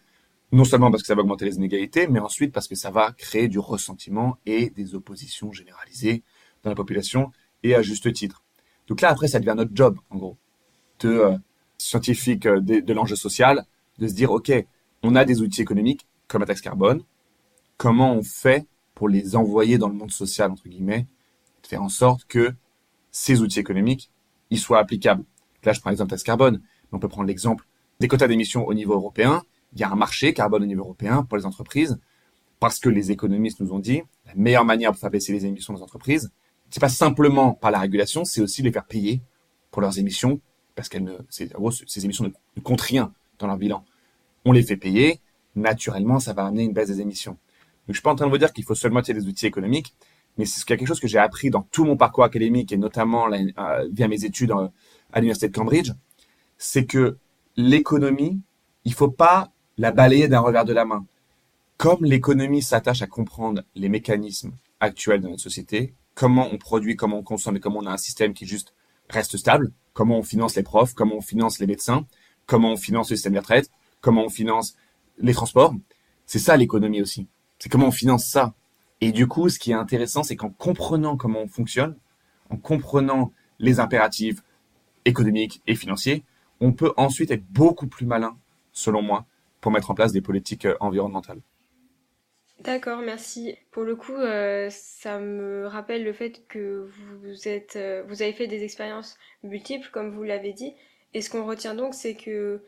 Non 0.51 0.63
seulement 0.63 0.91
parce 0.91 1.03
que 1.03 1.08
ça 1.08 1.15
va 1.15 1.21
augmenter 1.21 1.45
les 1.45 1.55
inégalités, 1.55 2.08
mais 2.08 2.19
ensuite 2.19 2.53
parce 2.53 2.67
que 2.67 2.75
ça 2.75 2.91
va 2.91 3.12
créer 3.12 3.47
du 3.47 3.60
ressentiment 3.60 4.38
et 4.45 4.69
des 4.69 4.95
oppositions 4.95 5.51
généralisées 5.51 6.23
dans 6.63 6.69
la 6.69 6.75
population 6.75 7.31
et 7.63 7.75
à 7.75 7.81
juste 7.81 8.13
titre. 8.13 8.43
Donc 8.88 9.01
là, 9.01 9.10
après, 9.10 9.27
ça 9.27 9.39
devient 9.39 9.55
notre 9.58 9.71
job, 9.73 9.97
en 10.12 10.17
gros, 10.17 10.38
de 10.99 11.10
euh, 11.10 11.38
scientifique 11.77 12.45
euh, 12.45 12.62
de, 12.62 12.79
de 12.79 12.93
l'enjeu 12.93 13.15
social, 13.15 13.65
de 13.97 14.08
se 14.08 14.13
dire, 14.13 14.31
OK, 14.31 14.51
on 15.01 15.15
a 15.15 15.25
des 15.25 15.41
outils 15.41 15.62
économiques 15.62 16.08
comme 16.27 16.41
la 16.41 16.47
taxe 16.47 16.62
carbone, 16.62 17.03
comment 17.77 18.13
on 18.13 18.23
fait 18.23 18.67
pour 18.93 19.10
les 19.10 19.36
envoyer 19.36 19.77
dans 19.77 19.89
le 19.89 19.95
monde 19.95 20.12
social, 20.12 20.51
entre 20.51 20.69
guillemets, 20.69 21.08
de 21.63 21.67
faire 21.67 21.81
en 21.81 21.89
sorte 21.89 22.25
que 22.25 22.53
ces 23.12 23.41
outils 23.41 23.60
économiques, 23.60 24.12
ils 24.51 24.60
soient 24.60 24.79
applicables? 24.79 25.23
Là, 25.65 25.73
je 25.73 25.82
prends 25.82 25.89
l'exemple 25.89 26.10
taxe 26.10 26.23
carbone, 26.23 26.62
mais 26.62 26.95
on 26.95 26.99
peut 26.99 27.08
prendre 27.08 27.28
l'exemple 27.28 27.65
des 27.99 28.08
quotas 28.08 28.28
d'émissions 28.28 28.65
au 28.65 28.73
niveau 28.73 28.93
européen. 28.93 29.43
Il 29.73 29.80
y 29.80 29.84
a 29.84 29.91
un 29.91 29.95
marché 29.95 30.34
carbone 30.34 30.63
au 30.63 30.67
niveau 30.67 30.84
européen 30.84 31.23
pour 31.23 31.38
les 31.38 31.45
entreprises, 31.45 31.99
parce 32.60 32.80
que 32.80 32.89
les 32.89 33.12
économistes 33.12 33.60
nous 33.60 33.73
ont 33.73 33.80
dit, 33.80 34.01
la 34.25 34.36
meilleure 34.36 34.65
manière 34.65 34.91
pour 34.91 34.99
faire 34.99 35.10
baisser 35.10 35.34
les 35.34 35.45
émissions 35.45 35.73
des 35.73 35.82
entreprises, 35.82 36.32
c'est 36.69 36.80
pas 36.80 36.89
simplement 36.89 37.54
par 37.54 37.71
la 37.71 37.80
régulation, 37.80 38.25
c'est 38.25 38.41
aussi 38.41 38.62
les 38.62 38.71
faire 38.71 38.86
payer 38.86 39.21
pour 39.71 39.82
leurs 39.82 39.99
émissions, 39.99 40.39
parce 40.75 40.89
qu'elles 40.89 41.17
ces 41.30 42.06
émissions 42.06 42.32
ne 42.56 42.62
comptent 42.62 42.82
rien 42.82 43.13
dans 43.39 43.47
leur 43.47 43.58
bilan. 43.58 43.86
On 44.45 44.51
les 44.51 44.63
fait 44.63 44.78
payer, 44.78 45.19
naturellement, 45.56 46.19
ça 46.19 46.34
va 46.34 46.45
amener 46.45 46.63
une 46.63 46.73
baisse 46.73 46.89
des 46.89 47.01
émissions. 47.01 47.32
Donc, 47.32 47.89
je 47.89 47.93
suis 47.93 48.01
pas 48.01 48.12
en 48.12 48.15
train 48.15 48.25
de 48.25 48.32
vous 48.32 48.38
dire 48.38 48.51
qu'il 48.51 48.63
faut 48.63 48.75
seulement 48.75 48.99
utiliser 48.99 49.23
des 49.23 49.30
outils 49.30 49.45
économiques, 49.45 49.93
mais 50.38 50.45
c'est 50.45 50.63
quelque 50.65 50.86
chose 50.86 50.99
que 50.99 51.08
j'ai 51.08 51.17
appris 51.17 51.49
dans 51.49 51.62
tout 51.62 51.86
mon 51.86 51.97
parcours 51.97 52.23
académique 52.23 52.71
et 52.71 52.78
notamment 52.78 53.32
euh, 53.32 53.88
via 53.91 54.08
mes 54.08 54.25
études 54.25 54.51
euh, 54.51 54.67
à 55.15 55.19
l'université 55.19 55.47
de 55.47 55.56
Cambridge, 55.56 55.91
c'est 56.58 56.86
que 56.86 57.17
l'économie, 57.56 58.39
il 58.84 58.93
faut 58.93 59.10
pas 59.10 59.51
la 59.78 59.91
balayer 59.91 60.28
d'un 60.28 60.41
revers 60.41 60.65
de 60.65 60.73
la 60.73 60.86
main. 60.86 61.06
Comme 61.78 62.06
l'économie 62.06 62.62
s'attache 62.62 63.01
à 63.01 63.08
comprendre 63.08 63.63
les 63.75 63.89
mécanismes 63.89 64.51
actuels 64.80 65.21
de 65.21 65.28
notre 65.28 65.41
société, 65.41 65.95
comment 66.13 66.47
on 66.51 66.58
produit, 66.58 66.95
comment 66.95 67.19
on 67.19 67.23
consomme 67.23 67.56
et 67.58 67.60
comment 67.60 67.80
on 67.80 67.86
a 67.86 67.91
un 67.91 67.97
système 67.97 68.34
qui 68.34 68.45
juste 68.45 68.73
reste 69.10 69.38
stable, 69.38 69.71
comment 69.93 70.19
on 70.19 70.23
finance 70.23 70.56
les 70.56 70.63
profs, 70.63 70.93
comment 70.93 71.15
on 71.15 71.21
finance 71.21 71.60
les 71.60 71.67
médecins, 71.67 72.06
comment 72.45 72.73
on 72.73 72.78
finance 72.78 73.10
le 73.10 73.15
système 73.15 73.34
de 73.34 73.39
retraite, 73.39 73.69
comment 74.01 74.25
on 74.25 74.30
finance 74.30 74.75
les 75.17 75.34
transports. 75.34 75.73
C'est 76.25 76.39
ça 76.39 76.58
l'économie 76.58 77.01
aussi. 77.01 77.28
C'est 77.60 77.69
comment 77.69 77.88
on 77.88 77.91
finance 77.91 78.25
ça. 78.25 78.54
Et 78.99 79.12
du 79.12 79.28
coup, 79.28 79.49
ce 79.49 79.60
qui 79.60 79.71
est 79.71 79.75
intéressant, 79.75 80.23
c'est 80.23 80.36
qu'en 80.36 80.49
comprenant 80.49 81.15
comment 81.15 81.41
on 81.41 81.47
fonctionne, 81.47 81.95
en 82.49 82.58
comprenant 82.58 83.32
les 83.60 83.80
impératifs 83.80 84.41
économiques 85.06 85.62
et 85.68 85.76
financiers, 85.76 86.24
on 86.60 86.74
peut 86.74 86.94
ensuite 86.98 87.32
être 87.32 87.46
beaucoup 87.50 87.88
plus 87.88 88.06
malin, 88.06 88.38
selon 88.72 89.02
moi, 89.02 89.26
pour 89.62 89.72
mettre 89.72 89.91
en 89.91 89.96
place 89.96 90.12
des 90.12 90.22
politiques 90.22 90.65
euh, 90.65 90.76
environnementales. 90.80 91.41
D'accord, 92.60 93.00
merci. 93.00 93.56
Pour 93.72 93.84
le 93.84 93.96
coup, 93.96 94.15
euh, 94.15 94.70
ça 94.70 95.20
me 95.20 95.68
rappelle 95.68 96.04
le 96.04 96.13
fait 96.13 96.48
que 96.48 96.88
vous 96.88 97.48
euh, 97.48 98.04
vous 98.08 98.22
avez 98.22 98.34
fait 98.34 98.48
des 98.48 98.63
expériences 98.63 99.18
multiples, 99.44 99.89
comme 99.91 100.12
vous 100.12 100.24
l'avez 100.24 100.54
dit. 100.54 100.74
Et 101.13 101.22
ce 101.22 101.30
qu'on 101.30 101.46
retient 101.46 101.76
donc, 101.76 101.94
c'est 101.94 102.15
que 102.15 102.62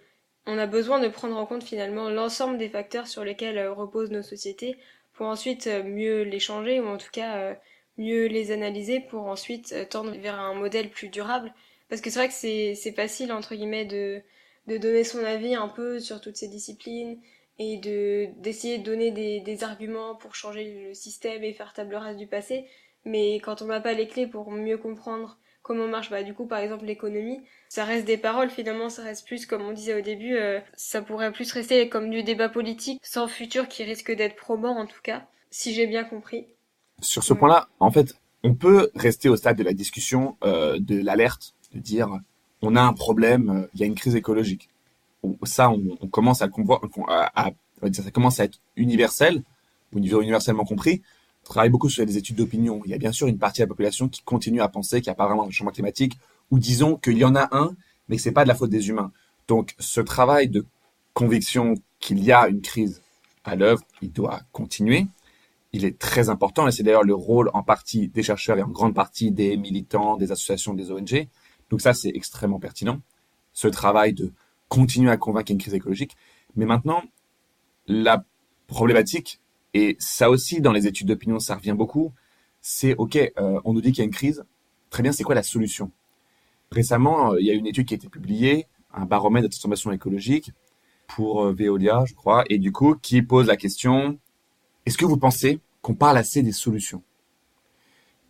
on 0.46 0.58
a 0.58 0.66
besoin 0.66 1.00
de 1.00 1.08
prendre 1.08 1.38
en 1.38 1.46
compte 1.46 1.64
finalement 1.64 2.10
l'ensemble 2.10 2.58
des 2.58 2.70
facteurs 2.70 3.08
sur 3.08 3.24
lesquels 3.24 3.68
reposent 3.68 4.12
nos 4.12 4.22
sociétés 4.22 4.78
pour 5.14 5.28
ensuite 5.28 5.68
mieux 5.68 6.24
les 6.24 6.40
changer 6.40 6.80
ou 6.80 6.88
en 6.88 6.98
tout 6.98 7.12
cas 7.12 7.58
mieux 7.98 8.28
les 8.28 8.52
analyser 8.52 9.02
pour 9.02 9.26
ensuite 9.26 9.76
tendre 9.90 10.12
vers 10.12 10.40
un 10.40 10.54
modèle 10.54 10.90
plus 10.90 11.10
durable. 11.10 11.54
Parce 11.90 12.02
que 12.02 12.10
c'est 12.10 12.20
vrai 12.20 12.28
que 12.28 12.34
c'est 12.34 12.94
facile, 12.94 13.32
entre 13.32 13.56
guillemets, 13.56 13.86
de, 13.86 14.22
de 14.68 14.78
donner 14.78 15.04
son 15.04 15.24
avis 15.24 15.56
un 15.56 15.70
peu 15.70 16.00
sur 16.00 16.22
toutes 16.22 16.38
ces 16.38 16.48
disciplines 16.48 17.20
et 17.60 17.78
de 17.78 18.28
d'essayer 18.42 18.78
de 18.78 18.84
donner 18.84 19.12
des, 19.12 19.64
arguments 19.64 20.16
pour 20.16 20.36
changer 20.36 20.88
le 20.88 20.94
système 20.94 21.44
et 21.44 21.54
faire 21.54 21.74
table 21.74 21.96
rase 21.96 22.18
du 22.18 22.28
passé. 22.28 22.66
Mais 23.06 23.36
quand 23.36 23.62
on 23.62 23.66
n'a 23.66 23.80
pas 23.80 23.94
les 23.94 24.08
clés 24.08 24.28
pour 24.28 24.52
mieux 24.52 24.78
comprendre 24.78 25.40
comment 25.68 25.88
marche 25.88 26.10
bah, 26.10 26.24
du 26.24 26.34
coup 26.34 26.46
par 26.46 26.60
exemple 26.60 26.86
l'économie 26.86 27.42
ça 27.68 27.84
reste 27.84 28.06
des 28.06 28.18
paroles 28.18 28.50
finalement 28.50 28.90
ça 28.90 29.04
reste 29.04 29.28
plus 29.28 29.46
comme 29.46 29.62
on 29.64 29.74
disait 29.74 30.00
au 30.00 30.02
début 30.02 30.36
euh, 30.36 30.62
ça 30.76 31.02
pourrait 31.02 31.32
plus 31.32 31.52
rester 31.52 31.90
comme 31.90 32.10
du 32.10 32.24
débat 32.24 32.48
politique 32.48 33.02
sans 33.04 33.28
futur 33.28 33.68
qui 33.68 33.84
risque 33.84 34.12
d'être 34.14 34.38
probant 34.38 34.78
en 34.78 34.86
tout 34.86 35.02
cas 35.04 35.28
si 35.52 35.74
j'ai 35.74 35.86
bien 35.86 36.06
compris 36.06 36.48
sur 37.02 37.24
ce 37.24 37.34
point-là 37.34 37.68
en 37.80 37.92
fait 37.92 38.16
on 38.44 38.56
peut 38.56 38.92
rester 38.96 39.28
au 39.28 39.36
stade 39.36 39.58
de 39.58 39.64
la 39.64 39.74
discussion 39.74 40.38
euh, 40.44 40.78
de 40.80 41.04
l'alerte 41.04 41.54
de 41.74 41.80
dire 41.80 42.10
on 42.62 42.76
a 42.76 42.82
un 42.82 42.94
problème 42.94 43.50
euh, 43.50 43.68
il 43.74 43.80
y 43.80 43.84
a 43.84 43.86
une 43.86 43.96
crise 43.96 44.16
écologique 44.16 44.70
ça 45.44 45.70
on, 45.70 46.08
commence 46.08 46.42
à, 46.42 46.48
ça 46.48 48.12
commence 48.12 48.40
à 48.40 48.44
être 48.46 48.60
universel 48.76 49.44
ou 49.94 50.00
universellement 50.00 50.64
compris 50.64 51.02
travaille 51.48 51.70
beaucoup 51.70 51.90
sur 51.90 52.06
des 52.06 52.18
études 52.18 52.36
d'opinion. 52.36 52.82
Il 52.86 52.92
y 52.92 52.94
a 52.94 52.98
bien 52.98 53.12
sûr 53.12 53.28
une 53.28 53.38
partie 53.38 53.62
de 53.62 53.64
la 53.64 53.68
population 53.68 54.08
qui 54.08 54.22
continue 54.22 54.62
à 54.62 54.68
penser 54.68 55.02
qu'il 55.02 55.10
n'y 55.10 55.14
a 55.14 55.16
pas 55.16 55.28
vraiment 55.28 55.46
de 55.46 55.52
changement 55.52 55.72
climatique, 55.72 56.18
ou 56.52 56.60
disons 56.60 56.98
qu'il 56.98 57.18
y 57.18 57.26
en 57.26 57.36
a 57.36 57.48
un, 57.52 57.76
mais 58.08 58.18
que 58.18 58.22
c'est 58.22 58.32
pas 58.32 58.44
de 58.44 58.48
la 58.48 58.56
faute 58.56 58.70
des 58.70 58.90
humains. 58.90 59.12
Donc, 59.48 59.76
ce 59.80 60.02
travail 60.02 60.50
de 60.50 60.66
conviction 61.14 61.76
qu'il 62.00 62.24
y 62.24 62.32
a 62.32 62.48
une 62.48 62.62
crise 62.62 63.02
à 63.44 63.56
l'œuvre, 63.56 63.82
il 64.02 64.12
doit 64.12 64.42
continuer. 64.52 65.08
Il 65.74 65.86
est 65.86 65.98
très 65.98 66.30
important, 66.30 66.68
et 66.68 66.72
c'est 66.72 66.84
d'ailleurs 66.84 67.04
le 67.04 67.16
rôle 67.16 67.50
en 67.54 67.64
partie 67.64 68.08
des 68.08 68.24
chercheurs 68.24 68.58
et 68.58 68.64
en 68.64 68.70
grande 68.70 68.94
partie 68.94 69.32
des 69.32 69.58
militants, 69.58 70.18
des 70.18 70.32
associations, 70.32 70.74
des 70.74 70.92
ONG. 70.92 71.28
Donc 71.70 71.82
ça, 71.82 71.94
c'est 71.94 72.12
extrêmement 72.14 72.60
pertinent. 72.60 73.02
Ce 73.54 73.68
travail 73.68 74.14
de 74.14 74.32
continuer 74.70 75.12
à 75.12 75.18
convaincre 75.18 75.52
une 75.52 75.58
crise 75.58 75.74
écologique. 75.74 76.16
Mais 76.56 76.66
maintenant, 76.66 77.04
la 77.88 78.24
problématique, 78.68 79.40
et 79.74 79.96
ça 80.00 80.30
aussi, 80.30 80.62
dans 80.62 80.72
les 80.72 80.88
études 80.88 81.08
d'opinion, 81.08 81.40
ça 81.40 81.56
revient 81.56 81.76
beaucoup. 81.78 82.14
C'est 82.62 82.96
OK, 82.96 83.16
euh, 83.16 83.62
on 83.64 83.74
nous 83.74 83.82
dit 83.82 83.92
qu'il 83.92 84.00
y 84.00 84.02
a 84.02 84.06
une 84.06 84.12
crise. 84.12 84.44
Très 84.90 85.04
bien, 85.04 85.12
c'est 85.12 85.24
quoi 85.24 85.36
la 85.36 85.44
solution? 85.44 85.92
Récemment, 86.72 87.34
euh, 87.34 87.40
il 87.40 87.46
y 87.46 87.52
a 87.52 87.54
une 87.54 87.68
étude 87.68 87.88
qui 87.88 87.94
a 87.94 87.98
été 87.98 88.10
publiée, 88.10 88.68
un 88.94 89.06
baromètre 89.06 89.48
de 89.48 89.52
transformation 89.52 89.92
écologique 89.92 90.52
pour 91.08 91.44
euh, 91.44 91.54
Veolia, 91.54 92.04
je 92.06 92.14
crois, 92.14 92.44
et 92.50 92.58
du 92.58 92.72
coup, 92.72 92.96
qui 92.96 93.22
pose 93.22 93.48
la 93.48 93.56
question 93.56 94.20
est-ce 94.88 94.98
que 94.98 95.04
vous 95.04 95.18
pensez 95.18 95.60
qu'on 95.82 95.96
parle 95.96 96.18
assez 96.18 96.42
des 96.44 96.54
solutions? 96.54 97.04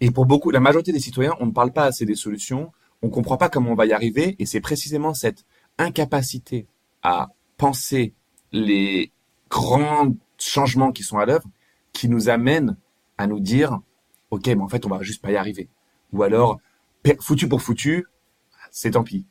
Et 0.02 0.10
pour 0.10 0.26
beaucoup, 0.26 0.50
la 0.50 0.60
majorité 0.60 0.92
des 0.92 1.00
citoyens, 1.00 1.36
on 1.40 1.46
ne 1.46 1.52
parle 1.52 1.72
pas 1.72 1.84
assez 1.84 2.04
des 2.04 2.16
solutions, 2.16 2.72
on 3.02 3.08
ne 3.08 3.12
comprend 3.12 3.38
pas 3.38 3.50
comment 3.50 3.72
on 3.72 3.76
va 3.76 3.86
y 3.86 3.94
arriver, 3.94 4.36
et 4.40 4.46
c'est 4.46 4.62
précisément 4.62 5.14
cette 5.14 5.46
incapacité 5.78 6.68
à 7.04 7.30
penser 7.58 8.14
les 8.52 9.12
grandes 9.50 10.16
changements 10.40 10.92
qui 10.92 11.04
sont 11.04 11.18
à 11.18 11.26
l'œuvre 11.26 11.48
qui 11.94 12.10
nous 12.10 12.30
amènent 12.30 12.78
à 13.18 13.28
nous 13.28 13.40
dire 13.40 13.80
ok 14.30 14.48
mais 14.48 14.62
en 14.62 14.68
fait 14.68 14.86
on 14.86 14.90
va 14.90 15.02
juste 15.02 15.22
pas 15.22 15.32
y 15.32 15.36
arriver 15.36 15.70
ou 16.14 16.24
alors 16.24 16.60
foutu 17.20 17.48
pour 17.48 17.62
foutu 17.62 18.06
c'est 18.72 18.92
tant 18.92 19.04
pis. 19.04 19.26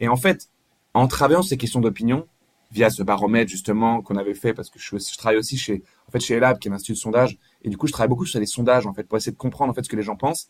Et 0.00 0.08
en 0.08 0.16
fait 0.16 0.48
en 0.94 1.06
travaillant 1.06 1.42
ces 1.42 1.56
questions 1.56 1.80
d'opinion 1.80 2.26
via 2.72 2.90
ce 2.90 3.02
baromètre 3.02 3.50
justement 3.50 4.02
qu'on 4.02 4.16
avait 4.16 4.34
fait 4.34 4.52
parce 4.52 4.70
que 4.70 4.78
je, 4.78 5.16
travaille 5.16 5.38
aussi 5.38 5.56
chez 5.56 5.82
en 6.08 6.10
fait 6.10 6.20
chez 6.20 6.34
Elab 6.34 6.58
qui 6.58 6.68
est 6.68 6.70
un 6.70 6.74
institut 6.74 6.92
de 6.92 6.98
sondage 6.98 7.38
et 7.62 7.68
du 7.68 7.76
coup 7.76 7.86
je 7.86 7.92
travaille 7.92 8.08
beaucoup 8.08 8.26
sur 8.26 8.40
les 8.40 8.46
sondages 8.46 8.86
en 8.86 8.94
fait 8.94 9.04
pour 9.04 9.16
essayer 9.16 9.32
de 9.32 9.38
comprendre 9.38 9.70
en 9.70 9.74
fait 9.74 9.84
ce 9.84 9.88
que 9.88 9.96
les 9.96 10.02
gens 10.02 10.16
pensent 10.16 10.48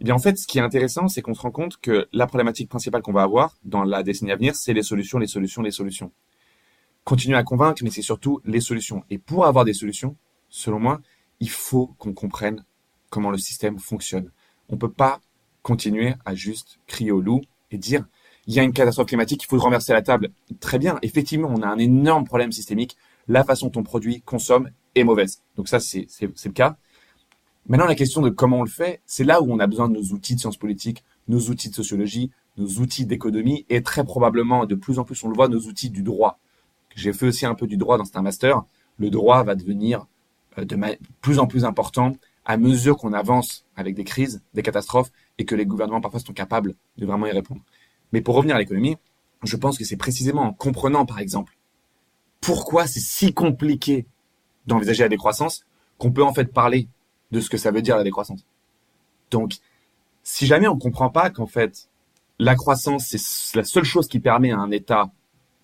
eh 0.00 0.04
bien 0.04 0.14
en 0.14 0.18
fait 0.18 0.36
ce 0.36 0.46
qui 0.46 0.58
est 0.58 0.62
intéressant 0.62 1.08
c'est 1.08 1.22
qu'on 1.22 1.34
se 1.34 1.42
rend 1.42 1.50
compte 1.50 1.76
que 1.76 2.08
la 2.12 2.26
problématique 2.26 2.68
principale 2.68 3.02
qu'on 3.02 3.12
va 3.12 3.22
avoir 3.22 3.56
dans 3.64 3.84
la 3.84 4.02
décennie 4.02 4.32
à 4.32 4.36
venir 4.36 4.54
c'est 4.54 4.72
les 4.72 4.82
solutions 4.82 5.18
les 5.18 5.26
solutions 5.26 5.62
les 5.62 5.70
solutions 5.70 6.10
continuer 7.04 7.36
à 7.36 7.42
convaincre, 7.42 7.82
mais 7.82 7.90
c'est 7.90 8.02
surtout 8.02 8.40
les 8.44 8.60
solutions. 8.60 9.04
Et 9.10 9.18
pour 9.18 9.46
avoir 9.46 9.64
des 9.64 9.74
solutions, 9.74 10.16
selon 10.48 10.78
moi, 10.78 11.00
il 11.40 11.50
faut 11.50 11.88
qu'on 11.98 12.12
comprenne 12.12 12.64
comment 13.08 13.30
le 13.30 13.38
système 13.38 13.78
fonctionne. 13.78 14.30
On 14.68 14.76
peut 14.76 14.90
pas 14.90 15.20
continuer 15.62 16.14
à 16.24 16.34
juste 16.34 16.78
crier 16.86 17.10
au 17.10 17.20
loup 17.20 17.40
et 17.70 17.78
dire 17.78 18.06
il 18.46 18.54
y 18.54 18.60
a 18.60 18.62
une 18.62 18.72
catastrophe 18.72 19.08
climatique, 19.08 19.42
il 19.42 19.46
faut 19.46 19.58
renverser 19.58 19.92
la 19.92 20.02
table. 20.02 20.30
Très 20.60 20.78
bien, 20.78 20.98
effectivement, 21.02 21.48
on 21.52 21.62
a 21.62 21.66
un 21.66 21.78
énorme 21.78 22.24
problème 22.24 22.52
systémique. 22.52 22.96
La 23.28 23.44
façon 23.44 23.68
dont 23.68 23.80
on 23.80 23.84
produit, 23.84 24.22
consomme 24.22 24.70
est 24.94 25.04
mauvaise. 25.04 25.42
Donc 25.56 25.68
ça, 25.68 25.78
c'est 25.78 26.06
le 26.20 26.52
cas. 26.52 26.76
Maintenant, 27.66 27.86
la 27.86 27.94
question 27.94 28.20
de 28.20 28.30
comment 28.30 28.58
on 28.58 28.64
le 28.64 28.70
fait, 28.70 29.00
c'est 29.06 29.24
là 29.24 29.42
où 29.42 29.52
on 29.52 29.58
a 29.58 29.66
besoin 29.66 29.88
de 29.88 29.94
nos 29.94 30.12
outils 30.12 30.34
de 30.34 30.40
sciences 30.40 30.56
politiques, 30.56 31.04
nos 31.28 31.40
outils 31.50 31.70
de 31.70 31.74
sociologie, 31.74 32.30
nos 32.56 32.66
outils 32.80 33.06
d'économie 33.06 33.64
et 33.68 33.82
très 33.82 34.04
probablement, 34.04 34.66
de 34.66 34.74
plus 34.74 34.98
en 34.98 35.04
plus, 35.04 35.22
on 35.22 35.28
le 35.28 35.34
voit, 35.34 35.48
nos 35.48 35.60
outils 35.60 35.90
du 35.90 36.02
droit 36.02 36.38
j'ai 36.94 37.12
fait 37.12 37.26
aussi 37.26 37.46
un 37.46 37.54
peu 37.54 37.66
du 37.66 37.76
droit 37.76 37.98
dans 37.98 38.04
un 38.14 38.22
master, 38.22 38.62
le 38.98 39.10
droit 39.10 39.42
va 39.42 39.54
devenir 39.54 40.06
euh, 40.58 40.64
de 40.64 40.76
plus 41.20 41.38
en 41.38 41.46
plus 41.46 41.64
important 41.64 42.16
à 42.44 42.56
mesure 42.56 42.96
qu'on 42.96 43.12
avance 43.12 43.64
avec 43.76 43.94
des 43.94 44.04
crises, 44.04 44.42
des 44.54 44.62
catastrophes, 44.62 45.10
et 45.38 45.44
que 45.44 45.54
les 45.54 45.66
gouvernements 45.66 46.00
parfois 46.00 46.20
sont 46.20 46.32
capables 46.32 46.74
de 46.96 47.06
vraiment 47.06 47.26
y 47.26 47.30
répondre. 47.30 47.60
Mais 48.12 48.22
pour 48.22 48.34
revenir 48.34 48.56
à 48.56 48.58
l'économie, 48.58 48.96
je 49.44 49.56
pense 49.56 49.78
que 49.78 49.84
c'est 49.84 49.96
précisément 49.96 50.42
en 50.42 50.52
comprenant, 50.52 51.06
par 51.06 51.18
exemple, 51.18 51.56
pourquoi 52.40 52.86
c'est 52.86 53.00
si 53.00 53.32
compliqué 53.32 54.06
d'envisager 54.66 55.02
la 55.02 55.08
décroissance 55.08 55.64
qu'on 55.98 56.10
peut 56.10 56.24
en 56.24 56.32
fait 56.32 56.46
parler 56.46 56.88
de 57.30 57.40
ce 57.40 57.50
que 57.50 57.56
ça 57.56 57.70
veut 57.70 57.82
dire 57.82 57.96
la 57.96 58.04
décroissance. 58.04 58.44
Donc, 59.30 59.54
si 60.22 60.46
jamais 60.46 60.68
on 60.68 60.74
ne 60.74 60.80
comprend 60.80 61.10
pas 61.10 61.30
qu'en 61.30 61.46
fait, 61.46 61.88
la 62.38 62.54
croissance, 62.54 63.04
c'est 63.06 63.56
la 63.56 63.64
seule 63.64 63.84
chose 63.84 64.08
qui 64.08 64.18
permet 64.18 64.50
à 64.50 64.58
un 64.58 64.70
État 64.70 65.10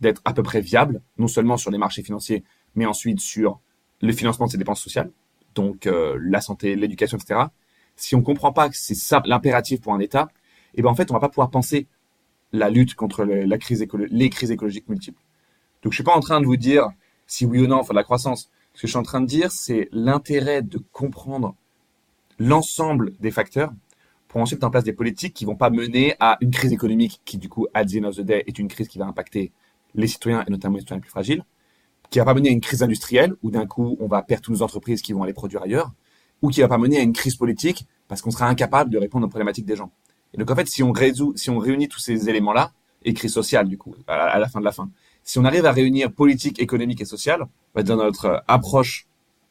d'être 0.01 0.21
à 0.25 0.35
peu 0.35 0.43
près 0.43 0.61
viable, 0.61 1.01
non 1.19 1.29
seulement 1.29 1.57
sur 1.57 1.71
les 1.71 1.79
marchés 1.79 2.03
financiers, 2.03 2.45
mais 2.75 2.87
ensuite 2.87 3.21
sur 3.21 3.61
le 4.03 4.13
financement 4.13 4.47
de 4.47 4.53
ses 4.53 4.59
dépenses 4.59 4.83
sociales, 4.83 5.11
donc 5.55 5.87
euh, 5.87 6.19
la 6.21 6.41
santé, 6.41 6.77
l'éducation, 6.77 7.17
etc. 7.17 7.41
Si 7.97 8.15
on 8.15 8.23
comprend 8.23 8.53
pas 8.53 8.69
que 8.69 8.77
c'est 8.77 8.95
ça 8.95 9.23
l'impératif 9.25 9.81
pour 9.81 9.95
un 9.95 10.01
État, 10.01 10.29
eh 10.75 10.83
ben 10.83 10.91
en 10.91 10.95
fait 10.95 11.11
on 11.11 11.15
va 11.15 11.21
pas 11.21 11.31
pouvoir 11.31 11.51
penser 11.51 11.87
la 12.53 12.69
lutte 12.69 12.95
contre 12.95 13.25
la 13.25 13.59
crise 13.59 13.85
les 14.11 14.31
crises 14.31 14.51
écologiques 14.51 14.89
multiples. 14.89 15.21
Donc 15.83 15.93
je 15.93 15.97
suis 15.97 16.05
pas 16.05 16.15
en 16.15 16.21
train 16.21 16.41
de 16.41 16.47
vous 16.47 16.59
dire 16.59 16.91
si 17.27 17.47
oui 17.47 17.61
ou 17.61 17.67
non 17.67 17.83
faut 17.83 17.93
de 17.93 17.97
la 17.97 18.05
croissance. 18.05 18.51
Ce 18.77 18.83
que 18.83 18.89
je 18.89 18.93
suis 18.93 18.99
en 18.99 19.03
train 19.03 19.23
de 19.23 19.27
dire, 19.27 19.51
c'est 19.53 19.89
l'intérêt 19.91 20.61
de 20.61 20.79
comprendre 20.93 21.57
l'ensemble 22.39 23.15
des 23.21 23.31
facteurs 23.31 23.73
pour 24.29 24.43
ensuite 24.43 24.59
mettre 24.59 24.67
en 24.67 24.71
place 24.71 24.85
des 24.85 24.93
politiques 24.93 25.33
qui 25.33 25.47
vont 25.47 25.57
pas 25.57 25.71
mener 25.71 26.15
à 26.21 26.37
une 26.43 26.51
crise 26.51 26.75
économique 26.75 27.23
qui 27.25 27.39
du 27.39 27.49
coup, 27.49 27.67
at 27.73 27.87
the 27.87 27.97
end 27.97 28.05
of 28.05 28.17
the 28.17 28.21
day, 28.21 28.45
est 28.47 28.59
une 28.59 28.69
crise 28.69 28.89
qui 28.89 28.99
va 28.99 29.07
impacter 29.07 29.51
les 29.95 30.07
citoyens 30.07 30.45
et 30.47 30.51
notamment 30.51 30.75
les 30.75 30.81
citoyens 30.81 30.99
les 30.99 31.01
plus 31.01 31.11
fragiles, 31.11 31.43
qui 32.11 32.19
va 32.19 32.27
pas 32.27 32.35
mener 32.35 32.51
à 32.51 32.53
une 32.53 32.61
crise 32.61 32.83
industrielle 32.83 33.35
où 33.43 33.51
d'un 33.51 33.65
coup 33.65 33.97
on 33.99 34.09
va 34.09 34.21
perdre 34.21 34.45
toutes 34.45 34.57
nos 34.57 34.63
entreprises 34.63 35.01
qui 35.01 35.15
vont 35.15 35.23
aller 35.23 35.33
produire 35.33 35.63
ailleurs, 35.63 35.93
ou 36.43 36.51
qui 36.51 36.61
va 36.61 36.69
pas 36.69 36.77
mener 36.77 36.99
à 36.99 37.03
une 37.03 37.15
crise 37.15 37.37
politique 37.37 37.87
parce 38.09 38.21
qu'on 38.21 38.31
sera 38.31 38.47
incapable 38.47 38.91
de 38.91 38.99
répondre 38.99 39.25
aux 39.25 39.31
problématiques 39.31 39.65
des 39.65 39.77
gens. 39.77 39.91
Et 40.35 40.37
donc 40.37 40.51
en 40.51 40.55
fait, 40.55 40.69
si 40.69 40.83
on 40.83 40.93
réunit 40.93 41.89
tous 41.89 42.01
ces 42.01 42.29
éléments-là, 42.29 42.73
et 43.07 43.15
crise 43.15 43.33
sociale 43.33 43.69
du 43.69 43.79
coup, 43.79 43.95
à 44.07 44.39
la 44.39 44.49
fin 44.49 44.61
de 44.61 44.67
la 44.67 44.73
fin, 44.73 44.91
si 45.27 45.39
on 45.39 45.45
arrive 45.45 45.67
à 45.67 45.73
réunir 45.73 46.13
politique, 46.13 46.61
économique 46.61 47.03
et 47.03 47.05
sociale, 47.05 47.47
bah, 47.75 47.83
dans 47.83 47.97
notre 47.97 48.43
approche 48.47 49.07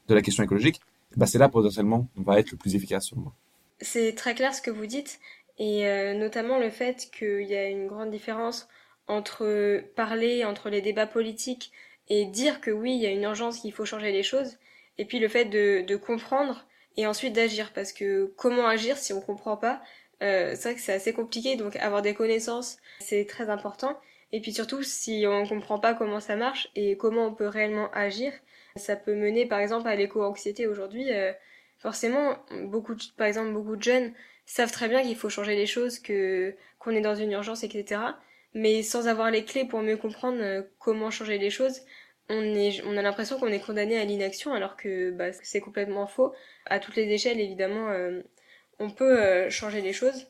de 0.08 0.16
la 0.16 0.22
question 0.22 0.44
écologique, 0.44 0.82
bah, 1.18 1.28
c'est 1.28 1.38
là 1.38 1.50
potentiellement 1.50 2.08
on 2.18 2.24
va 2.24 2.40
être 2.40 2.52
le 2.52 2.58
plus 2.58 2.76
efficace 2.76 3.10
selon 3.10 3.22
moi. 3.22 3.34
C'est 3.82 4.16
très 4.16 4.34
clair 4.34 4.56
ce 4.56 4.62
que 4.62 4.72
vous 4.72 4.86
dites, 4.86 5.20
et 5.60 5.86
euh, 5.86 6.14
notamment 6.14 6.60
le 6.60 6.70
fait 6.70 7.10
qu'il 7.16 7.44
y 7.44 7.56
a 7.56 7.70
une 7.70 7.88
grande 7.88 8.10
différence 8.10 8.68
entre 9.08 9.84
parler, 9.96 10.46
entre 10.46 10.70
les 10.70 10.82
débats 10.82 11.08
politiques 11.08 11.72
et 12.08 12.26
dire 12.26 12.62
que 12.62 12.72
oui, 12.72 12.96
il 12.96 13.02
y 13.02 13.06
a 13.06 13.12
une 13.12 13.24
urgence, 13.24 13.60
qu'il 13.60 13.74
faut 13.74 13.86
changer 13.86 14.12
les 14.12 14.24
choses, 14.24 14.58
et 14.98 15.06
puis 15.06 15.20
le 15.20 15.28
fait 15.28 15.46
de, 15.46 15.96
comprendre 15.98 16.66
et 16.96 17.06
ensuite 17.06 17.34
d'agir. 17.34 17.72
Parce 17.74 17.92
que 17.92 18.34
comment 18.38 18.68
agir 18.68 18.98
si 18.98 19.12
on 19.12 19.20
comprend 19.20 19.58
pas? 19.58 19.82
Euh, 20.24 20.54
C'est 20.56 20.70
vrai 20.70 20.76
que 20.76 20.82
c'est 20.82 20.94
assez 20.94 21.14
compliqué, 21.14 21.58
donc 21.58 21.76
avoir 21.76 22.02
des 22.02 22.14
connaissances, 22.14 22.78
c'est 23.00 23.26
très 23.26 23.50
important. 23.50 24.00
Et 24.32 24.42
puis 24.42 24.54
surtout, 24.54 24.84
si 24.84 25.26
on 25.28 25.46
comprend 25.48 25.80
pas 25.80 25.94
comment 25.94 26.20
ça 26.20 26.36
marche 26.36 26.70
et 26.76 26.98
comment 26.98 27.28
on 27.28 27.34
peut 27.34 27.48
réellement 27.48 27.90
agir, 27.94 28.34
ça 28.76 28.96
peut 28.96 29.16
mener 29.16 29.46
par 29.46 29.60
exemple 29.60 29.88
à 29.88 29.96
l'éco-anxiété 29.96 30.68
aujourd'hui. 30.68 31.14
Euh, 31.14 31.32
forcément, 31.78 32.38
beaucoup 32.66 32.96
par 33.18 33.28
exemple, 33.28 33.52
beaucoup 33.54 33.76
de 33.76 33.84
jeunes 33.84 34.14
savent 34.46 34.72
très 34.72 34.90
bien 34.90 35.02
qu'il 35.04 35.16
faut 35.16 35.30
changer 35.30 35.56
les 35.56 35.66
choses, 35.66 36.00
que 36.00 36.56
qu'on 36.80 36.92
est 36.92 37.02
dans 37.02 37.16
une 37.16 37.32
urgence, 37.32 37.64
etc 37.64 38.00
mais 38.56 38.84
sans 38.84 39.08
avoir 39.08 39.30
les 39.32 39.44
clés 39.44 39.66
pour 39.66 39.82
mieux 39.82 39.98
comprendre 39.98 40.38
euh, 40.42 40.64
comment 40.80 41.12
changer 41.12 41.38
les 41.38 41.50
choses, 41.50 41.82
on, 42.30 42.42
est, 42.42 42.82
on 42.86 42.98
a 42.98 43.02
l'impression 43.02 43.38
qu'on 43.38 43.48
est 43.50 43.60
condamné 43.60 43.98
à 44.00 44.06
l'inaction 44.06 44.54
alors 44.54 44.78
que 44.78 45.12
bah, 45.12 45.34
c'est 45.34 45.60
complètement 45.60 46.08
faux. 46.08 46.34
À 46.66 46.80
toutes 46.80 46.96
les 46.96 47.12
échelles, 47.12 47.40
évidemment, 47.40 47.90
euh, 47.90 48.22
on 48.80 48.90
peut 48.90 49.50
changer 49.50 49.82
les 49.82 49.94
choses. 49.94 50.28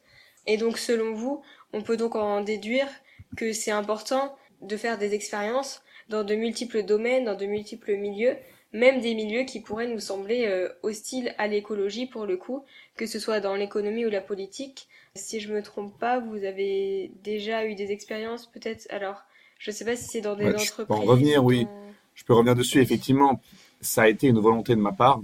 Et 0.47 0.57
donc, 0.57 0.77
selon 0.77 1.13
vous, 1.13 1.41
on 1.71 1.81
peut 1.83 1.97
donc 1.97 2.15
en 2.15 2.41
déduire 2.41 2.87
que 3.36 3.53
c'est 3.53 3.71
important 3.71 4.36
de 4.61 4.77
faire 4.77 4.97
des 4.97 5.13
expériences 5.13 5.81
dans 6.09 6.23
de 6.23 6.36
multiples 6.36 6.83
domaines, 6.83 7.25
dans 7.25 7.36
de 7.36 7.45
multiples 7.45 7.95
milieux, 7.95 8.36
même 8.73 8.99
des 9.01 9.15
milieux 9.15 9.43
qui 9.43 9.61
pourraient 9.61 9.88
nous 9.88 9.99
sembler 9.99 10.45
euh, 10.47 10.69
hostiles 10.83 11.33
à 11.38 11.47
l'écologie 11.47 12.05
pour 12.05 12.25
le 12.25 12.38
coup, 12.38 12.63
que 12.95 13.05
ce 13.05 13.19
soit 13.19 13.39
dans 13.39 13.55
l'économie 13.55 14.05
ou 14.05 14.09
la 14.09 14.21
politique. 14.21 14.88
Si 15.15 15.39
je 15.39 15.53
me 15.53 15.63
trompe 15.63 15.97
pas, 15.97 16.19
vous 16.19 16.43
avez 16.43 17.11
déjà 17.23 17.65
eu 17.65 17.75
des 17.75 17.91
expériences 17.91 18.47
peut-être? 18.47 18.86
Alors, 18.89 19.23
je 19.59 19.71
sais 19.71 19.86
pas 19.86 19.95
si 19.95 20.05
c'est 20.05 20.21
dans 20.21 20.36
des 20.36 20.47
entreprises. 20.47 20.75
Je 20.77 20.83
peux 20.83 20.93
en 20.93 21.01
revenir, 21.01 21.43
oui. 21.43 21.67
Je 22.15 22.23
peux 22.25 22.33
revenir 22.33 22.55
dessus. 22.55 22.81
Effectivement, 22.81 23.41
ça 23.81 24.03
a 24.03 24.07
été 24.09 24.27
une 24.27 24.39
volonté 24.39 24.75
de 24.75 24.81
ma 24.81 24.91
part. 24.91 25.21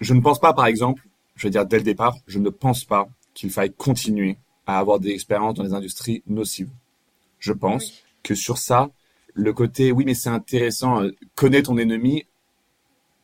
Je 0.00 0.14
ne 0.14 0.20
pense 0.20 0.40
pas, 0.40 0.52
par 0.52 0.66
exemple, 0.66 1.04
je 1.36 1.46
veux 1.46 1.50
dire 1.50 1.64
dès 1.64 1.78
le 1.78 1.84
départ, 1.84 2.16
je 2.26 2.38
ne 2.38 2.50
pense 2.50 2.84
pas 2.84 3.08
qu'il 3.34 3.50
faille 3.50 3.72
continuer 3.72 4.36
à 4.66 4.78
avoir 4.78 4.98
des 4.98 5.10
expériences 5.10 5.54
dans 5.54 5.62
les 5.62 5.74
industries 5.74 6.22
nocives. 6.26 6.68
Je 7.42 7.52
pense 7.52 8.04
que 8.22 8.36
sur 8.36 8.56
ça, 8.56 8.90
le 9.34 9.52
côté 9.52 9.90
oui 9.90 10.04
mais 10.04 10.14
c'est 10.14 10.30
intéressant, 10.30 11.02
euh, 11.02 11.10
connais 11.34 11.62
ton 11.62 11.76
ennemi, 11.76 12.24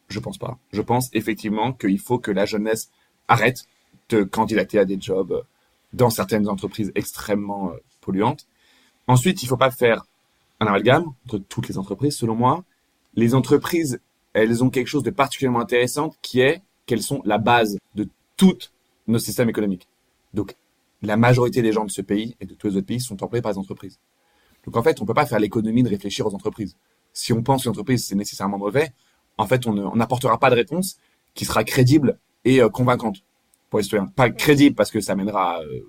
je 0.08 0.18
pense 0.18 0.38
pas. 0.38 0.58
Je 0.72 0.82
pense 0.82 1.08
effectivement 1.12 1.72
qu'il 1.72 2.00
faut 2.00 2.18
que 2.18 2.32
la 2.32 2.44
jeunesse 2.44 2.90
arrête 3.28 3.66
de 4.08 4.24
candidater 4.24 4.80
à 4.80 4.84
des 4.84 5.00
jobs 5.00 5.30
euh, 5.30 5.42
dans 5.92 6.10
certaines 6.10 6.48
entreprises 6.48 6.90
extrêmement 6.96 7.70
euh, 7.70 7.76
polluantes. 8.00 8.48
Ensuite, 9.06 9.44
il 9.44 9.46
faut 9.46 9.56
pas 9.56 9.70
faire 9.70 10.04
un 10.58 10.66
amalgame 10.66 11.12
entre 11.26 11.38
toutes 11.38 11.68
les 11.68 11.78
entreprises, 11.78 12.16
selon 12.16 12.34
moi. 12.34 12.64
Les 13.14 13.36
entreprises, 13.36 14.00
elles 14.32 14.64
ont 14.64 14.70
quelque 14.70 14.88
chose 14.88 15.04
de 15.04 15.10
particulièrement 15.10 15.60
intéressant 15.60 16.12
qui 16.22 16.40
est 16.40 16.60
qu'elles 16.86 17.02
sont 17.02 17.22
la 17.24 17.38
base 17.38 17.78
de 17.94 18.08
tous 18.36 18.72
nos 19.06 19.20
systèmes 19.20 19.48
économiques. 19.48 19.86
Donc, 20.34 20.56
la 21.02 21.16
majorité 21.16 21.62
des 21.62 21.72
gens 21.72 21.84
de 21.84 21.90
ce 21.90 22.02
pays 22.02 22.36
et 22.40 22.46
de 22.46 22.54
tous 22.54 22.68
les 22.68 22.76
autres 22.76 22.86
pays 22.86 23.00
sont 23.00 23.22
employés 23.22 23.42
par 23.42 23.52
les 23.52 23.58
entreprises. 23.58 23.98
Donc 24.64 24.76
en 24.76 24.82
fait, 24.82 25.00
on 25.00 25.06
peut 25.06 25.14
pas 25.14 25.26
faire 25.26 25.38
l'économie 25.38 25.82
de 25.82 25.88
réfléchir 25.88 26.26
aux 26.26 26.34
entreprises. 26.34 26.76
Si 27.12 27.32
on 27.32 27.42
pense 27.42 27.64
que 27.64 27.68
l'entreprise 27.68 28.04
c'est 28.04 28.14
nécessairement 28.14 28.58
mauvais, 28.58 28.92
en 29.38 29.46
fait, 29.46 29.66
on 29.66 29.94
n'apportera 29.94 30.38
pas 30.38 30.50
de 30.50 30.56
réponse 30.56 30.98
qui 31.34 31.44
sera 31.44 31.62
crédible 31.64 32.18
et 32.44 32.60
euh, 32.60 32.68
convaincante 32.68 33.18
pour 33.70 33.78
les 33.78 33.84
citoyens. 33.84 34.06
Pas 34.06 34.30
crédible 34.30 34.74
parce 34.74 34.90
que 34.90 35.00
ça 35.00 35.14
mènera 35.14 35.60
euh, 35.62 35.82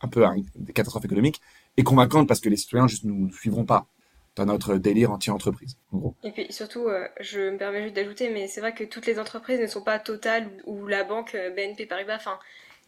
un 0.00 0.08
peu 0.08 0.24
à 0.24 0.34
des 0.54 0.72
catastrophes 0.72 1.04
économiques, 1.04 1.40
et 1.76 1.82
convaincante 1.82 2.26
parce 2.28 2.40
que 2.40 2.48
les 2.48 2.56
citoyens 2.56 2.86
juste 2.86 3.04
nous, 3.04 3.30
suivront 3.32 3.64
pas 3.64 3.86
dans 4.34 4.46
notre 4.46 4.76
délire 4.76 5.12
anti-entreprise. 5.12 5.78
Et 6.22 6.30
puis 6.30 6.46
surtout, 6.50 6.88
euh, 6.88 7.06
je 7.20 7.50
me 7.50 7.56
permets 7.56 7.82
juste 7.82 7.96
d'ajouter, 7.96 8.30
mais 8.30 8.48
c'est 8.48 8.60
vrai 8.60 8.74
que 8.74 8.84
toutes 8.84 9.06
les 9.06 9.18
entreprises 9.18 9.60
ne 9.60 9.66
sont 9.66 9.82
pas 9.82 9.98
Total 9.98 10.50
ou, 10.66 10.86
la 10.86 11.04
banque 11.04 11.36
BNP 11.56 11.86
Paribas. 11.86 12.20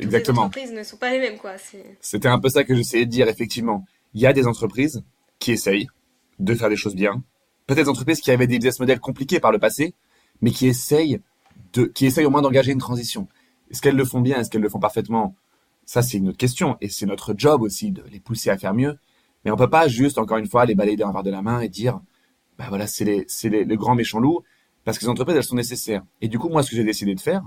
Exactement. 0.01 0.42
les 0.42 0.46
entreprises 0.46 0.72
ne 0.72 0.82
sont 0.82 0.96
pas 0.96 1.11
les 1.11 1.18
mêmes, 1.18 1.38
quoi. 1.38 1.55
C'était 2.01 2.28
un 2.28 2.38
peu 2.38 2.49
ça 2.49 2.64
que 2.64 2.74
j'essayais 2.74 3.07
de 3.07 3.11
dire, 3.11 3.28
effectivement. 3.28 3.84
Il 4.14 4.20
y 4.20 4.26
a 4.26 4.32
des 4.32 4.46
entreprises 4.46 5.03
qui 5.38 5.53
essayent 5.53 5.88
de 6.38 6.55
faire 6.55 6.68
des 6.68 6.76
choses 6.76 6.94
bien. 6.94 7.22
Peut-être 7.66 7.84
des 7.84 7.88
entreprises 7.90 8.20
qui 8.20 8.30
avaient 8.30 8.46
des 8.46 8.59
business 8.59 8.80
models 8.80 9.01
compliqués 9.01 9.40
par 9.40 9.53
le 9.53 9.59
passé, 9.59 9.94
mais 10.40 10.51
qui 10.51 10.66
essayent 10.66 11.20
de, 11.72 11.84
qui 11.84 12.07
essayent 12.07 12.24
au 12.24 12.30
moins 12.30 12.42
d'engager 12.42 12.72
une 12.72 12.78
transition. 12.78 13.28
Est-ce 13.70 13.82
qu'elles 13.82 13.96
le 13.96 14.05
font 14.05 14.20
bien? 14.20 14.38
Est-ce 14.38 14.51
qu'elles 14.51 14.62
le 14.62 14.68
font 14.68 14.78
parfaitement? 14.78 15.34
Ça, 15.84 16.03
c'est 16.03 16.18
une 16.18 16.28
autre 16.28 16.38
question. 16.38 16.76
Et 16.80 16.88
c'est 16.88 17.07
notre 17.07 17.34
job 17.36 17.62
aussi 17.62 17.90
de 17.90 18.03
les 18.11 18.20
pousser 18.20 18.51
à 18.51 18.57
faire 18.57 18.74
mieux. 18.74 18.99
Mais 19.44 19.51
on 19.51 19.57
peut 19.57 19.70
pas 19.70 19.88
juste, 19.88 20.18
encore 20.18 20.38
une 20.38 20.46
fois, 20.49 20.64
les 20.64 20.74
balayer 20.74 20.96
d'un 20.96 21.12
verre 21.12 21.22
de 21.22 21.30
la 21.30 21.42
main 21.42 21.61
et 21.61 21.68
dire, 21.68 22.01
bah 22.59 22.66
voilà, 22.68 22.86
c'est 22.86 23.05
les, 23.05 23.24
c'est 23.28 23.49
les, 23.49 23.64
le 23.64 23.76
grand 23.76 23.94
méchant 23.94 24.18
loup, 24.18 24.42
parce 24.84 24.99
que 24.99 25.05
les 25.05 25.09
entreprises, 25.09 25.36
elles 25.36 25.44
sont 25.44 25.57
nécessaires. 25.57 26.05
Et 26.20 26.28
du 26.28 26.38
coup, 26.38 26.49
moi, 26.49 26.62
ce 26.62 26.70
que 26.70 26.76
j'ai 26.76 26.84
décidé 26.84 27.14
de 27.14 27.20
faire, 27.20 27.42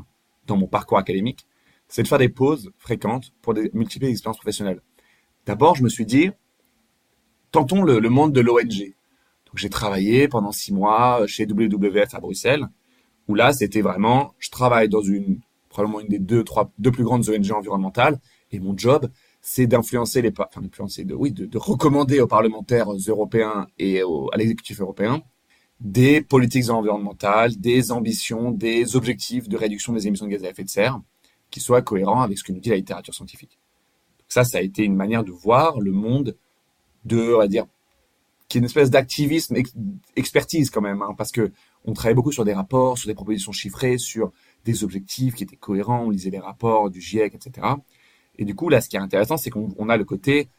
dans 0.47 0.57
mon 0.57 0.67
parcours 0.67 0.97
académique, 0.97 1.45
c'est 1.91 2.03
de 2.03 2.07
faire 2.07 2.17
des 2.17 2.29
pauses 2.29 2.71
fréquentes 2.77 3.33
pour 3.41 3.53
des 3.53 3.69
multiples 3.73 4.05
expériences 4.05 4.37
professionnelles. 4.37 4.81
D'abord, 5.45 5.75
je 5.75 5.83
me 5.83 5.89
suis 5.89 6.05
dit, 6.05 6.31
tentons 7.51 7.83
le, 7.83 7.99
monde 8.09 8.31
de 8.31 8.39
l'ONG. 8.39 8.95
Donc 9.45 9.57
j'ai 9.57 9.69
travaillé 9.69 10.29
pendant 10.29 10.53
six 10.53 10.73
mois 10.73 11.27
chez 11.27 11.45
WWF 11.45 12.13
à 12.13 12.21
Bruxelles, 12.21 12.65
où 13.27 13.35
là 13.35 13.51
c'était 13.51 13.81
vraiment, 13.81 14.33
je 14.39 14.49
travaille 14.49 14.87
dans 14.87 15.01
une 15.01 15.41
probablement 15.67 15.99
une 15.99 16.07
des 16.07 16.19
deux 16.19 16.43
trois 16.43 16.71
deux 16.79 16.91
plus 16.91 17.03
grandes 17.03 17.27
ONG 17.27 17.51
environnementales, 17.51 18.19
et 18.51 18.59
mon 18.59 18.77
job 18.77 19.09
c'est 19.41 19.67
d'influencer 19.67 20.21
les, 20.21 20.31
enfin 20.37 20.61
d'influencer, 20.61 21.03
de 21.03 21.13
oui, 21.13 21.31
de, 21.31 21.45
de, 21.45 21.57
recommander 21.57 22.21
aux 22.21 22.27
parlementaires 22.27 22.87
européens 23.07 23.67
et 23.79 24.01
à 24.01 24.37
l'exécutif 24.37 24.79
européen 24.79 25.23
des 25.81 26.21
politiques 26.21 26.69
environnementales, 26.69 27.57
des 27.57 27.91
ambitions, 27.91 28.51
des 28.51 28.95
objectifs 28.95 29.49
de 29.49 29.57
réduction 29.57 29.93
des 29.93 30.07
émissions 30.07 30.27
de 30.27 30.31
gaz 30.31 30.43
à 30.45 30.49
effet 30.49 30.63
de 30.63 30.69
serre 30.69 31.01
qui 31.51 31.59
soient 31.59 31.81
cohérents 31.81 32.21
avec 32.21 32.37
ce 32.37 32.43
que 32.43 32.51
nous 32.51 32.59
dit 32.59 32.69
la 32.69 32.77
littérature 32.77 33.13
scientifique. 33.13 33.59
Donc 34.19 34.25
ça, 34.29 34.43
ça 34.43 34.57
a 34.57 34.61
été 34.61 34.83
une 34.83 34.95
manière 34.95 35.23
de 35.23 35.31
voir 35.31 35.79
le 35.79 35.91
monde 35.91 36.35
de, 37.05 37.33
on 37.35 37.39
va 37.39 37.47
dire, 37.47 37.65
qui 38.47 38.57
est 38.57 38.59
une 38.59 38.65
espèce 38.65 38.89
d'activisme, 38.89 39.55
expertise 40.15 40.69
quand 40.69 40.81
même, 40.81 41.01
hein, 41.01 41.13
parce 41.17 41.31
que 41.31 41.51
on 41.85 41.93
travaillait 41.93 42.15
beaucoup 42.15 42.31
sur 42.31 42.43
des 42.43 42.53
rapports, 42.53 42.97
sur 42.97 43.07
des 43.07 43.13
propositions 43.13 43.51
chiffrées, 43.51 43.97
sur 43.97 44.31
des 44.65 44.83
objectifs 44.83 45.35
qui 45.35 45.43
étaient 45.43 45.55
cohérents, 45.55 46.03
on 46.05 46.09
lisait 46.09 46.29
les 46.29 46.39
rapports 46.39 46.89
du 46.89 46.99
GIEC, 47.01 47.33
etc. 47.33 47.67
Et 48.37 48.45
du 48.45 48.53
coup, 48.53 48.69
là, 48.69 48.81
ce 48.81 48.89
qui 48.89 48.97
est 48.97 48.99
intéressant, 48.99 49.37
c'est 49.37 49.49
qu'on 49.49 49.89
a 49.89 49.97
le 49.97 50.03
côté 50.03 50.49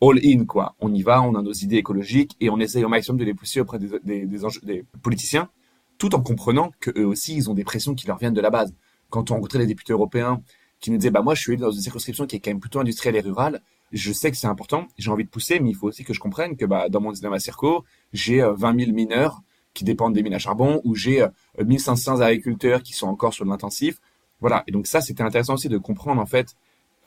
all-in, 0.00 0.44
quoi. 0.44 0.74
On 0.80 0.92
y 0.92 1.02
va, 1.02 1.22
on 1.22 1.34
a 1.34 1.42
nos 1.42 1.52
idées 1.52 1.76
écologiques 1.76 2.36
et 2.40 2.50
on 2.50 2.58
essaye 2.58 2.84
au 2.84 2.88
maximum 2.88 3.18
de 3.18 3.24
les 3.24 3.34
pousser 3.34 3.60
auprès 3.60 3.78
des, 3.78 4.26
des 4.26 4.84
politiciens, 5.02 5.50
tout 5.98 6.14
en 6.14 6.22
comprenant 6.22 6.72
qu'eux 6.80 7.04
aussi, 7.04 7.36
ils 7.36 7.50
ont 7.50 7.54
des 7.54 7.64
pressions 7.64 7.94
qui 7.94 8.06
leur 8.06 8.18
viennent 8.18 8.34
de 8.34 8.40
la 8.40 8.50
base. 8.50 8.74
Quand 9.10 9.30
on 9.30 9.34
rencontrait 9.34 9.60
les 9.60 9.66
députés 9.66 9.92
européens 9.92 10.42
qui 10.80 10.90
nous 10.90 10.98
disaient, 10.98 11.10
bah 11.10 11.22
moi, 11.22 11.34
je 11.34 11.42
suis 11.42 11.56
dans 11.56 11.70
une 11.70 11.80
circonscription 11.80 12.26
qui 12.26 12.36
est 12.36 12.40
quand 12.40 12.50
même 12.50 12.60
plutôt 12.60 12.80
industrielle 12.80 13.16
et 13.16 13.20
rurale, 13.20 13.62
je 13.92 14.12
sais 14.12 14.30
que 14.30 14.36
c'est 14.36 14.46
important, 14.46 14.86
j'ai 14.98 15.10
envie 15.10 15.24
de 15.24 15.28
pousser, 15.28 15.60
mais 15.60 15.70
il 15.70 15.74
faut 15.74 15.88
aussi 15.88 16.04
que 16.04 16.12
je 16.12 16.20
comprenne 16.20 16.56
que 16.56 16.64
bah, 16.64 16.88
dans 16.88 17.00
mon 17.00 17.12
à 17.12 17.38
circo, 17.38 17.84
j'ai 18.12 18.40
20 18.40 18.74
euh, 18.74 18.78
000 18.78 18.92
mineurs 18.92 19.42
qui 19.74 19.84
dépendent 19.84 20.14
des 20.14 20.22
mines 20.22 20.34
à 20.34 20.38
charbon, 20.38 20.80
ou 20.84 20.94
j'ai 20.94 21.24
1500 21.62 22.20
euh, 22.20 22.24
agriculteurs 22.24 22.82
qui 22.82 22.94
sont 22.94 23.06
encore 23.06 23.32
sur 23.32 23.44
l'intensif. 23.44 24.00
Voilà. 24.40 24.64
Et 24.66 24.72
donc 24.72 24.86
ça, 24.86 25.00
c'était 25.00 25.22
intéressant 25.22 25.54
aussi 25.54 25.68
de 25.68 25.78
comprendre 25.78 26.20
en 26.20 26.26
fait 26.26 26.56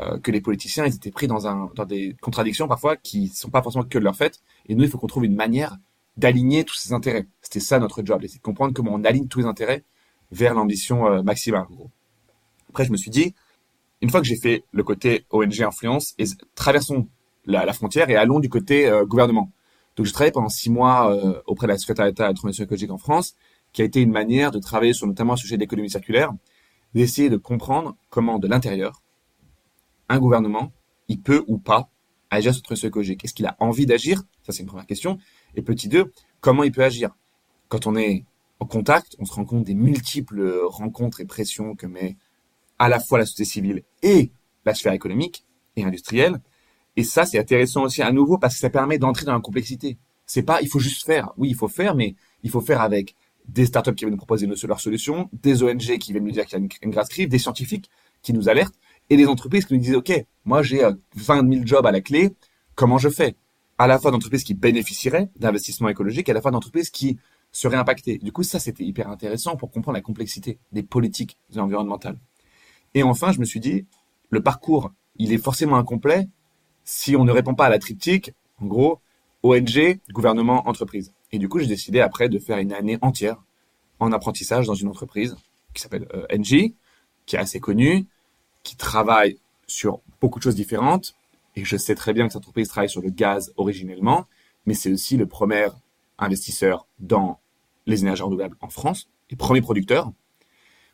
euh, 0.02 0.18
que 0.20 0.32
les 0.32 0.39
politiciens, 0.39 0.86
ils 0.86 0.95
étaient 0.95 1.12
pris 1.12 1.28
dans, 1.28 1.47
un, 1.47 1.70
dans 1.76 1.86
des 1.86 2.16
contradictions 2.22 2.68
parfois 2.68 2.95
qui 2.95 3.28
sont 3.28 3.50
pas 3.50 3.62
forcément 3.62 3.84
que 3.84 3.97
de 3.97 4.04
leur 4.04 4.16
fait. 4.16 4.39
Et 4.68 4.76
nous, 4.76 4.84
il 4.84 4.89
faut 4.89 4.97
qu'on 4.97 5.08
trouve 5.08 5.26
une 5.26 5.36
manière 5.36 5.78
d'aligner 6.16 6.64
tous 6.64 6.76
ces 6.76 6.93
intérêts. 6.93 7.28
C'était 7.41 7.60
ça 7.60 7.80
notre 7.80 8.06
job, 8.06 8.24
c'est 8.28 8.38
de 8.38 8.41
comprendre 8.41 8.74
comment 8.74 8.91
on 8.93 9.04
aligne 9.04 9.28
tous 9.28 9.39
les 9.39 9.45
intérêts 9.45 9.84
vers 10.32 10.53
l'ambition 10.53 11.23
maximale. 11.23 11.65
Après, 12.69 12.86
je 12.86 12.91
me 12.91 12.97
suis 12.97 13.11
dit, 13.11 13.34
une 14.01 14.09
fois 14.09 14.21
que 14.21 14.27
j'ai 14.27 14.38
fait 14.38 14.63
le 14.71 14.84
côté 14.84 15.25
ONG 15.32 15.61
influence, 15.61 16.13
et 16.17 16.25
traversons 16.55 17.07
la, 17.45 17.73
frontière 17.73 18.09
et 18.09 18.15
allons 18.15 18.39
du 18.39 18.49
côté 18.49 18.88
euh, 18.88 19.05
gouvernement. 19.05 19.51
Donc 19.95 20.05
j'ai 20.05 20.11
travaillé 20.11 20.32
pendant 20.32 20.49
six 20.49 20.69
mois 20.69 21.13
euh, 21.13 21.41
auprès 21.45 21.67
de 21.67 21.71
la 21.71 21.77
secrétaire 21.77 22.05
d'État 22.05 22.25
à 22.25 22.27
la 22.30 22.34
transition 22.34 22.63
écologique 22.63 22.91
en 22.91 22.97
France, 22.97 23.36
qui 23.73 23.82
a 23.82 23.86
été 23.86 24.01
une 24.01 24.11
manière 24.11 24.51
de 24.51 24.59
travailler 24.59 24.93
sur 24.93 25.07
notamment 25.07 25.34
un 25.34 25.38
sujet 25.38 25.57
d'économie 25.57 25.89
circulaire, 25.89 26.32
d'essayer 26.93 27.30
de 27.30 27.38
comprendre 27.38 27.95
comment 28.09 28.39
de 28.39 28.47
l'intérieur, 28.47 29.01
un 30.07 30.19
gouvernement, 30.19 30.71
il 31.07 31.21
peut 31.21 31.43
ou 31.47 31.57
pas 31.57 31.89
agir 32.32 32.53
sur 32.53 32.61
la 32.61 32.65
transition 32.65 32.88
écologique. 32.88 33.23
Est-ce 33.25 33.34
qu'il 33.34 33.45
a 33.45 33.55
envie 33.59 33.86
d'agir? 33.86 34.23
Ça 34.43 34.53
c'est 34.53 34.61
une 34.61 34.67
première 34.67 34.88
question. 34.88 35.17
Et 35.55 35.61
petit 35.61 35.88
deux, 35.88 36.13
comment 36.39 36.63
il 36.63 36.71
peut 36.71 36.84
agir? 36.84 37.15
Quand 37.67 37.86
on 37.86 37.95
est 37.95 38.25
en 38.60 38.66
contact, 38.66 39.16
on 39.20 39.26
se 39.26 39.34
rend 39.34 39.45
compte 39.45 39.64
des 39.64 39.74
multiples 39.74 40.62
rencontres 40.66 41.22
et 41.22 41.26
pressions 41.26 41.76
que 41.76 41.88
met 41.88 42.18
à 42.78 42.89
la 42.89 42.99
fois 42.99 43.20
la 43.20 43.26
société 43.26 43.45
civile 43.45 43.84
et 44.03 44.32
la 44.66 44.74
sphère 44.74 44.93
économique 44.93 45.45
et 45.76 45.84
industrielle. 45.84 46.41
Et 46.95 47.03
ça, 47.03 47.26
c'est 47.26 47.39
intéressant 47.39 47.84
aussi 47.84 48.01
à 48.01 48.12
nouveau 48.12 48.38
parce 48.38 48.55
que 48.55 48.60
ça 48.60 48.70
permet 48.70 48.97
d'entrer 48.97 49.26
dans 49.26 49.34
la 49.34 49.39
complexité. 49.39 49.97
C'est 50.26 50.43
pas, 50.43 50.62
il 50.62 50.68
faut 50.68 50.80
juste 50.80 51.05
faire. 51.05 51.32
Oui, 51.38 51.49
il 51.49 51.55
faut 51.55 51.68
faire, 51.68 51.95
mais 51.95 52.16
il 52.43 52.49
faut 52.49 52.62
faire 52.62 52.82
avec 52.82 53.16
des 53.47 53.66
startups 53.66 53.95
qui 53.95 54.05
viennent 54.05 54.12
nous 54.12 54.18
proposer 54.18 54.47
leurs 54.47 54.80
solutions, 54.80 55.30
des 55.34 55.64
ONG 55.64 55.97
qui 55.97 56.12
viennent 56.12 56.24
nous 56.24 56.32
dire 56.32 56.45
qu'il 56.45 56.60
y 56.60 56.62
a 56.62 56.68
une, 56.84 56.91
grasse 56.91 57.10
crise, 57.10 57.28
des 57.30 57.39
scientifiques 57.39 57.89
qui 58.22 58.34
nous 58.34 58.49
alertent 58.49 58.76
et 59.10 59.18
des 59.18 59.26
entreprises 59.26 59.66
qui 59.66 59.74
nous 59.74 59.80
disent, 59.80 59.95
OK, 59.95 60.12
moi 60.45 60.62
j'ai 60.62 60.88
20 61.16 61.51
000 61.51 61.66
jobs 61.66 61.86
à 61.86 61.91
la 61.91 62.01
clé, 62.01 62.36
comment 62.76 62.97
je 62.97 63.10
fais? 63.10 63.36
À 63.78 63.88
la 63.88 63.97
fois 63.97 64.12
d'entreprises 64.12 64.43
qui 64.43 64.53
bénéficieraient 64.53 65.32
d'investissements 65.38 65.89
écologiques 65.89 66.28
et 66.30 66.32
à 66.32 66.36
la 66.36 66.41
fois 66.41 66.51
d'entreprises 66.51 66.89
qui 66.89 67.18
seraient 67.52 67.78
impactées. 67.78 68.18
Du 68.20 68.32
coup, 68.32 68.43
ça, 68.43 68.60
c'était 68.60 68.84
hyper 68.84 69.10
intéressant 69.10 69.56
pour 69.56 69.72
comprendre 69.72 69.95
la 69.95 70.02
complexité 70.02 70.60
des 70.72 70.84
politiques 70.84 71.38
environnementales. 71.56 72.18
Et 72.93 73.04
enfin, 73.04 73.32
je 73.32 73.39
me 73.39 73.45
suis 73.45 73.60
dit, 73.60 73.86
le 74.30 74.41
parcours, 74.41 74.91
il 75.18 75.34
est 75.34 75.38
forcément 75.38 75.78
incomplet 75.78 76.28
si 76.84 77.16
on 77.16 77.24
ne 77.24 77.32
répond 77.32 77.54
pas 77.54 77.66
à 77.66 77.70
la 77.70 77.80
triptyque, 77.80 78.34
en 78.62 78.66
gros, 78.66 79.00
ONG, 79.43 80.00
gouvernement, 80.12 80.68
entreprise. 80.68 81.14
Et 81.32 81.39
du 81.39 81.47
coup, 81.47 81.60
j'ai 81.60 81.68
décidé 81.68 82.00
après 82.02 82.30
de 82.30 82.39
faire 82.39 82.58
une 82.58 82.74
année 82.74 82.97
entière 83.02 83.43
en 84.00 84.12
apprentissage 84.12 84.66
dans 84.66 84.74
une 84.74 84.88
entreprise 84.88 85.36
qui 85.74 85.82
s'appelle 85.82 86.08
euh, 86.14 86.26
NG, 86.36 86.74
qui 87.26 87.36
est 87.36 87.39
assez 87.39 87.60
connue, 87.60 88.08
qui 88.64 88.76
travaille 88.76 89.38
sur 89.68 90.02
beaucoup 90.20 90.39
de 90.39 90.43
choses 90.43 90.56
différentes. 90.56 91.16
Et 91.56 91.64
je 91.64 91.78
sais 91.78 91.95
très 91.95 92.14
bien 92.14 92.28
que 92.28 92.34
cette 92.34 92.41
entreprise 92.41 92.70
travaille 92.70 92.89
sur 92.89 93.02
le 93.02 93.10
gaz 93.10 93.54
originellement, 93.58 94.26
mais 94.66 94.74
c'est 94.74 94.91
aussi 94.91 95.18
le 95.18 95.26
premier 95.26 95.68
investisseur 96.20 96.88
dans 96.99 97.39
les 97.86 98.01
énergies 98.01 98.24
renouvelables 98.24 98.55
en 98.61 98.70
France, 98.70 99.09
les 99.30 99.38
premiers 99.38 99.61
producteurs. 99.61 100.11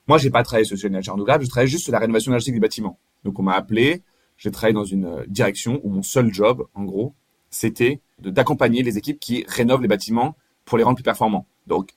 Moi, 0.08 0.18
j'ai 0.18 0.30
pas 0.30 0.44
travaillé 0.44 0.66
sur 0.66 0.78
l'énergie 0.82 1.10
renouvelable, 1.10 1.44
je 1.44 1.50
travaillais 1.50 1.70
juste 1.70 1.84
sur 1.84 1.92
la 1.92 2.00
rénovation 2.00 2.32
énergétique 2.32 2.54
des 2.54 2.60
bâtiments. 2.60 3.00
Donc, 3.24 3.40
on 3.40 3.44
m'a 3.44 3.54
appelé, 3.54 4.04
j'ai 4.38 4.52
travaillé 4.52 4.74
dans 4.74 4.86
une 4.86 5.06
euh, 5.06 5.24
direction 5.28 5.80
où 5.84 5.90
mon 5.90 6.04
seul 6.04 6.34
job, 6.34 6.68
en 6.76 6.84
gros, 6.84 7.16
c'était 7.50 8.02
d'accompagner 8.20 8.84
les 8.84 8.98
équipes 8.98 9.20
qui 9.20 9.46
rénovent 9.48 9.82
les 9.82 9.88
bâtiments 9.88 10.36
pour 10.64 10.78
les 10.78 10.84
rendre 10.84 10.96
plus 10.96 11.04
performants. 11.04 11.48
Donc, 11.68 11.92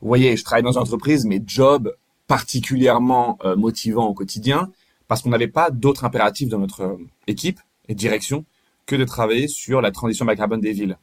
vous 0.00 0.08
voyez, 0.08 0.36
je 0.36 0.44
travaille 0.44 0.62
dans 0.62 0.72
une 0.72 0.78
entreprise, 0.78 1.24
mais 1.26 1.42
job 1.46 1.94
particulièrement 2.26 3.38
euh, 3.44 3.56
motivant 3.56 4.06
au 4.06 4.14
quotidien, 4.14 4.70
parce 5.08 5.22
qu'on 5.22 5.30
n'avait 5.30 5.48
pas 5.48 5.70
d'autres 5.70 6.04
impératifs 6.04 6.48
dans 6.48 6.58
notre 6.58 6.82
euh, 6.82 6.96
équipe 7.26 7.60
et 7.88 7.94
direction 7.94 8.44
que 8.86 8.96
de 8.96 9.04
travailler 9.04 9.48
sur 9.48 9.80
la 9.80 9.90
transition 9.90 10.24
bas 10.24 10.36
carbone 10.36 10.60
des 10.60 10.72
villes. 10.72 10.96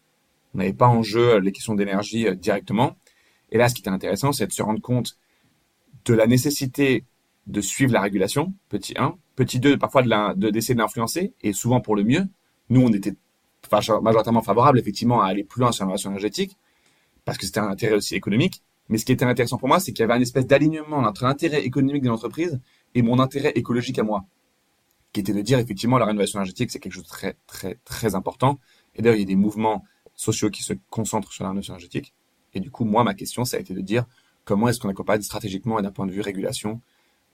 On 0.53 0.59
n'avait 0.59 0.73
pas 0.73 0.87
en 0.87 1.03
jeu 1.03 1.39
les 1.39 1.51
questions 1.51 1.75
d'énergie 1.75 2.27
directement. 2.35 2.97
Et 3.51 3.57
là, 3.57 3.69
ce 3.69 3.75
qui 3.75 3.81
était 3.81 3.89
intéressant, 3.89 4.31
c'est 4.31 4.47
de 4.47 4.51
se 4.51 4.61
rendre 4.61 4.81
compte 4.81 5.17
de 6.05 6.13
la 6.13 6.27
nécessité 6.27 7.05
de 7.47 7.61
suivre 7.61 7.93
la 7.93 8.01
régulation, 8.01 8.53
petit 8.69 8.93
1. 8.97 9.15
Petit 9.35 9.59
2, 9.59 9.77
parfois 9.77 10.03
de 10.03 10.49
d'essayer 10.49 10.75
de 10.75 10.79
l'influencer, 10.79 11.33
et 11.41 11.53
souvent 11.53 11.81
pour 11.81 11.95
le 11.95 12.03
mieux. 12.03 12.27
Nous, 12.69 12.81
on 12.81 12.91
était 12.91 13.15
majoritairement 14.01 14.41
favorable, 14.41 14.79
effectivement, 14.79 15.21
à 15.21 15.27
aller 15.27 15.43
plus 15.43 15.61
loin 15.61 15.71
sur 15.71 15.83
l'innovation 15.83 16.09
énergétique, 16.09 16.57
parce 17.25 17.37
que 17.37 17.45
c'était 17.45 17.59
un 17.59 17.69
intérêt 17.69 17.95
aussi 17.95 18.15
économique. 18.15 18.63
Mais 18.89 18.97
ce 18.97 19.05
qui 19.05 19.11
était 19.11 19.25
intéressant 19.25 19.57
pour 19.57 19.67
moi, 19.67 19.79
c'est 19.79 19.93
qu'il 19.93 20.01
y 20.01 20.03
avait 20.03 20.15
une 20.15 20.23
espèce 20.23 20.45
d'alignement 20.45 20.97
entre 20.97 21.23
l'intérêt 21.23 21.63
économique 21.63 22.03
de 22.03 22.09
l'entreprise 22.09 22.59
et 22.95 23.01
mon 23.01 23.19
intérêt 23.19 23.51
écologique 23.55 23.99
à 23.99 24.03
moi, 24.03 24.25
qui 25.13 25.19
était 25.21 25.33
de 25.33 25.41
dire, 25.41 25.59
effectivement, 25.59 25.97
la 25.97 26.05
rénovation 26.05 26.39
énergétique, 26.39 26.71
c'est 26.71 26.79
quelque 26.79 26.93
chose 26.93 27.03
de 27.03 27.09
très, 27.09 27.35
très, 27.47 27.77
très 27.85 28.15
important. 28.15 28.59
Et 28.95 29.01
d'ailleurs, 29.01 29.17
il 29.17 29.21
y 29.21 29.23
a 29.23 29.27
des 29.27 29.35
mouvements 29.35 29.83
sociaux 30.19 30.49
qui 30.49 30.63
se 30.63 30.73
concentrent 30.89 31.31
sur 31.31 31.45
la 31.45 31.49
rénovation 31.49 31.73
énergétique. 31.73 32.13
Et 32.53 32.59
du 32.59 32.69
coup, 32.69 32.83
moi, 32.83 33.05
ma 33.05 33.13
question, 33.13 33.45
ça 33.45 33.55
a 33.55 33.59
été 33.61 33.73
de 33.73 33.79
dire 33.79 34.05
comment 34.43 34.67
est-ce 34.67 34.79
qu'on 34.79 34.89
accompagne 34.89 35.21
stratégiquement 35.21 35.79
et 35.79 35.81
d'un 35.81 35.91
point 35.91 36.05
de 36.05 36.11
vue 36.11 36.21
régulation 36.21 36.81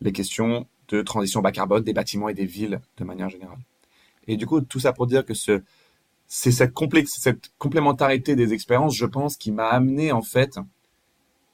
les 0.02 0.12
questions 0.12 0.68
de 0.90 1.02
transition 1.02 1.42
bas 1.42 1.52
carbone 1.52 1.84
des 1.84 1.94
bâtiments 1.94 2.30
et 2.30 2.36
des 2.36 2.46
villes 2.46 2.80
de 2.98 3.04
manière 3.04 3.30
générale? 3.30 3.58
Et 4.28 4.38
du 4.38 4.46
coup, 4.46 4.62
tout 4.62 4.80
ça 4.80 4.94
pour 4.94 5.08
dire 5.08 5.26
que 5.26 5.34
ce, 5.34 5.64
c'est 6.28 6.52
cette, 6.52 6.74
complexe, 6.74 7.18
cette 7.20 7.52
complémentarité 7.58 8.36
des 8.36 8.54
expériences, 8.54 8.96
je 8.96 9.06
pense, 9.08 9.36
qui 9.36 9.52
m'a 9.52 9.68
amené 9.70 10.12
en 10.12 10.22
fait 10.22 10.60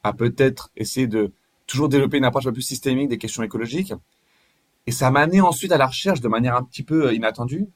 à 0.04 0.12
peut-être 0.12 0.70
essayer 0.76 1.08
de 1.08 1.32
toujours 1.66 1.88
développer 1.88 2.18
une 2.18 2.26
approche 2.26 2.46
un 2.46 2.50
peu 2.50 2.56
plus 2.56 2.62
systémique 2.62 3.08
des 3.08 3.18
questions 3.18 3.44
écologiques. 3.44 3.94
Et 4.86 4.92
ça 4.92 5.12
m'a 5.12 5.22
amené 5.22 5.40
ensuite 5.40 5.72
à 5.72 5.78
la 5.78 5.88
recherche 5.88 6.20
de 6.20 6.28
manière 6.28 6.58
un 6.58 6.64
petit 6.64 6.84
peu 6.84 7.14
inattendue, 7.14 7.68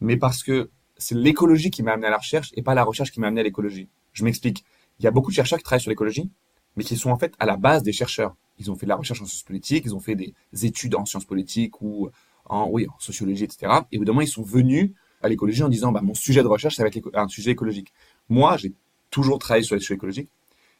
mais 0.00 0.18
parce 0.18 0.42
que 0.42 0.68
c'est 1.02 1.14
l'écologie 1.14 1.70
qui 1.70 1.82
m'a 1.82 1.92
amené 1.92 2.06
à 2.06 2.10
la 2.10 2.18
recherche 2.18 2.50
et 2.54 2.62
pas 2.62 2.74
la 2.74 2.84
recherche 2.84 3.10
qui 3.10 3.20
m'a 3.20 3.28
amené 3.28 3.40
à 3.40 3.44
l'écologie. 3.44 3.88
Je 4.12 4.24
m'explique. 4.24 4.64
Il 4.98 5.04
y 5.04 5.08
a 5.08 5.10
beaucoup 5.10 5.30
de 5.30 5.36
chercheurs 5.36 5.58
qui 5.58 5.64
travaillent 5.64 5.80
sur 5.80 5.90
l'écologie, 5.90 6.30
mais 6.76 6.84
qui 6.84 6.96
sont 6.96 7.10
en 7.10 7.18
fait 7.18 7.34
à 7.38 7.46
la 7.46 7.56
base 7.56 7.82
des 7.82 7.92
chercheurs. 7.92 8.34
Ils 8.58 8.70
ont 8.70 8.76
fait 8.76 8.86
de 8.86 8.90
la 8.90 8.96
recherche 8.96 9.20
en 9.20 9.26
sciences 9.26 9.42
politiques, 9.42 9.84
ils 9.86 9.94
ont 9.94 10.00
fait 10.00 10.14
des 10.14 10.34
études 10.62 10.94
en 10.94 11.04
sciences 11.04 11.24
politiques 11.24 11.80
ou 11.80 12.10
en, 12.44 12.68
oui, 12.70 12.86
en 12.88 12.98
sociologie, 12.98 13.44
etc. 13.44 13.72
Et 13.90 13.96
évidemment, 13.96 14.20
ils 14.20 14.28
sont 14.28 14.42
venus 14.42 14.92
à 15.22 15.28
l'écologie 15.28 15.62
en 15.62 15.68
disant, 15.68 15.92
bah, 15.92 16.02
mon 16.02 16.14
sujet 16.14 16.42
de 16.42 16.48
recherche, 16.48 16.76
ça 16.76 16.82
va 16.82 16.88
être 16.88 17.00
un 17.14 17.28
sujet 17.28 17.52
écologique. 17.52 17.92
Moi, 18.28 18.56
j'ai 18.56 18.72
toujours 19.10 19.38
travaillé 19.38 19.64
sur 19.64 19.74
les 19.74 19.80
sujets 19.80 19.94
écologiques. 19.94 20.30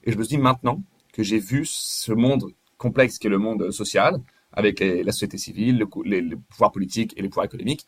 Et 0.05 0.13
je 0.13 0.19
me 0.19 0.25
dit, 0.25 0.39
maintenant 0.39 0.83
que 1.13 1.23
j'ai 1.23 1.39
vu 1.39 1.65
ce 1.65 2.13
monde 2.13 2.53
complexe 2.77 3.19
qui 3.19 3.29
est 3.29 3.31
le 3.31 3.39
monde 3.39 3.71
social, 3.71 4.21
avec 4.53 4.81
la 4.81 5.13
société 5.13 5.39
civile, 5.39 5.79
le, 5.79 6.21
les, 6.21 6.37
pouvoirs 6.37 6.73
politiques 6.73 7.15
et 7.17 7.23
les 7.23 7.29
pouvoirs 7.29 7.47
économiques, 7.47 7.87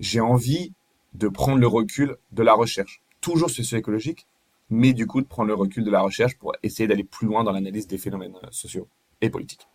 j'ai 0.00 0.20
envie 0.20 0.72
de 1.14 1.28
prendre 1.28 1.58
le 1.58 1.66
recul 1.66 2.16
de 2.32 2.42
la 2.42 2.54
recherche. 2.54 3.02
Toujours 3.20 3.50
écologiques, 3.72 4.26
mais 4.70 4.92
du 4.92 5.06
coup 5.06 5.20
de 5.20 5.26
prendre 5.26 5.48
le 5.48 5.54
recul 5.54 5.84
de 5.84 5.90
la 5.90 6.00
recherche 6.00 6.36
pour 6.38 6.54
essayer 6.62 6.86
d'aller 6.86 7.04
plus 7.04 7.26
loin 7.26 7.44
dans 7.44 7.52
l'analyse 7.52 7.86
des 7.86 7.98
phénomènes 7.98 8.36
euh, 8.44 8.48
sociaux 8.50 8.88
et 9.20 9.30
politiques. 9.30 9.66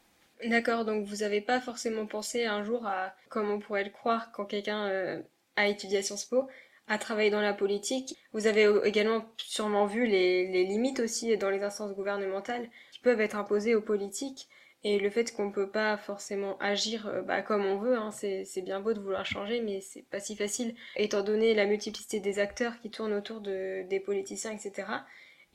D'accord, 0.46 0.86
donc 0.86 1.06
vous 1.06 1.18
n'avez 1.18 1.42
pas 1.42 1.62
forcément 1.62 2.06
pensé 2.06 2.46
un 2.46 2.64
jour 2.64 2.86
à, 2.86 3.14
comme 3.30 3.50
on 3.50 3.60
pourrait 3.60 3.86
le 3.86 3.90
croire 3.90 4.32
quand 4.32 4.46
quelqu'un 4.46 4.86
euh, 4.88 5.22
a 5.56 5.68
étudié 5.68 6.00
à 6.00 6.04
Sciences 6.04 6.26
Po, 6.26 6.48
à 6.88 6.98
travailler 6.98 7.30
dans 7.30 7.42
la 7.42 7.54
politique. 7.54 8.18
Vous 8.34 8.48
avez 8.48 8.70
également 8.84 9.26
sûrement 9.38 9.86
vu 9.86 10.06
les 10.06 10.66
limites 10.66 11.00
aussi 11.00 11.38
dans 11.38 11.50
les 11.50 11.64
instances 11.64 11.94
gouvernementales 11.94 12.70
qui 12.92 13.00
peuvent 13.00 13.22
être 13.22 13.38
imposées 13.38 13.74
aux 13.74 13.82
politiques. 13.82 14.50
Et 14.86 15.00
le 15.00 15.10
fait 15.10 15.34
qu'on 15.34 15.48
ne 15.48 15.52
peut 15.52 15.70
pas 15.70 15.96
forcément 15.98 16.58
agir 16.60 17.08
euh, 17.08 17.22
bah, 17.22 17.42
comme 17.42 17.66
on 17.66 17.78
veut, 17.78 17.98
hein, 17.98 18.12
c'est 18.12 18.62
bien 18.64 18.82
beau 18.82 18.94
de 18.94 19.00
vouloir 19.00 19.26
changer, 19.26 19.62
mais 19.62 19.80
c'est 19.80 20.04
pas 20.04 20.20
si 20.20 20.36
facile, 20.36 20.76
étant 20.98 21.24
donné 21.24 21.54
la 21.54 21.66
multiplicité 21.66 22.20
des 22.20 22.40
acteurs 22.40 22.80
qui 22.82 22.90
tournent 22.90 23.14
autour 23.14 23.40
de, 23.40 23.88
des 23.88 24.02
politiciens, 24.02 24.52
etc. 24.52 24.88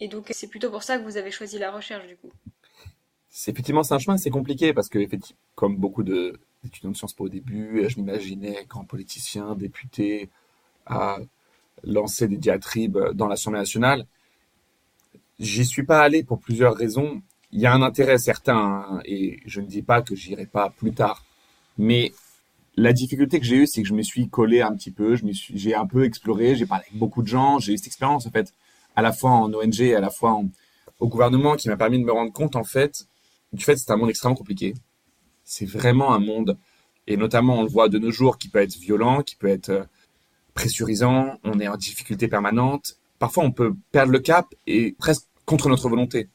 Et 0.00 0.08
donc 0.08 0.28
c'est 0.30 0.48
plutôt 0.48 0.70
pour 0.70 0.82
ça 0.82 0.98
que 0.98 1.04
vous 1.04 1.18
avez 1.18 1.30
choisi 1.30 1.58
la 1.58 1.70
recherche, 1.70 2.06
du 2.06 2.16
coup. 2.16 2.32
C'est 3.28 3.50
effectivement 3.50 3.82
c'est 3.82 3.94
un 3.94 3.98
chemin, 3.98 4.16
c'est 4.16 4.30
compliqué 4.30 4.72
parce 4.72 4.88
que 4.88 5.06
comme 5.54 5.76
beaucoup 5.76 6.02
d'étudiants 6.02 6.90
de 6.90 6.96
Sciences 6.96 7.12
Po 7.12 7.24
au 7.24 7.28
début, 7.28 7.84
je 7.86 7.96
m'imaginais 7.98 8.64
grand 8.66 8.84
politicien, 8.84 9.54
député, 9.54 10.30
à 10.86 11.18
lancer 11.84 12.28
des 12.28 12.38
diatribes 12.38 12.98
dans 13.12 13.28
l'Assemblée 13.28 13.60
nationale. 13.60 14.06
J'y 15.38 15.66
suis 15.66 15.84
pas 15.84 16.00
allé 16.00 16.24
pour 16.24 16.40
plusieurs 16.40 16.74
raisons 16.74 17.22
il 17.52 17.60
y 17.60 17.66
a 17.66 17.72
un 17.72 17.82
intérêt 17.82 18.18
certain, 18.18 18.56
hein, 18.56 19.00
et 19.04 19.40
je 19.46 19.60
ne 19.60 19.66
dis 19.66 19.82
pas 19.82 20.02
que 20.02 20.14
j'irai 20.14 20.46
pas 20.46 20.70
plus 20.70 20.92
tard, 20.92 21.24
mais 21.78 22.12
la 22.76 22.92
difficulté 22.92 23.40
que 23.40 23.46
j'ai 23.46 23.56
eue, 23.56 23.66
c'est 23.66 23.82
que 23.82 23.88
je 23.88 23.94
me 23.94 24.02
suis 24.02 24.28
collé 24.28 24.60
un 24.60 24.74
petit 24.74 24.90
peu, 24.90 25.16
j'ai 25.34 25.74
un 25.74 25.86
peu 25.86 26.04
exploré, 26.04 26.54
j'ai 26.54 26.66
parlé 26.66 26.84
avec 26.88 26.98
beaucoup 26.98 27.22
de 27.22 27.28
gens, 27.28 27.58
j'ai 27.58 27.72
eu 27.72 27.78
cette 27.78 27.88
expérience 27.88 28.26
en 28.26 28.30
fait, 28.30 28.52
à 28.96 29.02
la 29.02 29.12
fois 29.12 29.30
en 29.30 29.52
ONG, 29.52 29.80
à 29.96 30.00
la 30.00 30.10
fois 30.10 30.40
au 31.00 31.08
gouvernement, 31.08 31.56
qui 31.56 31.68
m'a 31.68 31.76
permis 31.76 31.98
de 31.98 32.04
me 32.04 32.12
rendre 32.12 32.32
compte 32.32 32.56
en 32.56 32.64
fait 32.64 33.06
du 33.52 33.64
fait 33.64 33.74
que 33.74 33.80
c'est 33.80 33.90
un 33.90 33.96
monde 33.96 34.10
extrêmement 34.10 34.36
compliqué. 34.36 34.74
C'est 35.44 35.64
vraiment 35.64 36.12
un 36.12 36.18
monde, 36.18 36.58
et 37.06 37.16
notamment 37.16 37.58
on 37.58 37.62
le 37.62 37.68
voit 37.68 37.88
de 37.88 37.98
nos 37.98 38.10
jours, 38.10 38.38
qui 38.38 38.48
peut 38.48 38.60
être 38.60 38.76
violent, 38.76 39.22
qui 39.22 39.36
peut 39.36 39.48
être 39.48 39.70
euh, 39.70 39.84
pressurisant, 40.54 41.38
on 41.44 41.58
est 41.58 41.68
en 41.68 41.76
difficulté 41.76 42.28
permanente. 42.28 42.96
Parfois 43.18 43.44
on 43.44 43.52
peut 43.52 43.74
perdre 43.90 44.12
le 44.12 44.18
cap 44.18 44.54
et 44.66 44.94
presque 44.98 45.24
contre 45.46 45.68
notre 45.68 45.88
volonté 45.88 46.28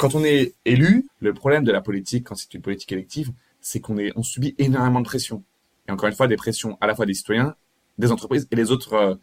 quand 0.00 0.14
on 0.14 0.24
est 0.24 0.54
élu, 0.64 1.06
le 1.20 1.34
problème 1.34 1.62
de 1.62 1.70
la 1.70 1.82
politique, 1.82 2.26
quand 2.26 2.34
c'est 2.34 2.54
une 2.54 2.62
politique 2.62 2.90
élective, 2.90 3.32
c'est 3.60 3.80
qu'on 3.80 3.98
est, 3.98 4.12
on 4.16 4.22
subit 4.22 4.54
énormément 4.56 5.00
de 5.00 5.04
pression. 5.04 5.44
Et 5.86 5.92
encore 5.92 6.08
une 6.08 6.14
fois, 6.14 6.26
des 6.26 6.36
pressions 6.36 6.78
à 6.80 6.86
la 6.86 6.94
fois 6.94 7.04
des 7.04 7.12
citoyens, 7.12 7.54
des 7.98 8.10
entreprises 8.10 8.48
et 8.50 8.56
les 8.56 8.70
autres 8.70 8.94
euh, 8.94 9.14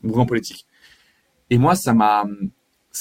mouvements 0.00 0.24
politiques. 0.24 0.66
Et 1.50 1.58
moi, 1.58 1.74
ça 1.74 1.92
m'a, 1.92 2.24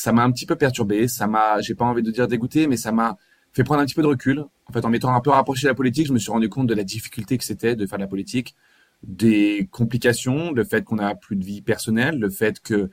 un 0.05 0.31
petit 0.33 0.45
peu 0.45 0.57
perturbé. 0.57 1.07
Ça 1.07 1.25
m'a, 1.27 1.61
j'ai 1.61 1.75
pas 1.75 1.85
envie 1.85 2.03
de 2.03 2.11
dire 2.11 2.27
dégoûté, 2.27 2.67
mais 2.67 2.75
ça 2.75 2.91
m'a 2.91 3.17
fait 3.53 3.63
prendre 3.63 3.79
un 3.79 3.85
petit 3.85 3.95
peu 3.95 4.01
de 4.01 4.07
recul. 4.07 4.43
En 4.65 4.73
fait, 4.73 4.83
en 4.83 4.89
m'étant 4.89 5.15
un 5.15 5.21
peu 5.21 5.29
rapproché 5.29 5.63
de 5.63 5.69
la 5.69 5.75
politique, 5.75 6.07
je 6.07 6.13
me 6.13 6.19
suis 6.19 6.31
rendu 6.31 6.49
compte 6.49 6.67
de 6.67 6.73
la 6.73 6.83
difficulté 6.83 7.37
que 7.37 7.45
c'était 7.45 7.77
de 7.77 7.85
faire 7.85 7.99
de 7.99 8.03
la 8.03 8.09
politique, 8.09 8.53
des 9.01 9.69
complications, 9.71 10.51
le 10.51 10.65
fait 10.65 10.83
qu'on 10.83 10.97
n'a 10.97 11.15
plus 11.15 11.37
de 11.37 11.45
vie 11.45 11.61
personnelle, 11.61 12.19
le 12.19 12.29
fait 12.29 12.59
que 12.59 12.91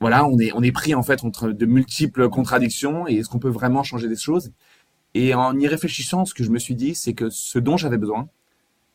voilà, 0.00 0.26
on 0.26 0.38
est, 0.38 0.52
on 0.52 0.62
est 0.62 0.72
pris 0.72 0.94
en 0.94 1.02
fait 1.02 1.24
entre 1.24 1.50
de 1.50 1.66
multiples 1.66 2.28
contradictions 2.28 3.08
et 3.08 3.16
est-ce 3.16 3.28
qu'on 3.28 3.38
peut 3.38 3.48
vraiment 3.48 3.82
changer 3.82 4.08
des 4.08 4.16
choses? 4.16 4.52
Et 5.14 5.34
en 5.34 5.58
y 5.58 5.66
réfléchissant, 5.66 6.24
ce 6.24 6.34
que 6.34 6.44
je 6.44 6.50
me 6.50 6.58
suis 6.58 6.76
dit, 6.76 6.94
c'est 6.94 7.14
que 7.14 7.30
ce 7.30 7.58
dont 7.58 7.76
j'avais 7.76 7.98
besoin, 7.98 8.28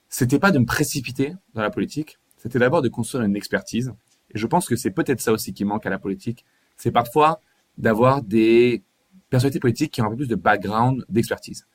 c'était 0.09 0.39
pas 0.39 0.51
de 0.51 0.59
me 0.59 0.65
précipiter 0.65 1.33
dans 1.53 1.61
la 1.61 1.71
politique, 1.71 2.19
c'était 2.37 2.59
d'abord 2.59 2.81
de 2.81 2.89
construire 2.89 3.23
une 3.25 3.35
expertise. 3.35 3.93
Et 4.33 4.37
je 4.37 4.47
pense 4.47 4.67
que 4.67 4.75
c'est 4.75 4.91
peut-être 4.91 5.21
ça 5.21 5.31
aussi 5.31 5.53
qui 5.53 5.65
manque 5.65 5.85
à 5.85 5.89
la 5.89 5.99
politique, 5.99 6.45
c'est 6.77 6.91
parfois 6.91 7.41
d'avoir 7.77 8.21
des 8.21 8.83
personnalités 9.29 9.59
politiques 9.59 9.91
qui 9.91 10.01
ont 10.01 10.05
un 10.05 10.09
peu 10.09 10.17
plus 10.17 10.27
de 10.27 10.35
background 10.35 11.03
d'expertise. 11.09 11.65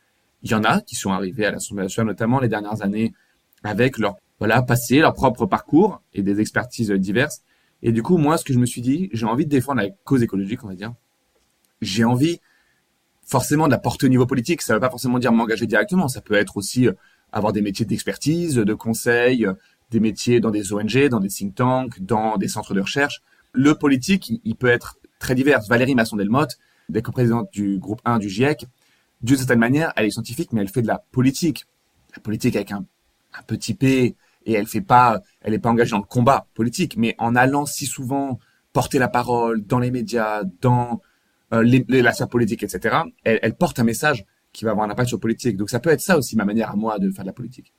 Il 0.42 0.50
y 0.50 0.54
en 0.54 0.62
a 0.62 0.80
qui 0.80 0.94
sont 0.94 1.10
arrivés 1.10 1.46
à 1.46 1.50
l'Assemblée 1.50 1.82
nationale, 1.82 2.06
notamment 2.06 2.38
les 2.38 2.48
dernières 2.48 2.82
années, 2.82 3.12
avec 3.64 3.98
leur 3.98 4.16
voilà 4.38 4.62
passé, 4.62 5.00
leur 5.00 5.14
propre 5.14 5.46
parcours 5.46 6.00
et 6.14 6.22
des 6.22 6.40
expertises 6.40 6.90
diverses. 6.92 7.42
Et 7.82 7.92
du 7.92 8.02
coup, 8.02 8.16
moi, 8.16 8.38
ce 8.38 8.44
que 8.44 8.52
je 8.52 8.58
me 8.58 8.66
suis 8.66 8.80
dit, 8.80 9.08
j'ai 9.12 9.26
envie 9.26 9.44
de 9.44 9.50
défendre 9.50 9.80
la 9.80 9.88
cause 10.04 10.22
écologique, 10.22 10.64
on 10.64 10.68
va 10.68 10.74
dire. 10.74 10.94
J'ai 11.80 12.04
envie 12.04 12.40
forcément 13.24 13.66
de 13.66 13.72
la 13.72 13.78
porter 13.78 14.06
au 14.06 14.08
niveau 14.08 14.26
politique. 14.26 14.62
Ça 14.62 14.72
ne 14.72 14.76
veut 14.76 14.80
pas 14.80 14.90
forcément 14.90 15.18
dire 15.18 15.32
m'engager 15.32 15.66
directement. 15.66 16.08
Ça 16.08 16.20
peut 16.20 16.34
être 16.34 16.56
aussi 16.56 16.88
euh, 16.88 16.92
avoir 17.32 17.52
des 17.52 17.62
métiers 17.62 17.86
d'expertise, 17.86 18.56
de 18.56 18.74
conseil, 18.74 19.46
euh, 19.46 19.54
des 19.90 20.00
métiers 20.00 20.40
dans 20.40 20.50
des 20.50 20.72
ONG, 20.72 21.08
dans 21.08 21.20
des 21.20 21.28
think 21.28 21.54
tanks, 21.54 22.00
dans 22.00 22.36
des 22.36 22.48
centres 22.48 22.74
de 22.74 22.80
recherche. 22.80 23.22
Le 23.52 23.74
politique, 23.74 24.32
il 24.44 24.56
peut 24.56 24.68
être 24.68 24.98
très 25.18 25.34
divers. 25.34 25.60
Valérie 25.68 25.94
Masson-Delmotte, 25.94 26.58
coprésidente 27.02 27.48
du 27.52 27.78
groupe 27.78 28.00
1 28.04 28.18
du 28.18 28.28
GIEC, 28.28 28.66
d'une 29.22 29.36
certaine 29.36 29.58
manière, 29.58 29.92
elle 29.96 30.06
est 30.06 30.10
scientifique, 30.10 30.52
mais 30.52 30.60
elle 30.60 30.68
fait 30.68 30.82
de 30.82 30.86
la 30.86 31.04
politique. 31.12 31.66
La 32.14 32.22
politique 32.22 32.56
avec 32.56 32.72
un 32.72 32.84
petit 33.46 33.74
p, 33.74 34.16
et 34.48 34.54
elle 34.54 34.66
fait 34.66 34.80
pas, 34.80 35.20
elle 35.42 35.52
est 35.52 35.58
pas 35.58 35.68
engagée 35.68 35.90
dans 35.90 35.98
le 35.98 36.04
combat 36.04 36.46
politique, 36.54 36.96
mais 36.96 37.14
en 37.18 37.36
allant 37.36 37.66
si 37.66 37.84
souvent 37.84 38.38
porter 38.72 38.98
la 38.98 39.08
parole 39.08 39.64
dans 39.64 39.78
les 39.78 39.90
médias, 39.90 40.42
dans 40.62 41.02
euh, 41.52 41.62
les, 41.62 41.84
la 41.86 42.12
sphère 42.14 42.30
politique, 42.30 42.62
etc. 42.62 42.96
Elle, 43.24 43.54
porte 43.56 43.78
un 43.78 43.84
message 43.84 44.24
qui 44.52 44.64
va 44.64 44.70
avoir 44.70 44.88
un 44.88 44.90
impact 44.90 45.08
sur 45.10 45.18
la 45.18 45.20
politique. 45.20 45.58
Donc 45.58 45.68
ça 45.68 45.80
peut 45.80 45.90
être 45.90 46.00
ça 46.00 46.16
aussi 46.16 46.34
ma 46.34 46.46
manière 46.46 46.70
à 46.70 46.76
moi 46.76 46.98
de 46.98 47.10
faire 47.10 47.24
de 47.24 47.28
la 47.28 47.34
politique. 47.34 47.74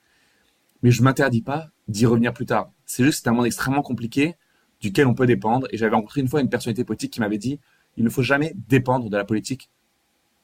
Mais 0.84 0.92
je 0.92 1.02
m'interdis 1.02 1.42
pas 1.42 1.70
d'y 1.88 2.06
revenir 2.06 2.34
plus 2.34 2.46
tard. 2.46 2.72
C'est 2.86 3.04
juste 3.04 3.24
c'est 3.24 3.30
un 3.30 3.34
monde 3.34 3.48
extrêmement 3.48 3.82
compliqué 3.82 4.36
duquel 4.80 5.08
on 5.08 5.16
peut 5.16 5.26
dépendre. 5.26 5.68
Et 5.72 5.78
j'avais 5.78 5.96
rencontré 5.96 6.22
une 6.22 6.28
fois 6.28 6.40
une 6.40 6.50
personnalité 6.50 6.84
politique 6.84 7.12
qui 7.12 7.20
m'avait 7.20 7.40
dit 7.40 7.60
il 7.98 8.04
ne 8.04 8.10
faut 8.10 8.22
jamais 8.22 8.54
dépendre 8.68 9.10
de 9.10 9.18
la 9.18 9.26
politique, 9.26 9.72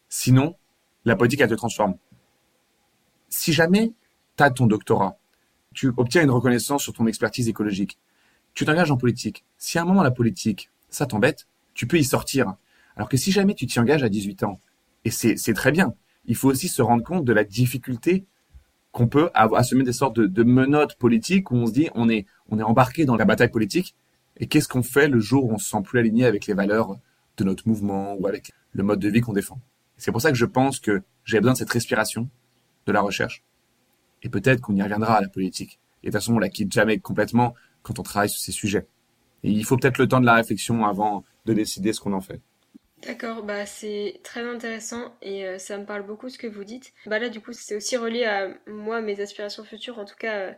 sinon 0.09 0.55
la 1.05 1.15
politique 1.15 1.41
elle 1.41 1.49
te 1.49 1.53
transforme. 1.53 1.95
Si 3.29 3.53
jamais 3.53 3.93
tu 4.37 4.43
as 4.43 4.49
ton 4.49 4.65
doctorat 4.65 5.19
tu 5.75 5.91
obtiens 5.97 6.23
une 6.23 6.31
reconnaissance 6.31 6.81
sur 6.81 6.93
ton 6.93 7.05
expertise 7.05 7.47
écologique 7.47 7.99
tu 8.55 8.65
t'engages 8.65 8.89
en 8.89 8.97
politique. 8.97 9.43
Si 9.57 9.77
à 9.77 9.83
un 9.83 9.85
moment 9.85 10.01
la 10.01 10.11
politique, 10.11 10.71
ça 10.89 11.05
t'embête, 11.05 11.47
tu 11.75 11.85
peux 11.85 11.99
y 11.99 12.03
sortir. 12.03 12.55
Alors 12.95 13.09
que 13.09 13.17
si 13.17 13.31
jamais 13.31 13.53
tu 13.53 13.67
t'y 13.67 13.79
engages 13.79 14.01
à 14.01 14.09
18 14.09 14.43
ans, 14.43 14.59
et 15.03 15.11
c'est 15.11 15.53
très 15.53 15.71
bien, 15.71 15.93
il 16.25 16.35
faut 16.35 16.49
aussi 16.49 16.69
se 16.69 16.81
rendre 16.81 17.03
compte 17.03 17.25
de 17.25 17.33
la 17.33 17.43
difficulté 17.43 18.25
qu'on 18.91 19.07
peut 19.07 19.29
avoir, 19.33 19.59
assumer 19.59 19.83
des 19.83 19.93
sortes 19.93 20.15
de, 20.15 20.25
de, 20.25 20.43
menottes 20.43 20.95
politiques 20.95 21.51
où 21.51 21.55
on 21.55 21.67
se 21.67 21.73
dit 21.73 21.89
on 21.93 22.09
est, 22.09 22.25
on 22.49 22.57
est 22.57 22.63
embarqué 22.63 23.05
dans 23.05 23.17
la 23.17 23.25
bataille 23.25 23.51
politique 23.51 23.93
et 24.37 24.47
qu'est-ce 24.47 24.69
qu'on 24.69 24.83
fait 24.83 25.09
le 25.09 25.19
jour 25.19 25.45
où 25.45 25.51
on 25.51 25.57
se 25.57 25.69
sent 25.69 25.81
plus 25.83 25.99
aligné 25.99 26.25
avec 26.25 26.47
les 26.47 26.53
valeurs 26.53 26.97
de 27.37 27.43
notre 27.43 27.67
mouvement 27.67 28.15
ou 28.15 28.25
avec 28.25 28.53
le 28.71 28.83
mode 28.83 28.99
de 28.99 29.09
vie 29.09 29.19
qu'on 29.19 29.33
défend? 29.33 29.59
C'est 29.97 30.13
pour 30.13 30.21
ça 30.21 30.31
que 30.31 30.37
je 30.37 30.45
pense 30.45 30.79
que 30.79 31.03
j'ai 31.25 31.39
besoin 31.39 31.53
de 31.53 31.57
cette 31.57 31.69
respiration 31.69 32.29
de 32.85 32.91
la 32.93 33.01
recherche. 33.01 33.43
Et 34.25 34.29
peut-être 34.29 34.59
qu'on 34.59 34.75
y 34.75 34.81
reviendra 34.81 35.17
à 35.17 35.21
la 35.21 35.29
politique. 35.29 35.79
Et 36.03 36.07
de 36.07 36.11
toute 36.11 36.19
façon, 36.19 36.35
on 36.35 36.39
la 36.39 36.49
quitte 36.49 36.73
jamais 36.73 36.99
complètement 36.99 37.53
quand 37.83 37.99
on 37.99 38.03
travaille 38.03 38.29
sur 38.29 38.41
ces 38.41 38.51
sujets. 38.51 38.87
Et 39.43 39.51
il 39.51 39.63
faut 39.63 39.77
peut-être 39.77 39.99
le 39.99 40.07
temps 40.07 40.19
de 40.19 40.25
la 40.25 40.33
réflexion 40.33 40.85
avant 40.85 41.23
de 41.45 41.53
décider 41.53 41.93
ce 41.93 42.01
qu'on 42.01 42.13
en 42.13 42.21
fait. 42.21 42.41
D'accord, 43.05 43.43
bah 43.43 43.67
c'est 43.67 44.19
très 44.23 44.41
intéressant 44.41 45.13
et 45.21 45.45
euh, 45.45 45.59
ça 45.59 45.77
me 45.77 45.85
parle 45.85 46.03
beaucoup 46.03 46.29
ce 46.29 46.39
que 46.39 46.47
vous 46.47 46.63
dites. 46.63 46.91
Bah 47.05 47.19
là 47.19 47.29
du 47.29 47.39
coup 47.39 47.53
c'est 47.53 47.75
aussi 47.75 47.97
relié 47.97 48.23
à 48.23 48.47
moi 48.65 49.01
mes 49.01 49.19
aspirations 49.21 49.63
futures, 49.63 49.99
en 49.99 50.05
tout 50.05 50.15
cas 50.17 50.33
euh, 50.37 50.51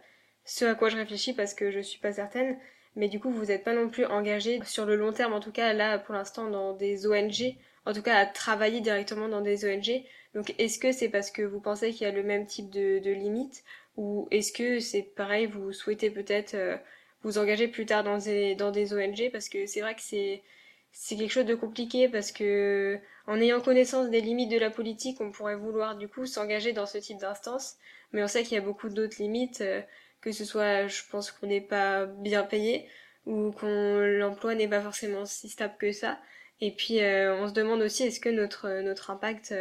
ce 0.46 0.64
à 0.64 0.76
quoi 0.76 0.88
je 0.88 0.96
réfléchis 0.96 1.34
parce 1.34 1.54
que 1.54 1.72
je 1.72 1.82
suis 1.82 2.00
pas 2.00 2.14
certaine. 2.14 2.58
Mais 2.96 3.10
du 3.10 3.20
coup 3.20 3.32
vous 3.32 3.46
n'êtes 3.46 3.66
pas 3.66 3.74
non 3.74 3.90
plus 3.90 4.06
engagé 4.06 4.62
sur 4.64 4.86
le 4.86 4.96
long 4.96 5.12
terme, 5.12 5.34
en 5.34 5.42
tout 5.42 5.52
cas 5.52 5.74
là 5.74 6.00
pour 6.00 6.16
l'instant 6.16 6.50
dans 6.50 6.74
des 6.74 7.06
ONG, 7.06 7.58
en 7.86 7.92
tout 7.92 8.02
cas 8.02 8.18
à 8.18 8.26
travailler 8.26 8.80
directement 8.80 9.28
dans 9.28 9.42
des 9.42 9.66
ONG. 9.66 10.06
Donc 10.36 10.54
est-ce 10.58 10.80
que 10.80 10.92
c'est 10.92 11.10
parce 11.10 11.32
que 11.32 11.42
vous 11.42 11.60
pensez 11.60 11.92
qu'il 11.92 12.06
y 12.06 12.10
a 12.10 12.14
le 12.14 12.24
même 12.24 12.46
type 12.46 12.70
de, 12.70 13.00
de 13.00 13.12
limites 13.12 13.64
ou 13.96 14.28
est-ce 14.32 14.52
que 14.52 14.80
c'est 14.80 15.02
pareil, 15.02 15.48
vous 15.48 15.74
souhaitez 15.74 16.12
peut-être 16.12 16.54
euh, 16.54 16.78
vous 17.24 17.38
engager 17.38 17.68
plus 17.68 17.86
tard 17.86 18.04
dans 18.04 18.18
des, 18.18 18.56
dans 18.56 18.72
des 18.72 18.94
ONG 18.94 19.32
parce 19.32 19.50
que 19.50 19.66
c'est 19.66 19.82
vrai 19.82 19.96
que 19.96 20.02
c'est 20.02 20.44
c'est 20.92 21.16
quelque 21.16 21.32
chose 21.32 21.46
de 21.46 21.56
compliqué 21.56 22.10
parce 22.10 22.32
que 22.32 23.00
en 23.28 23.40
ayant 23.40 23.62
connaissance 23.62 24.10
des 24.10 24.22
limites 24.22 24.50
de 24.50 24.58
la 24.58 24.72
politique, 24.72 25.22
on 25.22 25.32
pourrait 25.32 25.56
vouloir 25.56 25.96
du 25.96 26.08
coup 26.08 26.26
s'engager 26.26 26.74
dans 26.74 26.86
ce 26.86 26.98
type 26.98 27.18
d'instance, 27.20 27.76
mais 28.14 28.24
on 28.24 28.28
sait 28.28 28.44
qu'il 28.44 28.56
y 28.56 28.58
a 28.58 28.64
beaucoup 28.64 28.90
d'autres 28.90 29.18
limites, 29.22 29.62
euh, 29.62 29.82
que 30.22 30.32
ce 30.32 30.46
soit, 30.46 30.88
je 30.88 31.04
pense 31.12 31.32
qu'on 31.32 31.48
n'est 31.48 31.62
pas 31.62 32.06
bien 32.06 32.44
payé 32.44 32.90
ou 33.26 33.52
qu'on 33.52 34.00
l'emploi 34.00 34.56
n'est 34.56 34.68
pas 34.68 34.82
forcément 34.82 35.26
si 35.26 35.50
stable 35.50 35.76
que 35.78 35.92
ça. 35.92 36.20
Et 36.62 36.72
puis 36.72 37.02
euh, 37.02 37.36
on 37.36 37.48
se 37.48 37.54
demande 37.54 37.82
aussi 37.82 38.04
est-ce 38.04 38.20
que 38.20 38.30
notre 38.30 38.82
notre 38.82 39.12
impact 39.12 39.54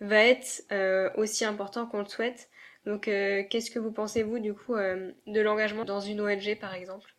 va 0.00 0.24
être 0.24 0.64
aussi 1.16 1.44
important 1.44 1.86
qu'on 1.86 2.00
le 2.00 2.06
souhaite. 2.06 2.48
Donc 2.86 3.02
qu'est-ce 3.02 3.70
que 3.70 3.78
vous 3.78 3.92
pensez 3.92 4.22
vous 4.22 4.38
du 4.38 4.54
coup 4.54 4.74
de 4.74 5.40
l'engagement 5.40 5.84
dans 5.84 6.00
une 6.00 6.20
ONG 6.20 6.58
par 6.60 6.74
exemple? 6.74 7.14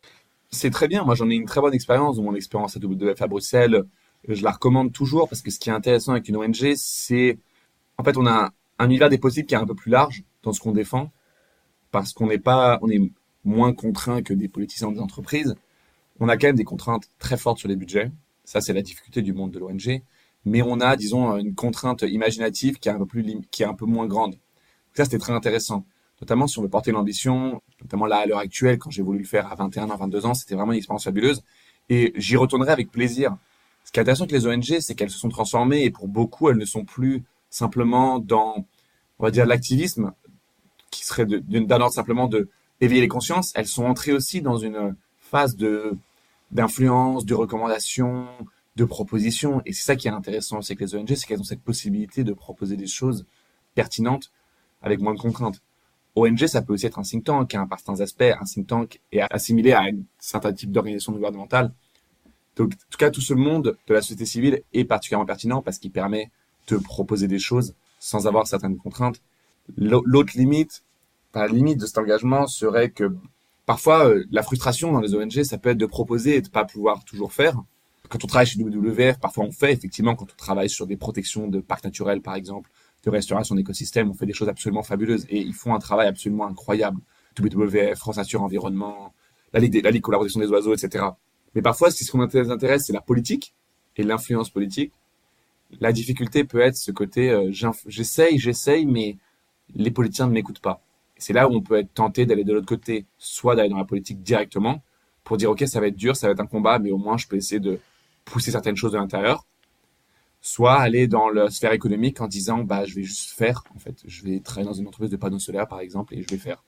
C'est 0.50 0.70
très 0.70 0.88
bien. 0.88 1.04
Moi, 1.04 1.14
j'en 1.14 1.30
ai 1.30 1.34
une 1.34 1.44
très 1.44 1.60
bonne 1.60 1.74
expérience 1.74 2.18
mon 2.18 2.34
expérience 2.34 2.76
à 2.76 2.80
WWF 2.80 3.22
à 3.22 3.28
Bruxelles. 3.28 3.84
Je 4.26 4.42
la 4.42 4.50
recommande 4.50 4.92
toujours 4.92 5.28
parce 5.28 5.42
que 5.42 5.50
ce 5.50 5.58
qui 5.60 5.70
est 5.70 5.72
intéressant 5.72 6.12
avec 6.12 6.28
une 6.28 6.36
ONG, 6.36 6.74
c'est 6.76 7.38
en 7.98 8.04
fait 8.04 8.16
on 8.16 8.26
a 8.26 8.50
un 8.78 8.86
univers 8.86 9.08
des 9.10 9.18
possibles 9.18 9.46
qui 9.46 9.54
est 9.54 9.58
un 9.58 9.66
peu 9.66 9.74
plus 9.74 9.90
large 9.90 10.24
dans 10.42 10.52
ce 10.52 10.60
qu'on 10.60 10.72
défend 10.72 11.12
parce 11.90 12.12
qu'on 12.12 12.26
n'est 12.26 12.38
pas, 12.38 12.78
on 12.82 12.90
est 12.90 13.00
moins 13.44 13.72
contraint 13.72 14.22
que 14.22 14.34
des 14.34 14.48
politiciens 14.48 14.90
des 14.92 15.00
entreprises. 15.00 15.54
On 16.18 16.28
a 16.28 16.36
quand 16.36 16.48
même 16.48 16.56
des 16.56 16.64
contraintes 16.64 17.04
très 17.18 17.36
fortes 17.36 17.58
sur 17.58 17.68
les 17.68 17.76
budgets. 17.76 18.10
Ça, 18.44 18.60
c'est 18.60 18.72
la 18.72 18.82
difficulté 18.82 19.22
du 19.22 19.32
monde 19.32 19.52
de 19.52 19.58
l'ONG. 19.58 20.02
Mais 20.44 20.62
on 20.62 20.80
a, 20.80 20.96
disons, 20.96 21.36
une 21.36 21.54
contrainte 21.54 22.02
imaginative 22.02 22.78
qui 22.78 22.88
est 22.88 22.92
un 22.92 22.98
peu 22.98 23.06
plus, 23.06 23.24
qui 23.50 23.62
est 23.62 23.66
un 23.66 23.74
peu 23.74 23.86
moins 23.86 24.06
grande. 24.06 24.36
Ça, 24.94 25.04
c'était 25.04 25.18
très 25.18 25.32
intéressant 25.32 25.84
notamment 26.20 26.46
si 26.46 26.58
on 26.58 26.62
veut 26.62 26.68
porter 26.68 26.92
l'ambition, 26.92 27.62
notamment 27.80 28.06
là 28.06 28.18
à 28.18 28.26
l'heure 28.26 28.38
actuelle, 28.38 28.78
quand 28.78 28.90
j'ai 28.90 29.02
voulu 29.02 29.20
le 29.20 29.24
faire 29.24 29.50
à 29.50 29.54
21 29.54 29.90
ans, 29.90 29.96
22 29.96 30.26
ans, 30.26 30.34
c'était 30.34 30.54
vraiment 30.54 30.72
une 30.72 30.78
expérience 30.78 31.04
fabuleuse. 31.04 31.42
Et 31.88 32.12
j'y 32.16 32.36
retournerai 32.36 32.70
avec 32.72 32.90
plaisir. 32.90 33.36
Ce 33.84 33.92
qui 33.92 33.98
est 33.98 34.02
intéressant 34.02 34.24
avec 34.24 34.32
les 34.32 34.46
ONG, 34.46 34.80
c'est 34.80 34.94
qu'elles 34.94 35.10
se 35.10 35.18
sont 35.18 35.30
transformées 35.30 35.84
et 35.84 35.90
pour 35.90 36.08
beaucoup, 36.08 36.50
elles 36.50 36.58
ne 36.58 36.64
sont 36.64 36.84
plus 36.84 37.24
simplement 37.48 38.18
dans, 38.18 38.66
on 39.18 39.24
va 39.24 39.30
dire, 39.30 39.46
l'activisme 39.46 40.12
qui 40.90 41.04
serait 41.04 41.24
d'un 41.24 41.80
ordre 41.80 41.94
simplement 41.94 42.28
de 42.28 42.48
éveiller 42.80 43.00
les 43.00 43.08
consciences. 43.08 43.52
Elles 43.54 43.66
sont 43.66 43.84
entrées 43.84 44.12
aussi 44.12 44.42
dans 44.42 44.56
une 44.56 44.94
phase 45.18 45.56
de 45.56 45.96
d'influence, 46.50 47.24
de 47.24 47.34
recommandation, 47.34 48.26
de 48.76 48.84
proposition. 48.84 49.62
Et 49.66 49.72
c'est 49.72 49.82
ça 49.82 49.96
qui 49.96 50.08
est 50.08 50.12
intéressant 50.12 50.58
aussi 50.58 50.72
avec 50.72 50.80
les 50.80 50.94
ONG, 50.94 51.14
c'est 51.14 51.26
qu'elles 51.26 51.40
ont 51.40 51.44
cette 51.44 51.62
possibilité 51.62 52.24
de 52.24 52.32
proposer 52.32 52.76
des 52.76 52.86
choses 52.86 53.26
pertinentes 53.74 54.30
avec 54.82 55.00
moins 55.00 55.14
de 55.14 55.20
contraintes. 55.20 55.62
ONG, 56.16 56.46
ça 56.46 56.62
peut 56.62 56.72
aussi 56.72 56.86
être 56.86 56.98
un 56.98 57.02
think 57.02 57.24
tank, 57.24 57.54
hein, 57.54 57.66
par 57.66 57.78
certains 57.78 58.00
aspects, 58.00 58.22
un 58.22 58.44
think 58.44 58.66
tank 58.66 59.00
est 59.12 59.20
assimilé 59.30 59.72
à 59.72 59.82
un 59.82 59.92
certain 60.18 60.52
type 60.52 60.72
d'organisation 60.72 61.12
gouvernementale. 61.12 61.72
Donc, 62.56 62.72
en 62.72 62.90
tout 62.90 62.98
cas, 62.98 63.10
tout 63.10 63.20
ce 63.20 63.34
monde 63.34 63.76
de 63.86 63.94
la 63.94 64.02
société 64.02 64.26
civile 64.26 64.62
est 64.72 64.84
particulièrement 64.84 65.26
pertinent 65.26 65.62
parce 65.62 65.78
qu'il 65.78 65.92
permet 65.92 66.30
de 66.66 66.76
proposer 66.76 67.28
des 67.28 67.38
choses 67.38 67.74
sans 68.00 68.26
avoir 68.26 68.46
certaines 68.46 68.76
contraintes. 68.76 69.20
L'autre 69.76 70.32
limite, 70.36 70.82
la 71.34 71.46
limite 71.46 71.78
de 71.80 71.86
cet 71.86 71.98
engagement 71.98 72.46
serait 72.48 72.90
que 72.90 73.14
parfois, 73.66 74.08
euh, 74.08 74.24
la 74.32 74.42
frustration 74.42 74.92
dans 74.92 75.00
les 75.00 75.14
ONG, 75.14 75.44
ça 75.44 75.58
peut 75.58 75.70
être 75.70 75.78
de 75.78 75.86
proposer 75.86 76.36
et 76.36 76.42
de 76.42 76.48
pas 76.48 76.64
pouvoir 76.64 77.04
toujours 77.04 77.32
faire. 77.32 77.62
Quand 78.10 78.22
on 78.24 78.26
travaille 78.26 78.46
chez 78.46 78.60
WWF, 78.60 79.18
parfois 79.18 79.44
on 79.44 79.52
fait, 79.52 79.72
effectivement, 79.72 80.14
quand 80.16 80.26
on 80.30 80.36
travaille 80.36 80.68
sur 80.68 80.86
des 80.86 80.96
protections 80.96 81.48
de 81.48 81.60
parcs 81.60 81.84
naturels, 81.84 82.20
par 82.20 82.34
exemple, 82.34 82.68
de 83.04 83.10
restauration 83.10 83.54
d'écosystèmes. 83.54 84.10
On 84.10 84.14
fait 84.14 84.26
des 84.26 84.32
choses 84.32 84.48
absolument 84.48 84.82
fabuleuses 84.82 85.26
et 85.30 85.38
ils 85.38 85.54
font 85.54 85.74
un 85.74 85.78
travail 85.78 86.08
absolument 86.08 86.46
incroyable. 86.46 87.00
WWF, 87.38 87.96
France 87.96 88.16
Nature 88.16 88.42
Environnement, 88.42 89.14
la 89.52 89.60
Ligue, 89.60 90.00
Collaboration 90.00 90.40
des 90.40 90.48
Oiseaux, 90.48 90.74
etc. 90.74 91.04
Mais 91.54 91.62
parfois, 91.62 91.90
si 91.90 92.04
ce 92.04 92.12
qu'on 92.12 92.18
nous 92.18 92.50
intéresse, 92.50 92.84
c'est 92.86 92.92
la 92.92 93.00
politique 93.00 93.54
et 93.96 94.02
l'influence 94.02 94.50
politique, 94.50 94.92
la 95.80 95.92
difficulté 95.92 96.44
peut 96.44 96.60
être 96.60 96.76
ce 96.76 96.90
côté 96.90 97.30
euh, 97.30 97.52
j'essaye, 97.86 98.38
j'essaye, 98.38 98.86
mais 98.86 99.16
les 99.74 99.90
politiciens 99.90 100.26
ne 100.26 100.32
m'écoutent 100.32 100.60
pas. 100.60 100.82
C'est 101.16 101.32
là 101.32 101.48
où 101.48 101.54
on 101.54 101.60
peut 101.60 101.78
être 101.78 101.92
tenté 101.94 102.26
d'aller 102.26 102.44
de 102.44 102.52
l'autre 102.52 102.66
côté, 102.66 103.06
soit 103.18 103.54
d'aller 103.54 103.68
dans 103.68 103.76
la 103.76 103.84
politique 103.84 104.22
directement 104.22 104.82
pour 105.22 105.36
dire 105.36 105.50
ok, 105.50 105.64
ça 105.66 105.80
va 105.80 105.86
être 105.86 105.96
dur, 105.96 106.16
ça 106.16 106.26
va 106.26 106.32
être 106.32 106.40
un 106.40 106.46
combat, 106.46 106.78
mais 106.78 106.90
au 106.90 106.98
moins 106.98 107.16
je 107.16 107.28
peux 107.28 107.36
essayer 107.36 107.60
de 107.60 107.78
pousser 108.30 108.50
certaines 108.50 108.76
choses 108.76 108.92
de 108.92 108.98
l'intérieur 108.98 109.44
soit 110.40 110.80
aller 110.80 111.06
dans 111.06 111.28
la 111.28 111.50
sphère 111.50 111.72
économique 111.72 112.20
en 112.20 112.28
disant 112.28 112.64
bah 112.64 112.84
je 112.84 112.94
vais 112.94 113.02
juste 113.02 113.30
faire 113.30 113.62
en 113.74 113.78
fait. 113.78 113.96
Je 114.06 114.22
vais 114.24 114.40
travailler 114.40 114.66
dans 114.66 114.74
une 114.74 114.86
entreprise 114.86 115.10
de 115.10 115.16
panneaux 115.16 115.38
solaires 115.38 115.68
par 115.68 115.80
exemple 115.80 116.14
et 116.14 116.22
je 116.22 116.28
vais 116.28 116.38
faire. 116.38 116.64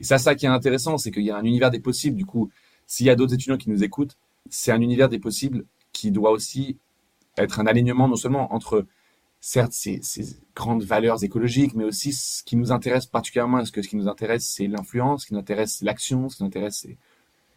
Et 0.00 0.04
ça 0.04 0.18
ça 0.18 0.34
qui 0.34 0.46
est 0.46 0.48
intéressant 0.48 0.96
c'est 0.96 1.10
qu'il 1.10 1.24
y 1.24 1.30
a 1.30 1.36
un 1.36 1.44
univers 1.44 1.70
des 1.70 1.80
possibles. 1.80 2.16
Du 2.16 2.24
coup 2.24 2.50
s'il 2.86 3.06
y 3.06 3.10
a 3.10 3.16
d'autres 3.16 3.34
étudiants 3.34 3.58
qui 3.58 3.70
nous 3.70 3.84
écoutent 3.84 4.16
c'est 4.48 4.72
un 4.72 4.80
univers 4.80 5.08
des 5.08 5.18
possibles 5.18 5.64
qui 5.92 6.10
doit 6.10 6.30
aussi 6.30 6.78
être 7.36 7.60
un 7.60 7.66
alignement 7.66 8.08
non 8.08 8.16
seulement 8.16 8.52
entre 8.54 8.86
certes 9.40 9.72
ces, 9.72 10.00
ces 10.02 10.36
grandes 10.54 10.82
valeurs 10.82 11.22
écologiques 11.22 11.74
mais 11.74 11.84
aussi 11.84 12.12
ce 12.12 12.42
qui 12.42 12.56
nous 12.56 12.72
intéresse 12.72 13.04
particulièrement. 13.04 13.58
Parce 13.58 13.70
que 13.70 13.82
ce 13.82 13.88
qui 13.88 13.96
nous 13.96 14.08
intéresse 14.08 14.46
c'est 14.46 14.66
l'influence? 14.66 15.22
Ce 15.22 15.26
qui 15.26 15.34
nous 15.34 15.40
intéresse 15.40 15.76
c'est 15.78 15.84
l'action? 15.84 16.30
Ce 16.30 16.36
qui 16.36 16.42
nous 16.42 16.48
intéresse 16.48 16.78
c'est 16.82 16.96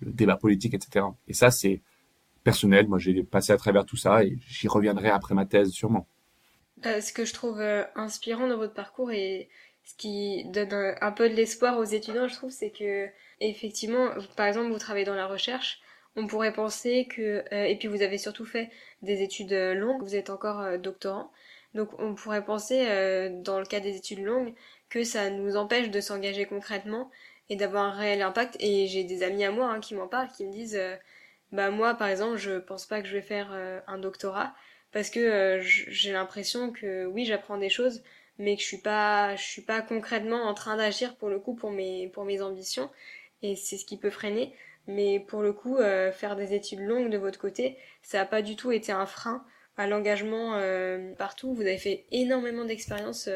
le 0.02 0.12
débat 0.12 0.36
politique 0.36 0.74
etc 0.74 1.06
et 1.30 1.34
ça 1.34 1.52
c'est 1.52 1.82
personnel. 2.44 2.88
Moi, 2.88 3.00
j'ai 3.00 3.24
passé 3.24 3.52
à 3.54 3.58
travers 3.58 3.86
tout 3.86 3.98
ça 3.98 4.24
et 4.24 4.38
j'y 4.48 4.68
reviendrai 4.68 5.10
après 5.10 5.34
ma 5.34 5.46
thèse 5.46 5.72
sûrement. 5.72 6.08
Euh, 6.86 7.02
ce 7.02 7.14
que 7.14 7.26
je 7.26 7.34
trouve 7.34 7.62
euh, 7.62 7.84
inspirant 7.96 8.48
dans 8.48 8.58
votre 8.58 8.74
parcours 8.74 9.12
et 9.12 9.50
ce 9.86 9.96
qui 9.96 10.46
donne 10.46 10.96
un, 11.02 11.12
peu 11.12 11.30
de 11.30 11.36
l'espoir 11.36 11.78
aux 11.78 11.84
étudiants, 11.84 12.28
je 12.28 12.36
trouve, 12.36 12.52
c'est 12.52 12.72
que 12.72 13.08
effectivement, 13.40 14.10
par 14.36 14.48
exemple, 14.48 14.72
vous 14.72 14.80
travaillez 14.80 15.06
dans 15.06 15.16
la 15.16 15.28
recherche, 15.28 15.80
on 16.16 16.28
pourrait 16.28 16.54
penser 16.54 17.08
que, 17.10 17.44
euh, 17.54 17.64
et 17.66 17.78
puis 17.78 17.88
vous 17.88 18.02
avez 18.02 18.18
surtout 18.18 18.46
fait 18.46 18.70
des 19.02 19.22
études 19.22 19.54
longues, 19.54 20.02
vous 20.02 20.16
êtes 20.16 20.30
encore 20.30 20.78
doctorant, 20.78 21.32
donc 21.74 21.90
on 22.00 22.16
pourrait 22.16 22.46
penser, 22.46 22.86
dans 23.44 23.60
le 23.60 23.66
cas 23.66 23.80
des 23.80 23.98
études 23.98 24.24
longues, 24.24 24.54
que 24.90 25.04
ça 25.04 25.30
nous 25.30 25.56
empêche 25.58 25.90
de 25.90 26.02
s'engager 26.02 26.46
concrètement 26.46 27.10
et 27.50 27.56
d'avoir 27.56 27.86
un 27.86 27.92
réel 27.92 28.22
impact. 28.22 28.56
Et 28.60 28.88
j'ai 28.88 29.04
des 29.04 29.24
amis 29.24 29.44
à 29.44 29.52
moi 29.52 29.72
hein, 29.72 29.80
qui 29.80 29.96
m'en 29.96 30.08
parlent, 30.08 30.30
qui 30.30 30.46
me 30.46 30.52
disent 30.52 30.80
bah 31.54 31.70
moi 31.70 31.94
par 31.94 32.08
exemple 32.10 32.38
je 32.38 32.58
pense 32.58 32.88
pas 32.88 33.02
que 33.02 33.08
je 33.08 33.14
vais 33.14 33.22
faire 33.22 33.52
euh, 33.54 33.80
un 33.88 34.00
doctorat 34.00 34.54
parce 34.92 35.12
que 35.12 35.20
euh, 35.20 35.62
j'ai 35.62 36.12
l'impression 36.12 36.72
que 36.72 37.06
oui 37.06 37.26
j'apprends 37.26 37.58
des 37.58 37.70
choses 37.70 38.04
mais 38.40 38.56
que 38.56 38.64
je 38.64 38.68
suis 38.68 38.80
pas 38.80 39.36
je 39.36 39.44
suis 39.44 39.62
pas 39.62 39.82
concrètement 39.84 40.44
en 40.46 40.56
train 40.56 40.76
d'agir 40.78 41.16
pour 41.16 41.30
le 41.30 41.40
coup 41.40 41.54
pour 41.54 41.70
mes 41.70 42.10
pour 42.10 42.26
mes 42.26 42.42
ambitions 42.42 42.90
et 43.44 43.56
c'est 43.56 43.78
ce 43.78 43.86
qui 43.86 43.98
peut 43.98 44.10
freiner. 44.10 44.54
Mais 44.88 45.20
pour 45.20 45.42
le 45.42 45.54
coup 45.54 45.78
euh, 45.78 46.12
faire 46.12 46.36
des 46.36 46.54
études 46.54 46.82
longues 46.82 47.10
de 47.10 47.18
votre 47.18 47.40
côté 47.40 47.78
ça 48.02 48.22
a 48.22 48.26
pas 48.26 48.42
du 48.42 48.56
tout 48.56 48.72
été 48.72 48.92
un 48.92 49.06
frein 49.06 49.46
à 49.78 49.88
l'engagement 49.88 50.60
partout. 51.18 51.54
Vous 51.54 51.62
avez 51.62 51.78
fait 51.78 52.06
énormément 52.12 52.66
d'expériences 52.66 53.30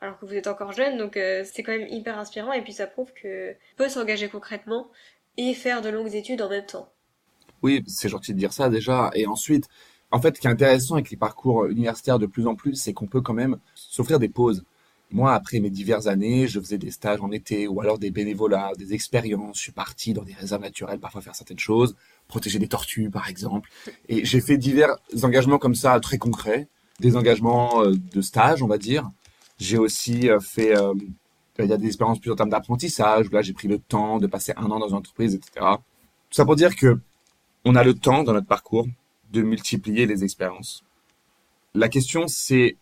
alors 0.00 0.18
que 0.18 0.26
vous 0.26 0.34
êtes 0.34 0.46
encore 0.46 0.72
jeune 0.72 0.98
donc 0.98 1.14
c'est 1.14 1.62
quand 1.62 1.72
même 1.72 1.88
hyper 1.88 2.18
inspirant 2.18 2.52
et 2.52 2.62
puis 2.62 2.72
ça 2.74 2.86
prouve 2.86 3.12
que 3.14 3.54
peut 3.76 3.88
s'engager 3.88 4.28
concrètement 4.28 4.90
et 5.36 5.54
faire 5.54 5.82
de 5.82 5.88
longues 5.88 6.14
études 6.14 6.42
en 6.42 6.48
même 6.48 6.66
temps 6.66 6.93
oui, 7.64 7.82
c'est 7.86 8.10
gentil 8.10 8.34
de 8.34 8.38
dire 8.38 8.52
ça 8.52 8.68
déjà. 8.68 9.10
Et 9.14 9.26
ensuite, 9.26 9.68
en 10.10 10.20
fait, 10.20 10.36
ce 10.36 10.40
qui 10.40 10.46
est 10.46 10.50
intéressant 10.50 10.94
avec 10.94 11.10
les 11.10 11.16
parcours 11.16 11.64
universitaires 11.64 12.18
de 12.18 12.26
plus 12.26 12.46
en 12.46 12.54
plus, 12.54 12.74
c'est 12.74 12.92
qu'on 12.92 13.06
peut 13.06 13.22
quand 13.22 13.32
même 13.32 13.56
s'offrir 13.74 14.18
des 14.18 14.28
pauses. 14.28 14.64
moi, 15.10 15.32
après 15.32 15.60
mes 15.60 15.70
diverses 15.70 16.06
années, 16.06 16.46
je 16.46 16.60
faisais 16.60 16.76
des 16.76 16.90
stages 16.90 17.20
en 17.22 17.30
été 17.30 17.66
ou 17.68 17.80
alors 17.80 17.98
des 17.98 18.10
bénévolats, 18.10 18.72
des 18.76 18.92
expériences. 18.92 19.56
Je 19.56 19.62
suis 19.62 19.72
parti 19.72 20.12
dans 20.12 20.24
des 20.24 20.34
réserves 20.34 20.60
naturelles, 20.60 20.98
parfois 20.98 21.22
faire 21.22 21.34
certaines 21.34 21.58
choses, 21.58 21.96
protéger 22.28 22.58
des 22.58 22.68
tortues, 22.68 23.10
par 23.10 23.28
exemple. 23.30 23.70
Et 24.08 24.24
j'ai 24.24 24.40
fait 24.42 24.58
divers 24.58 24.96
engagements 25.22 25.58
comme 25.58 25.74
ça, 25.74 25.98
très 26.00 26.18
concrets, 26.18 26.68
des 27.00 27.16
engagements 27.16 27.82
euh, 27.82 27.94
de 28.12 28.20
stage, 28.20 28.62
on 28.62 28.66
va 28.66 28.76
dire. 28.76 29.10
J'ai 29.58 29.78
aussi 29.78 30.28
euh, 30.28 30.38
fait 30.38 30.76
euh, 30.76 30.92
il 31.58 31.66
y 31.66 31.72
a 31.72 31.76
des 31.76 31.86
expériences 31.86 32.18
plus 32.18 32.30
en 32.30 32.36
termes 32.36 32.50
d'apprentissage. 32.50 33.30
Là, 33.30 33.40
j'ai 33.40 33.54
pris 33.54 33.68
le 33.68 33.78
temps 33.78 34.18
de 34.18 34.26
passer 34.26 34.52
un 34.56 34.70
an 34.70 34.78
dans 34.80 34.88
une 34.88 34.96
entreprise, 34.96 35.34
etc. 35.34 35.52
Tout 36.28 36.36
ça 36.36 36.44
pour 36.44 36.56
dire 36.56 36.74
que 36.76 36.98
on 37.64 37.74
a 37.74 37.84
le 37.84 37.94
temps 37.94 38.22
dans 38.22 38.32
notre 38.32 38.46
parcours 38.46 38.86
de 39.32 39.42
multiplier 39.42 40.06
les 40.06 40.22
expériences. 40.22 40.84
La 41.74 41.88
question, 41.88 42.28
c'est 42.28 42.76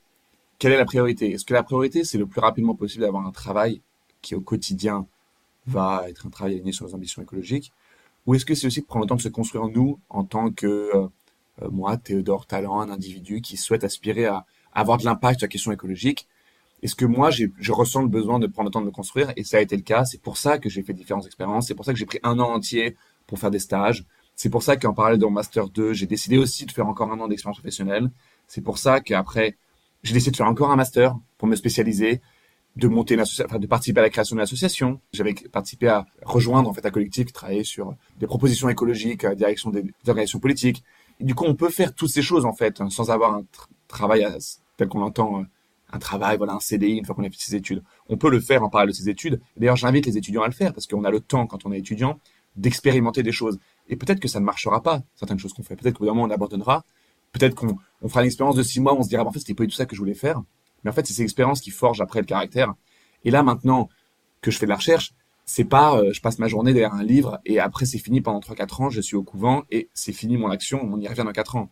quelle 0.59 0.73
est 0.73 0.79
la 0.79 0.85
priorité? 0.85 1.33
Est-ce 1.33 1.45
que 1.45 1.55
la 1.55 1.63
priorité, 1.63 2.05
c'est 2.05 2.19
le 2.19 2.27
plus 2.27 2.41
rapidement 2.41 2.75
possible 2.75 3.03
d'avoir 3.03 3.27
un 3.27 3.33
travail 3.33 3.81
qui, 4.21 4.35
au 4.35 4.41
quotidien, 4.41 5.07
va 5.67 6.05
être 6.09 6.27
un 6.27 6.31
travail 6.31 6.55
aligné 6.55 6.73
sur 6.73 6.87
nos 6.87 6.95
ambitions 6.95 7.23
écologiques? 7.23 7.73
Ou 8.27 8.35
est-ce 8.35 8.45
que 8.45 8.55
c'est 8.55 8.67
aussi 8.67 8.81
de 8.81 8.87
prendre 8.87 9.05
le 9.05 9.09
temps 9.09 9.17
de 9.17 9.23
se 9.23 9.29
construire 9.29 9.67
nous, 9.69 9.99
en 10.09 10.25
tant 10.25 10.51
que 10.51 10.67
euh, 10.67 11.07
euh, 11.63 11.71
moi, 11.71 11.97
Théodore 11.97 12.47
Talent, 12.47 12.81
un 12.81 12.91
individu 12.91 13.41
qui 13.41 13.57
souhaite 13.57 13.85
aspirer 13.85 14.27
à, 14.27 14.45
avoir 14.73 14.99
de 14.99 15.05
l'impact 15.05 15.41
sur 15.41 15.47
la 15.47 15.49
question 15.49 15.73
écologique? 15.73 16.29
Est-ce 16.83 16.97
que 16.97 17.05
moi, 17.05 17.31
je 17.31 17.73
ressens 17.73 18.03
le 18.03 18.09
besoin 18.09 18.41
de 18.41 18.49
prendre 18.49 18.69
le 18.69 18.73
temps 18.73 18.81
de 18.81 18.87
me 18.87 18.91
construire? 18.91 19.33
Et 19.37 19.45
ça 19.45 19.59
a 19.59 19.61
été 19.61 19.77
le 19.77 19.83
cas. 19.83 20.05
C'est 20.05 20.21
pour 20.21 20.37
ça 20.37 20.59
que 20.59 20.69
j'ai 20.69 20.83
fait 20.83 20.93
différentes 20.93 21.27
expériences. 21.27 21.69
C'est 21.69 21.77
pour 21.77 21.85
ça 21.85 21.93
que 21.93 21.99
j'ai 21.99 22.07
pris 22.07 22.19
un 22.25 22.41
an 22.41 22.53
entier 22.53 22.97
pour 23.29 23.39
faire 23.39 23.53
des 23.53 23.61
stages. 23.61 24.05
C'est 24.37 24.51
pour 24.51 24.63
ça 24.63 24.77
qu'en 24.77 24.95
parallèle 24.95 25.19
de 25.19 25.25
mon 25.25 25.31
Master 25.31 25.69
2, 25.69 25.93
j'ai 25.93 26.07
décidé 26.07 26.39
aussi 26.39 26.67
de 26.67 26.73
faire 26.73 26.87
encore 26.87 27.11
un 27.13 27.21
an 27.21 27.29
d'expérience 27.29 27.59
professionnelle. 27.59 28.11
C'est 28.49 28.63
pour 28.63 28.79
ça 28.79 29.01
qu'après, 29.01 29.57
j'ai 30.03 30.15
décidé 30.15 30.33
de 30.33 30.37
faire 30.37 30.47
encore 30.47 30.71
un 30.71 30.77
Master 30.77 31.17
pour 31.39 31.49
me 31.49 31.57
spécialiser, 31.57 32.21
de 32.77 32.89
monter 32.89 33.15
une 33.15 33.21
enfin, 33.21 33.59
de 33.59 33.67
participer 33.67 34.01
à 34.01 34.03
la 34.03 34.11
création 34.11 34.35
d'une 34.35 34.43
association. 34.43 35.01
J'avais 35.13 35.35
participé 35.35 35.89
à 35.89 36.07
rejoindre 36.25 36.69
en 36.69 36.73
fait 36.73 36.85
un 36.87 36.91
collectif 36.91 37.27
qui 37.27 37.33
travaillait 37.33 37.65
sur 37.65 37.95
des 38.19 38.27
propositions 38.27 38.69
écologiques 38.69 39.25
à 39.25 39.31
la 39.31 39.35
direction 39.35 39.71
des, 39.71 39.85
organisations 40.07 40.41
politiques. 40.41 40.83
Du 41.21 41.35
coup, 41.35 41.45
on 41.47 41.55
peut 41.55 41.71
faire 41.71 41.95
toutes 41.95 42.11
ces 42.11 42.23
choses 42.23 42.47
en 42.47 42.55
fait 42.55 42.83
sans 42.89 43.11
avoir 43.11 43.35
un 43.35 43.45
travail 43.87 44.27
tel 44.77 44.89
qu'on 44.89 45.01
l'entend 45.01 45.45
un 45.93 45.99
travail, 45.99 46.39
voilà, 46.39 46.55
un 46.55 46.61
CDI 46.61 46.97
une 46.97 47.05
fois 47.05 47.15
qu'on 47.15 47.25
a 47.25 47.31
fait 47.31 47.37
ses 47.39 47.55
études. 47.55 47.83
On 48.09 48.17
peut 48.17 48.31
le 48.31 48.41
faire 48.41 48.63
en 48.63 48.71
parallèle 48.71 48.93
de 48.93 48.97
ses 48.97 49.09
études. 49.09 49.41
D'ailleurs, 49.57 49.77
j'invite 49.77 50.07
les 50.07 50.17
étudiants 50.17 50.43
à 50.43 50.47
le 50.47 50.53
faire 50.53 50.73
parce 50.73 50.87
qu'on 50.87 51.05
a 51.05 51.11
le 51.11 51.21
temps 51.21 51.47
quand 51.47 51.67
on 51.67 51.73
est 51.73 51.79
étudiant 51.79 52.19
d'expérimenter 52.57 53.23
des 53.23 53.33
choses. 53.33 53.59
Et 53.89 53.97
peut-être 53.97 54.21
que 54.21 54.29
ça 54.29 54.41
ne 54.41 54.45
marchera 54.45 54.83
pas, 54.83 55.03
certaines 55.15 55.39
choses 55.39 55.53
qu'on 55.53 55.63
fait. 55.63 55.77
Peut-être 55.77 55.95
qu'au 55.95 56.05
bout 56.05 56.07
d'un 56.07 56.15
moment, 56.15 56.29
on 56.29 56.31
abandonnera. 56.31 56.85
Peut-être 57.33 57.55
qu'on 57.55 57.77
on 58.03 58.09
fera 58.09 58.21
une 58.21 58.27
expérience 58.27 58.57
de 58.57 58.63
six 58.63 58.81
mois 58.81 58.95
on 58.95 59.03
se 59.03 59.09
dira, 59.09 59.25
en 59.25 59.33
fait, 59.33 59.39
c'était 59.39 59.55
pas 59.55 59.65
tout 59.65 59.71
ça 59.71 59.87
que 59.87 59.95
je 59.95 60.01
voulais 60.01 60.15
faire. 60.15 60.43
Mais 60.85 60.91
en 60.91 60.93
fait, 60.93 61.07
c'est 61.07 61.15
ces 61.15 61.23
expériences 61.23 61.61
qui 61.61 61.71
forgent 61.71 62.01
après 62.01 62.21
le 62.21 62.27
caractère. 62.27 62.75
Et 63.25 63.31
là, 63.31 63.43
maintenant 63.43 63.89
que 64.41 64.51
je 64.51 64.59
fais 64.59 64.67
de 64.67 64.71
la 64.71 64.77
recherche, 64.77 65.15
c'est 65.45 65.65
pas, 65.65 65.97
euh, 65.97 66.13
je 66.13 66.21
passe 66.21 66.39
ma 66.39 66.49
journée 66.49 66.73
derrière 66.73 66.95
un 66.95 67.03
livre 67.03 67.41
et 67.45 67.59
après 67.59 67.85
c'est 67.85 67.99
fini 67.99 68.21
pendant 68.21 68.41
trois 68.41 68.55
quatre 68.55 68.81
ans, 68.81 68.91
je 68.91 69.01
suis 69.01 69.17
au 69.17 69.23
couvent 69.23 69.65
et 69.71 69.89
c'est 69.93 70.13
fini 70.13 70.37
mon 70.37 70.51
action, 70.51 70.81
on 70.83 70.99
y 71.01 71.09
revient 71.09 71.25
dans 71.25 71.33
quatre 71.33 71.57
ans. 71.57 71.71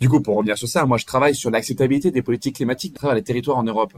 Du 0.00 0.08
coup, 0.08 0.20
pour 0.20 0.36
revenir 0.36 0.58
sur 0.58 0.68
ça, 0.68 0.84
moi 0.86 0.98
je 0.98 1.06
travaille 1.06 1.34
sur 1.34 1.50
l'acceptabilité 1.50 2.10
des 2.10 2.22
politiques 2.22 2.56
climatiques 2.56 2.94
à 2.96 2.98
travers 2.98 3.14
les 3.14 3.22
territoires 3.22 3.58
en 3.58 3.62
Europe. 3.62 3.94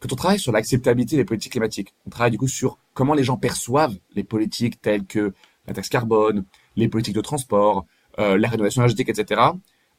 Quand 0.00 0.12
on 0.12 0.16
travaille 0.16 0.38
sur 0.38 0.52
l'acceptabilité 0.52 1.16
des 1.16 1.24
politiques 1.24 1.52
climatiques, 1.52 1.94
on 2.06 2.10
travaille 2.10 2.32
du 2.32 2.38
coup 2.38 2.48
sur 2.48 2.78
comment 2.92 3.14
les 3.14 3.24
gens 3.24 3.36
perçoivent 3.36 3.96
les 4.14 4.24
politiques 4.24 4.80
telles 4.80 5.06
que 5.06 5.32
la 5.66 5.74
taxe 5.74 5.88
carbone, 5.88 6.44
les 6.76 6.88
politiques 6.88 7.14
de 7.14 7.20
transport, 7.20 7.86
euh, 8.18 8.36
la 8.36 8.48
rénovation 8.48 8.82
énergétique, 8.82 9.08
etc., 9.08 9.40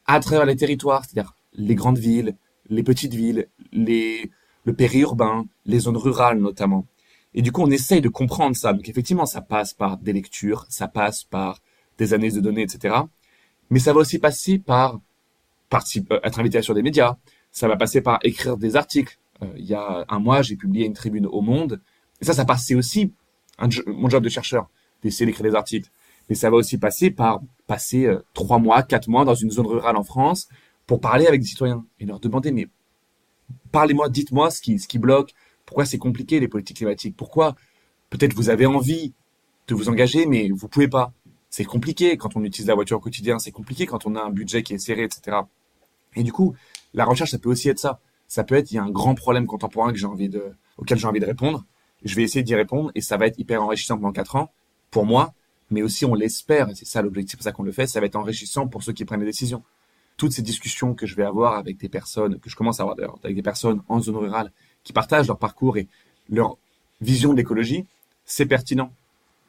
à 0.06 0.20
travers 0.20 0.46
les 0.46 0.56
territoires, 0.56 1.04
c'est-à-dire 1.04 1.34
les 1.54 1.74
grandes 1.74 1.98
villes, 1.98 2.36
les 2.68 2.82
petites 2.82 3.14
villes, 3.14 3.48
les, 3.72 4.30
le 4.64 4.74
périurbain, 4.74 5.46
les 5.64 5.80
zones 5.80 5.96
rurales 5.96 6.38
notamment. 6.38 6.86
Et 7.34 7.42
du 7.42 7.52
coup, 7.52 7.62
on 7.62 7.70
essaye 7.70 8.00
de 8.00 8.08
comprendre 8.08 8.54
ça. 8.54 8.72
Donc 8.72 8.88
effectivement, 8.88 9.26
ça 9.26 9.40
passe 9.40 9.74
par 9.74 9.96
des 9.98 10.12
lectures, 10.12 10.66
ça 10.68 10.88
passe 10.88 11.24
par 11.24 11.60
des 11.98 12.14
analyses 12.14 12.34
de 12.34 12.40
données, 12.40 12.62
etc. 12.62 12.94
Mais 13.70 13.78
ça 13.78 13.92
va 13.92 14.00
aussi 14.00 14.18
passer 14.18 14.58
par 14.58 15.00
euh, 15.74 16.20
être 16.22 16.38
invité 16.38 16.62
sur 16.62 16.74
des 16.74 16.82
médias. 16.82 17.16
Ça 17.50 17.68
va 17.68 17.76
passer 17.76 18.00
par 18.00 18.18
écrire 18.22 18.56
des 18.56 18.76
articles. 18.76 19.18
Euh, 19.42 19.46
il 19.56 19.64
y 19.64 19.74
a 19.74 20.04
un 20.08 20.18
mois, 20.18 20.42
j'ai 20.42 20.56
publié 20.56 20.86
une 20.86 20.92
tribune 20.92 21.26
au 21.26 21.40
Monde. 21.40 21.80
Et 22.20 22.24
ça, 22.24 22.32
ça 22.32 22.44
passait 22.44 22.74
aussi 22.74 23.12
mon 23.86 24.08
job 24.08 24.22
de 24.22 24.28
chercheur, 24.28 24.68
d'essayer 25.02 25.26
d'écrire 25.26 25.50
des 25.50 25.56
articles. 25.56 25.90
Mais 26.28 26.34
ça 26.34 26.50
va 26.50 26.56
aussi 26.56 26.78
passer 26.78 27.10
par 27.10 27.40
passer 27.66 28.06
euh, 28.06 28.24
trois 28.34 28.58
mois, 28.58 28.82
quatre 28.82 29.08
mois 29.08 29.24
dans 29.24 29.34
une 29.34 29.50
zone 29.50 29.66
rurale 29.66 29.96
en 29.96 30.04
France 30.04 30.48
pour 30.86 31.00
parler 31.00 31.26
avec 31.26 31.40
des 31.40 31.46
citoyens 31.46 31.84
et 31.98 32.04
leur 32.04 32.20
demander, 32.20 32.52
mais 32.52 32.68
parlez-moi, 33.72 34.08
dites-moi 34.08 34.50
ce 34.50 34.60
qui, 34.60 34.78
ce 34.78 34.86
qui 34.86 34.98
bloque, 34.98 35.34
pourquoi 35.64 35.86
c'est 35.86 35.98
compliqué 35.98 36.40
les 36.40 36.48
politiques 36.48 36.78
climatiques, 36.78 37.16
pourquoi 37.16 37.54
peut-être 38.10 38.34
vous 38.34 38.50
avez 38.50 38.66
envie 38.66 39.14
de 39.66 39.74
vous 39.74 39.88
engager, 39.88 40.26
mais 40.26 40.50
vous 40.50 40.68
pouvez 40.68 40.88
pas? 40.88 41.12
C'est 41.48 41.64
compliqué 41.64 42.16
quand 42.16 42.36
on 42.36 42.44
utilise 42.44 42.68
la 42.68 42.74
voiture 42.74 42.98
au 42.98 43.00
quotidien, 43.00 43.38
c'est 43.38 43.52
compliqué 43.52 43.86
quand 43.86 44.06
on 44.06 44.14
a 44.16 44.22
un 44.22 44.30
budget 44.30 44.62
qui 44.62 44.74
est 44.74 44.78
serré, 44.78 45.04
etc. 45.04 45.38
Et 46.16 46.22
du 46.22 46.32
coup, 46.32 46.54
la 46.92 47.04
recherche, 47.04 47.30
ça 47.30 47.38
peut 47.38 47.48
aussi 47.48 47.68
être 47.68 47.78
ça. 47.78 48.00
Ça 48.26 48.44
peut 48.44 48.56
être, 48.56 48.72
il 48.72 48.74
y 48.74 48.78
a 48.78 48.82
un 48.82 48.90
grand 48.90 49.14
problème 49.14 49.46
contemporain 49.46 49.92
que 49.92 49.98
j'ai 49.98 50.06
envie 50.06 50.28
de, 50.28 50.52
auquel 50.78 50.98
j'ai 50.98 51.06
envie 51.06 51.20
de 51.20 51.26
répondre. 51.26 51.64
Je 52.04 52.14
vais 52.14 52.22
essayer 52.22 52.42
d'y 52.42 52.54
répondre 52.54 52.90
et 52.94 53.00
ça 53.00 53.16
va 53.16 53.26
être 53.26 53.38
hyper 53.38 53.62
enrichissant 53.62 53.96
pendant 53.96 54.12
quatre 54.12 54.36
ans 54.36 54.52
pour 54.90 55.06
moi, 55.06 55.34
mais 55.70 55.82
aussi 55.82 56.04
on 56.04 56.14
l'espère, 56.14 56.70
et 56.70 56.74
c'est 56.74 56.84
ça 56.84 57.02
l'objectif, 57.02 57.32
c'est 57.32 57.36
pour 57.36 57.44
ça 57.44 57.52
qu'on 57.52 57.62
le 57.62 57.72
fait, 57.72 57.86
ça 57.86 58.00
va 58.00 58.06
être 58.06 58.16
enrichissant 58.16 58.68
pour 58.68 58.82
ceux 58.82 58.92
qui 58.92 59.04
prennent 59.04 59.20
les 59.20 59.26
décisions. 59.26 59.62
Toutes 60.16 60.32
ces 60.32 60.42
discussions 60.42 60.94
que 60.94 61.06
je 61.06 61.16
vais 61.16 61.24
avoir 61.24 61.54
avec 61.54 61.78
des 61.78 61.88
personnes, 61.88 62.38
que 62.38 62.48
je 62.48 62.56
commence 62.56 62.78
à 62.80 62.84
avoir 62.84 62.96
d'ailleurs, 62.96 63.18
avec 63.24 63.36
des 63.36 63.42
personnes 63.42 63.82
en 63.88 64.00
zone 64.00 64.16
rurale, 64.16 64.52
qui 64.84 64.92
partagent 64.92 65.26
leur 65.26 65.38
parcours 65.38 65.76
et 65.76 65.88
leur 66.28 66.56
vision 67.00 67.34
d'écologie, 67.34 67.86
c'est 68.24 68.46
pertinent. 68.46 68.92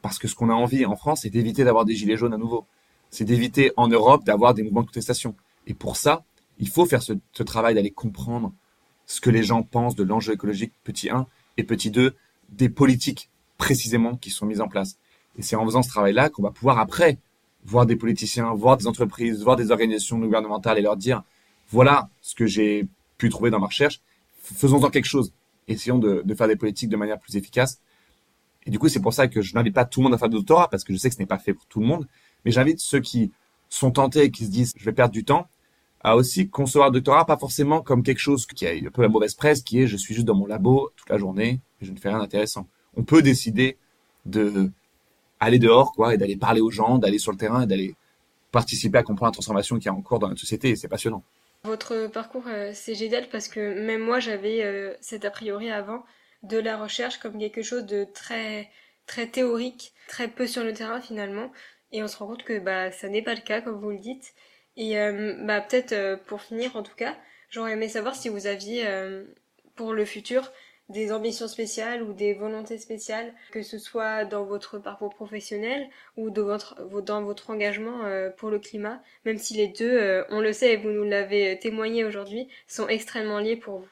Parce 0.02 0.20
que 0.20 0.28
ce 0.28 0.36
qu'on 0.36 0.50
a 0.50 0.54
envie 0.54 0.86
en 0.86 0.96
France, 0.96 1.22
c'est 1.24 1.30
d'éviter 1.30 1.64
d'avoir 1.64 1.86
des 1.86 1.96
gilets 1.96 2.18
jaunes 2.18 2.34
à 2.34 2.38
nouveau. 2.38 2.66
C'est 3.10 3.26
d'éviter 3.26 3.72
en 3.78 3.88
Europe 3.88 4.24
d'avoir 4.24 4.54
des 4.54 4.64
mouvements 4.64 4.82
de 4.82 4.88
contestation. 4.88 5.36
Et 5.68 5.74
pour 5.74 5.98
ça, 5.98 6.24
il 6.60 6.70
faut 6.70 6.86
faire 6.86 7.02
ce, 7.02 7.14
travail 7.44 7.76
d'aller 7.76 7.92
comprendre 7.92 8.54
ce 9.06 9.22
que 9.22 9.30
les 9.30 9.44
gens 9.44 9.64
pensent 9.64 9.96
de 9.96 10.04
l'enjeu 10.04 10.34
écologique, 10.34 10.74
petit 10.84 11.10
1, 11.10 11.28
et 11.58 11.64
petit 11.64 11.92
2, 11.92 12.16
des 12.50 12.70
politiques 12.70 13.30
précisément 13.58 14.16
qui 14.16 14.30
sont 14.30 14.46
mises 14.46 14.62
en 14.62 14.68
place. 14.68 14.98
Et 15.38 15.42
c'est 15.42 15.56
en 15.56 15.66
faisant 15.66 15.84
ce 15.84 15.90
travail-là 15.90 16.30
qu'on 16.30 16.44
va 16.44 16.52
pouvoir 16.52 16.80
après 16.80 17.18
voir 17.66 17.86
des 17.86 17.96
politiciens, 17.96 18.54
voir 18.54 18.78
des 18.78 18.88
entreprises, 18.88 19.44
voir 19.44 19.56
des 19.56 19.72
organisations 19.72 20.20
gouvernementales 20.20 20.78
et 20.78 20.82
leur 20.82 20.98
dire, 20.98 21.24
voilà 21.70 22.10
ce 22.22 22.36
que 22.36 22.46
j'ai 22.46 22.88
pu 23.18 23.30
trouver 23.30 23.50
dans 23.50 23.60
ma 23.60 23.68
recherche, 23.68 24.02
faisons-en 24.40 24.90
quelque 24.90 25.06
chose. 25.06 25.34
Essayons 25.68 25.98
de, 25.98 26.24
faire 26.36 26.48
des 26.48 26.56
politiques 26.56 26.90
de 26.90 26.98
manière 26.98 27.20
plus 27.20 27.36
efficace. 27.36 27.80
Et 28.68 28.72
du 28.72 28.78
coup, 28.78 28.88
c'est 28.88 29.00
pour 29.00 29.14
ça 29.14 29.28
que 29.28 29.42
je 29.42 29.56
n'invite 29.56 29.74
pas 29.74 29.86
tout 29.86 30.00
le 30.00 30.06
monde 30.06 30.14
à 30.14 30.18
faire 30.18 30.30
de 30.30 30.36
doctorat, 30.36 30.70
parce 30.70 30.84
que 30.84 30.94
je 30.94 30.98
sais 30.98 31.10
que 31.10 31.16
ce 31.16 31.20
n'est 31.20 31.26
pas 31.26 31.40
fait 31.40 31.54
pour 31.54 31.66
tout 31.66 31.80
le 31.80 31.88
monde, 31.88 32.08
mais 32.44 32.52
j'invite 32.52 32.80
ceux 32.80 33.00
qui 33.00 33.32
sont 33.70 33.92
tentés 33.92 34.24
et 34.24 34.32
qui 34.32 34.46
se 34.46 34.52
disent, 34.52 34.74
je 34.78 34.86
vais 34.86 34.94
perdre 34.94 35.12
du 35.12 35.24
temps, 35.24 35.48
à 36.02 36.16
aussi 36.16 36.50
concevoir 36.50 36.90
le 36.90 36.94
doctorat 36.94 37.26
pas 37.26 37.38
forcément 37.38 37.82
comme 37.82 38.04
quelque 38.04 38.20
chose 38.20 38.46
qui 38.46 38.68
a 38.68 38.70
un 38.70 38.92
peu 38.94 39.02
la 39.02 39.08
mauvaise 39.08 39.34
presse, 39.34 39.64
qui 39.64 39.82
est 39.82 39.88
je 39.88 39.98
suis 39.98 40.14
juste 40.14 40.28
dans 40.28 40.36
mon 40.36 40.46
labo 40.46 40.92
toute 40.96 41.10
la 41.10 41.18
journée 41.18 41.62
et 41.82 41.86
je 41.86 41.92
ne 41.92 41.98
fais 41.98 42.10
rien 42.10 42.20
d'intéressant. 42.20 42.68
On 42.96 43.04
peut 43.04 43.24
décider 43.24 43.78
de 44.28 44.72
aller 45.40 45.60
dehors, 45.60 45.92
quoi, 45.92 46.14
et 46.14 46.18
d'aller 46.18 46.38
parler 46.38 46.62
aux 46.62 46.72
gens, 46.72 46.98
d'aller 46.98 47.20
sur 47.20 47.32
le 47.32 47.38
terrain 47.38 47.64
et 47.64 47.68
d'aller 47.68 47.96
participer 48.52 48.98
à 48.98 49.04
comprendre 49.04 49.32
la 49.32 49.34
transformation 49.34 49.80
qui 49.80 49.90
a 49.90 49.94
en 49.94 50.02
cours 50.02 50.20
dans 50.20 50.30
notre 50.30 50.40
société 50.40 50.76
c'est 50.76 50.88
passionnant. 50.88 51.24
Votre 51.66 52.08
parcours, 52.08 52.46
euh, 52.48 52.72
c'est 52.74 52.96
génial 52.96 53.28
parce 53.30 53.48
que 53.48 53.84
même 53.86 54.02
moi, 54.02 54.20
j'avais 54.20 54.64
euh, 54.64 54.94
cet 55.02 55.26
a 55.26 55.32
priori 55.32 55.72
avant 55.72 56.06
de 56.44 56.58
la 56.60 56.78
recherche 56.78 57.18
comme 57.18 57.40
quelque 57.40 57.64
chose 57.64 57.86
de 57.86 58.06
très, 58.14 58.70
très 59.08 59.28
théorique, 59.28 59.94
très 60.08 60.28
peu 60.28 60.46
sur 60.46 60.64
le 60.64 60.74
terrain 60.74 61.02
finalement. 61.02 61.52
Et 61.92 62.04
on 62.04 62.08
se 62.08 62.18
rend 62.18 62.28
compte 62.28 62.44
que 62.44 62.60
bah, 62.60 62.92
ça 62.92 63.10
n'est 63.10 63.24
pas 63.24 63.34
le 63.34 63.42
cas, 63.42 63.62
comme 63.62 63.80
vous 63.80 63.90
le 63.90 63.98
dites. 63.98 64.34
Et 64.78 65.00
euh, 65.00 65.36
bah, 65.44 65.60
peut-être 65.60 66.24
pour 66.26 66.42
finir 66.42 66.76
en 66.76 66.84
tout 66.84 66.96
cas, 66.96 67.16
j'aurais 67.50 67.74
aimé 67.74 67.90
savoir 67.90 68.16
si 68.16 68.30
vous 68.30 68.46
aviez 68.46 68.86
pour 69.76 69.94
le 69.94 70.06
futur 70.06 70.52
des 70.90 71.12
ambitions 71.12 71.48
spéciales 71.48 72.04
ou 72.04 72.14
des 72.14 72.34
volontés 72.34 72.78
spéciales, 72.78 73.34
que 73.52 73.64
ce 73.64 73.78
soit 73.78 74.26
dans 74.26 74.44
votre 74.46 74.78
parcours 74.78 75.14
professionnel 75.14 75.90
ou 76.16 76.30
dans 76.30 76.46
votre, 76.46 77.50
engagement 77.50 78.02
pour 78.38 78.50
le 78.50 78.60
climat, 78.60 79.02
même 79.26 79.38
si 79.38 79.56
les 79.56 79.68
deux, 79.68 80.24
on 80.30 80.42
le 80.42 80.54
sait 80.54 80.74
et 80.74 80.78
vous 80.78 80.90
nous 80.90 81.04
l'avez 81.04 81.58
témoigné 81.60 82.06
aujourd'hui, 82.06 82.48
sont 82.68 82.88
extrêmement 82.88 83.40
liés 83.40 83.58
pour 83.58 83.80
vous. 83.80 83.88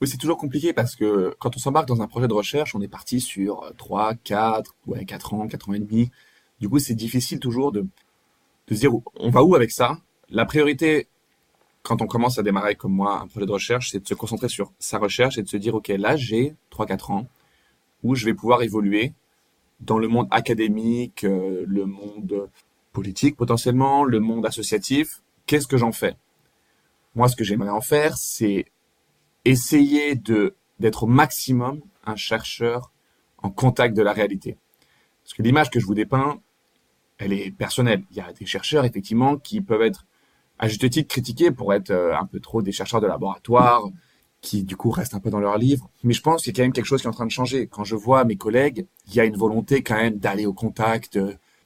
Oui, 0.00 0.08
c'est 0.08 0.16
toujours 0.16 0.38
compliqué 0.38 0.72
parce 0.72 0.96
que 0.96 1.34
quand 1.38 1.56
on 1.56 1.58
s'embarque 1.58 1.86
dans 1.86 2.00
un 2.00 2.06
projet 2.06 2.26
de 2.26 2.32
recherche, 2.32 2.74
on 2.74 2.80
est 2.80 2.88
parti 2.88 3.20
sur 3.20 3.70
3, 3.76 4.14
4, 4.14 4.74
ouais, 4.86 5.04
4 5.04 5.34
ans, 5.34 5.46
4 5.46 5.68
ans 5.68 5.74
et 5.74 5.78
demi. 5.78 6.10
Du 6.58 6.70
coup, 6.70 6.78
c'est 6.78 6.94
difficile 6.94 7.38
toujours 7.38 7.70
de, 7.70 7.82
de 8.68 8.74
se 8.74 8.80
dire 8.80 8.92
on 9.16 9.30
va 9.30 9.42
où 9.42 9.54
avec 9.54 9.70
ça? 9.70 9.98
La 10.30 10.46
priorité, 10.46 11.08
quand 11.82 12.02
on 12.02 12.06
commence 12.06 12.38
à 12.38 12.42
démarrer 12.42 12.74
comme 12.74 12.92
moi 12.92 13.20
un 13.20 13.26
projet 13.26 13.46
de 13.46 13.52
recherche, 13.52 13.90
c'est 13.90 14.00
de 14.00 14.06
se 14.06 14.14
concentrer 14.14 14.48
sur 14.48 14.72
sa 14.78 14.98
recherche 14.98 15.38
et 15.38 15.42
de 15.42 15.48
se 15.48 15.56
dire, 15.56 15.74
OK, 15.74 15.88
là, 15.88 16.16
j'ai 16.16 16.54
3-4 16.72 17.12
ans 17.12 17.26
où 18.02 18.14
je 18.14 18.24
vais 18.24 18.34
pouvoir 18.34 18.62
évoluer 18.62 19.12
dans 19.80 19.98
le 19.98 20.08
monde 20.08 20.28
académique, 20.30 21.24
euh, 21.24 21.64
le 21.66 21.86
monde 21.86 22.50
politique 22.92 23.36
potentiellement, 23.36 24.04
le 24.04 24.20
monde 24.20 24.44
associatif. 24.44 25.22
Qu'est-ce 25.46 25.66
que 25.66 25.76
j'en 25.76 25.92
fais? 25.92 26.16
Moi, 27.14 27.28
ce 27.28 27.36
que 27.36 27.44
j'aimerais 27.44 27.70
en 27.70 27.80
faire, 27.80 28.16
c'est 28.16 28.66
essayer 29.44 30.14
de 30.14 30.54
d'être 30.78 31.04
au 31.04 31.06
maximum 31.06 31.82
un 32.06 32.16
chercheur 32.16 32.90
en 33.38 33.50
contact 33.50 33.94
de 33.94 34.02
la 34.02 34.12
réalité. 34.12 34.56
Parce 35.22 35.34
que 35.34 35.42
l'image 35.42 35.70
que 35.70 35.78
je 35.78 35.86
vous 35.86 35.94
dépeins, 35.94 36.40
elle 37.18 37.32
est 37.32 37.50
personnelle. 37.50 38.02
Il 38.10 38.16
y 38.16 38.20
a 38.20 38.32
des 38.32 38.46
chercheurs, 38.46 38.84
effectivement, 38.84 39.36
qui 39.36 39.60
peuvent 39.60 39.82
être, 39.82 40.06
à 40.60 40.68
juste 40.68 40.88
titre, 40.90 41.08
critiqués 41.08 41.50
pour 41.50 41.72
être 41.72 41.90
euh, 41.90 42.14
un 42.14 42.26
peu 42.26 42.38
trop 42.38 42.60
des 42.60 42.70
chercheurs 42.70 43.00
de 43.00 43.06
laboratoire, 43.06 43.82
qui, 44.42 44.62
du 44.62 44.76
coup, 44.76 44.90
restent 44.90 45.14
un 45.14 45.20
peu 45.20 45.30
dans 45.30 45.40
leurs 45.40 45.58
livres. 45.58 45.90
Mais 46.04 46.12
je 46.12 46.20
pense 46.20 46.42
qu'il 46.42 46.52
y 46.52 46.54
a 46.54 46.56
quand 46.56 46.64
même 46.64 46.72
quelque 46.72 46.84
chose 46.84 47.00
qui 47.00 47.06
est 47.06 47.10
en 47.10 47.14
train 47.14 47.26
de 47.26 47.30
changer. 47.30 47.66
Quand 47.66 47.82
je 47.82 47.96
vois 47.96 48.24
mes 48.24 48.36
collègues, 48.36 48.86
il 49.08 49.14
y 49.14 49.20
a 49.20 49.24
une 49.24 49.36
volonté 49.36 49.82
quand 49.82 49.96
même 49.96 50.18
d'aller 50.18 50.44
au 50.44 50.52
contact, 50.52 51.18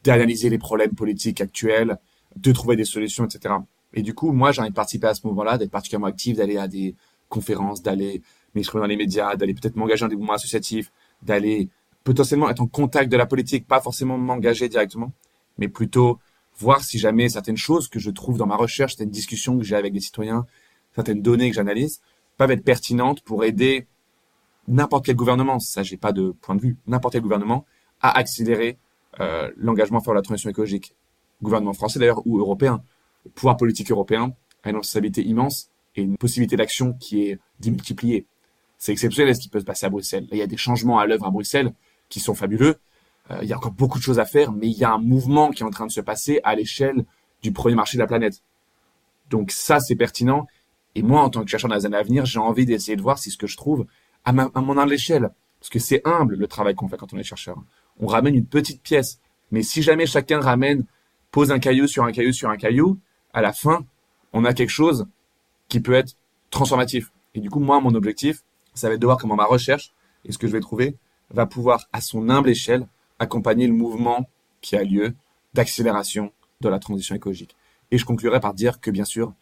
d'analyser 0.05 0.49
les 0.49 0.59
problèmes 0.59 0.95
politiques 0.95 1.41
actuels, 1.41 1.99
de 2.37 2.53
trouver 2.53 2.77
des 2.77 2.85
solutions, 2.85 3.25
etc. 3.25 3.57
Et 3.95 4.03
du 4.03 4.15
coup, 4.15 4.33
moi, 4.33 4.53
j'ai 4.53 4.61
envie 4.61 4.71
de 4.71 4.75
participer 4.75 5.09
à 5.09 5.15
ce 5.15 5.27
moment-là, 5.27 5.59
d'être 5.59 5.71
particulièrement 5.71 6.07
actif, 6.07 6.37
d'aller 6.37 6.57
à 6.57 6.69
des 6.69 6.95
conférences, 7.29 7.83
d'aller 7.83 8.23
m'exprimer 8.55 8.83
dans 8.83 8.89
les 8.89 8.97
médias, 8.97 9.35
d'aller 9.35 9.55
peut-être 9.55 9.77
m'engager 9.77 10.05
dans 10.05 10.09
des 10.09 10.17
mouvements 10.17 10.35
associatifs, 10.35 10.93
d'aller 11.23 11.69
potentiellement 12.05 12.49
être 12.49 12.61
en 12.61 12.67
contact 12.69 13.11
de 13.11 13.17
la 13.17 13.27
politique, 13.27 13.67
pas 13.67 13.81
forcément 13.81 14.19
m'engager 14.19 14.69
directement, 14.69 15.13
mais 15.59 15.69
plutôt 15.69 16.19
voir 16.59 16.83
si 16.83 16.99
jamais 16.99 17.29
certaines 17.29 17.57
choses 17.57 17.89
que 17.89 17.99
je 17.99 18.11
trouve 18.11 18.39
dans 18.39 18.47
ma 18.47 18.57
recherche, 18.57 18.93
certaines 18.93 19.11
discussions 19.11 19.59
que 19.59 19.65
j'ai 19.65 19.77
avec 19.77 19.93
des 19.93 20.01
citoyens, 20.01 20.47
certaines 20.95 21.23
données 21.23 21.51
que 21.51 21.57
j'analyse, 21.57 22.01
peuvent 22.37 22.51
être 22.51 22.65
pertinentes 22.65 23.23
pour 23.23 23.45
aider 23.45 23.87
n'importe 24.69 25.07
quel 25.07 25.17
gouvernement, 25.17 25.59
ça 25.59 25.83
j'ai 25.83 25.97
pas 25.97 26.13
de 26.13 26.31
point 26.31 26.55
de 26.55 26.61
vue, 26.61 26.77
n'importe 26.87 27.15
quel 27.15 27.23
gouvernement 27.23 27.67
à 28.01 28.17
accélérer 28.17 28.79
euh, 29.21 29.51
l'engagement 29.57 30.01
pour 30.01 30.15
la 30.15 30.23
transition 30.23 30.51
écologique. 30.51 30.95
Gouvernement 31.43 31.73
français 31.73 31.99
d'ailleurs 31.99 32.27
ou 32.27 32.39
européen, 32.39 32.83
le 33.25 33.31
pouvoir 33.31 33.57
politique 33.57 33.91
européen 33.91 34.35
a 34.63 34.71
une 34.71 34.77
responsabilité 34.77 35.23
immense 35.23 35.71
et 35.97 36.03
une 36.03 36.17
possibilité 36.17 36.57
d'action 36.57 36.95
qui 36.95 37.29
est 37.29 37.39
démultipliée. 37.61 38.27
C'est 38.79 38.93
exceptionnel 38.93 39.35
ce 39.35 39.41
qui 39.41 39.49
peut 39.49 39.61
se 39.61 39.65
passer 39.65 39.87
à 39.87 39.91
Bruxelles. 39.91 40.27
il 40.33 40.39
y 40.39 40.43
a 40.43 40.47
des 40.47 40.57
changements 40.57 40.99
à 40.99 41.07
l'œuvre 41.07 41.27
à 41.27 41.31
Bruxelles 41.31 41.73
qui 42.09 42.21
sont 42.21 42.35
fabuleux. 42.35 42.77
Euh, 43.31 43.39
il 43.43 43.49
y 43.49 43.53
a 43.53 43.57
encore 43.57 43.73
beaucoup 43.73 43.99
de 43.99 44.03
choses 44.03 44.19
à 44.19 44.25
faire, 44.25 44.53
mais 44.53 44.69
il 44.69 44.77
y 44.77 44.85
a 44.85 44.93
un 44.93 44.99
mouvement 44.99 45.51
qui 45.51 45.63
est 45.63 45.67
en 45.67 45.71
train 45.71 45.87
de 45.87 45.93
se 45.93 46.01
passer 46.01 46.41
à 46.45 46.55
l'échelle 46.55 47.05
du 47.43 47.53
premier 47.53 47.75
marché 47.75 47.97
de 47.97 48.03
la 48.03 48.07
planète. 48.07 48.43
Donc 49.31 49.51
ça, 49.51 49.81
c'est 49.81 49.97
pertinent. 49.97 50.47
Et 50.95 51.03
moi, 51.03 51.23
en 51.23 51.31
tant 51.31 51.43
que 51.43 51.51
chercheur 51.51 51.69
dans 51.69 51.77
les 51.77 51.87
années 51.87 51.97
à 51.97 52.03
venir, 52.03 52.25
j'ai 52.25 52.39
envie 52.39 52.67
d'essayer 52.67 52.97
de 52.97 53.03
voir 53.03 53.19
si 53.19 53.31
ce 53.31 53.39
que 53.39 53.47
je 53.47 53.57
trouve 53.57 53.87
à, 54.25 54.33
ma, 54.33 54.51
à 54.55 54.61
mon 54.61 54.79
échelle, 54.89 55.31
parce 55.59 55.71
que 55.71 55.79
c'est 55.79 56.03
humble 56.05 56.37
le 56.37 56.47
travail 56.47 56.75
qu'on 56.75 56.89
fait 56.89 56.97
quand 56.97 57.13
on 57.13 57.19
est 57.19 57.25
chercheur. 57.25 57.57
On 57.99 58.07
ramène 58.07 58.35
une 58.35 58.47
petite 58.47 58.83
pièce, 58.83 59.19
mais 59.51 59.63
si 59.63 59.83
jamais 59.83 60.07
chacun 60.07 60.41
ramène, 60.41 60.85
pose 61.31 61.51
un 61.51 61.59
caillou 61.59 61.87
sur 61.87 62.05
un 62.05 62.13
caillou 62.13 62.33
sur 62.33 62.51
un 62.51 62.57
caillou, 62.57 62.99
à 63.33 63.41
la 63.41 63.53
fin, 63.53 63.85
on 64.33 64.45
a 64.45 64.55
quelque 64.55 64.71
chose 64.71 65.07
qui 65.69 65.81
peut 65.81 65.95
être 65.95 66.17
transformatif. 66.51 67.11
Et 67.35 67.41
du 67.41 67.51
coup, 67.51 67.61
moi, 67.61 67.81
mon 67.81 67.95
objectif, 67.95 68.43
ça 68.75 68.89
va 68.89 68.95
être 68.95 69.01
de 69.01 69.07
voir 69.07 69.19
comment 69.19 69.37
ma 69.37 69.45
recherche 69.45 69.93
et 70.25 70.33
ce 70.33 70.39
que 70.39 70.47
je 70.47 70.53
vais 70.53 70.61
trouver 70.61 70.97
va 71.31 71.47
pouvoir, 71.47 71.89
à 71.93 72.01
son 72.01 72.29
humble 72.29 72.51
échelle, 72.51 72.87
accompagner 73.19 73.67
le 73.67 73.73
mouvement 73.73 74.29
qui 74.61 74.77
a 74.77 74.85
lieu 74.85 75.15
d'accélération 75.53 76.33
de 76.61 76.69
la 76.69 76.79
transition 76.79 77.15
écologique. 77.15 77.57
Et 77.91 77.99
je 77.99 78.05
conclurai 78.05 78.41
par 78.41 78.55
dire 78.55 78.81
que, 78.81 78.91
bien 78.91 79.05
sûr, 79.05 79.35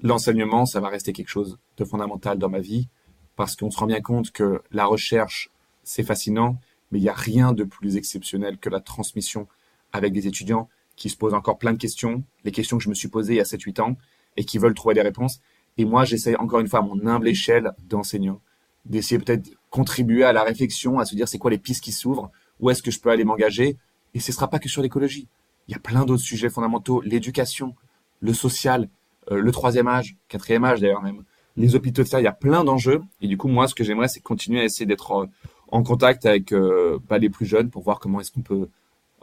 l'enseignement, 0.00 0.66
ça 0.66 0.80
va 0.80 0.88
rester 0.88 1.12
quelque 1.12 1.28
chose 1.28 1.58
de 1.76 1.84
fondamental 1.84 2.38
dans 2.38 2.48
ma 2.48 2.60
vie, 2.60 2.88
parce 3.36 3.56
qu'on 3.56 3.70
se 3.70 3.78
rend 3.78 3.86
bien 3.86 4.00
compte 4.00 4.30
que 4.32 4.62
la 4.72 4.84
recherche, 4.84 5.50
c'est 5.84 6.02
fascinant, 6.02 6.58
mais 6.90 6.98
il 6.98 7.02
n'y 7.02 7.08
a 7.08 7.14
rien 7.14 7.52
de 7.52 7.64
plus 7.64 7.96
exceptionnel 7.96 8.58
que 8.58 8.68
la 8.68 8.80
transmission 8.80 9.46
avec 9.92 10.12
des 10.12 10.26
étudiants 10.26 10.68
qui 10.96 11.08
se 11.08 11.16
posent 11.16 11.34
encore 11.34 11.58
plein 11.58 11.72
de 11.72 11.78
questions, 11.78 12.24
les 12.44 12.50
questions 12.50 12.78
que 12.78 12.84
je 12.84 12.88
me 12.88 12.94
suis 12.94 13.08
posées 13.08 13.34
il 13.34 13.36
y 13.36 13.40
a 13.40 13.44
7-8 13.44 13.80
ans, 13.80 13.96
et 14.36 14.44
qui 14.44 14.58
veulent 14.58 14.74
trouver 14.74 14.94
des 14.94 15.02
réponses. 15.02 15.40
Et 15.76 15.84
moi, 15.84 16.04
j'essaie 16.04 16.36
encore 16.36 16.60
une 16.60 16.68
fois 16.68 16.80
à 16.80 16.82
mon 16.82 17.06
humble 17.06 17.28
échelle 17.28 17.72
d'enseignant, 17.88 18.40
d'essayer 18.84 19.18
peut-être 19.18 19.50
contribuer 19.70 20.24
à 20.24 20.32
la 20.32 20.42
réflexion, 20.42 20.98
à 20.98 21.04
se 21.04 21.14
dire 21.14 21.28
c'est 21.28 21.38
quoi 21.38 21.50
les 21.50 21.58
pistes 21.58 21.84
qui 21.84 21.92
s'ouvrent, 21.92 22.30
où 22.60 22.70
est-ce 22.70 22.82
que 22.82 22.90
je 22.90 23.00
peux 23.00 23.10
aller 23.10 23.24
m'engager. 23.24 23.76
Et 24.14 24.20
ce 24.20 24.32
sera 24.32 24.48
pas 24.48 24.58
que 24.58 24.68
sur 24.68 24.82
l'écologie. 24.82 25.28
Il 25.66 25.72
y 25.72 25.74
a 25.74 25.78
plein 25.78 26.04
d'autres 26.04 26.22
sujets 26.22 26.48
fondamentaux, 26.48 27.00
l'éducation, 27.02 27.74
le 28.20 28.32
social, 28.32 28.88
euh, 29.30 29.40
le 29.40 29.52
troisième 29.52 29.88
âge, 29.88 30.16
quatrième 30.28 30.64
âge 30.64 30.80
d'ailleurs 30.80 31.02
même, 31.02 31.24
les 31.56 31.74
hôpitaux, 31.74 32.02
il 32.04 32.22
y 32.22 32.26
a 32.26 32.32
plein 32.32 32.64
d'enjeux. 32.64 33.02
Et 33.20 33.26
du 33.26 33.36
coup, 33.36 33.48
moi, 33.48 33.66
ce 33.66 33.74
que 33.74 33.84
j'aimerais, 33.84 34.08
c'est 34.08 34.20
continuer 34.20 34.60
à 34.60 34.64
essayer 34.64 34.86
d'être 34.86 35.12
euh, 35.12 35.26
en, 35.72 35.82
contact 35.82 36.24
avec 36.24 36.52
euh, 36.52 36.98
bah, 37.08 37.18
les 37.18 37.28
plus 37.28 37.46
jeunes 37.46 37.68
pour 37.68 37.82
voir 37.82 37.98
comment 37.98 38.20
est-ce 38.20 38.30
qu'on 38.30 38.42
peut 38.42 38.68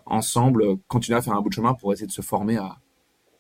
ensemble 0.05 0.77
continuer 0.88 1.17
à 1.17 1.21
faire 1.21 1.33
un 1.33 1.41
bout 1.41 1.49
de 1.49 1.55
chemin 1.55 1.73
pour 1.73 1.93
essayer 1.93 2.07
de 2.07 2.11
se 2.11 2.21
former 2.21 2.57
à, 2.57 2.77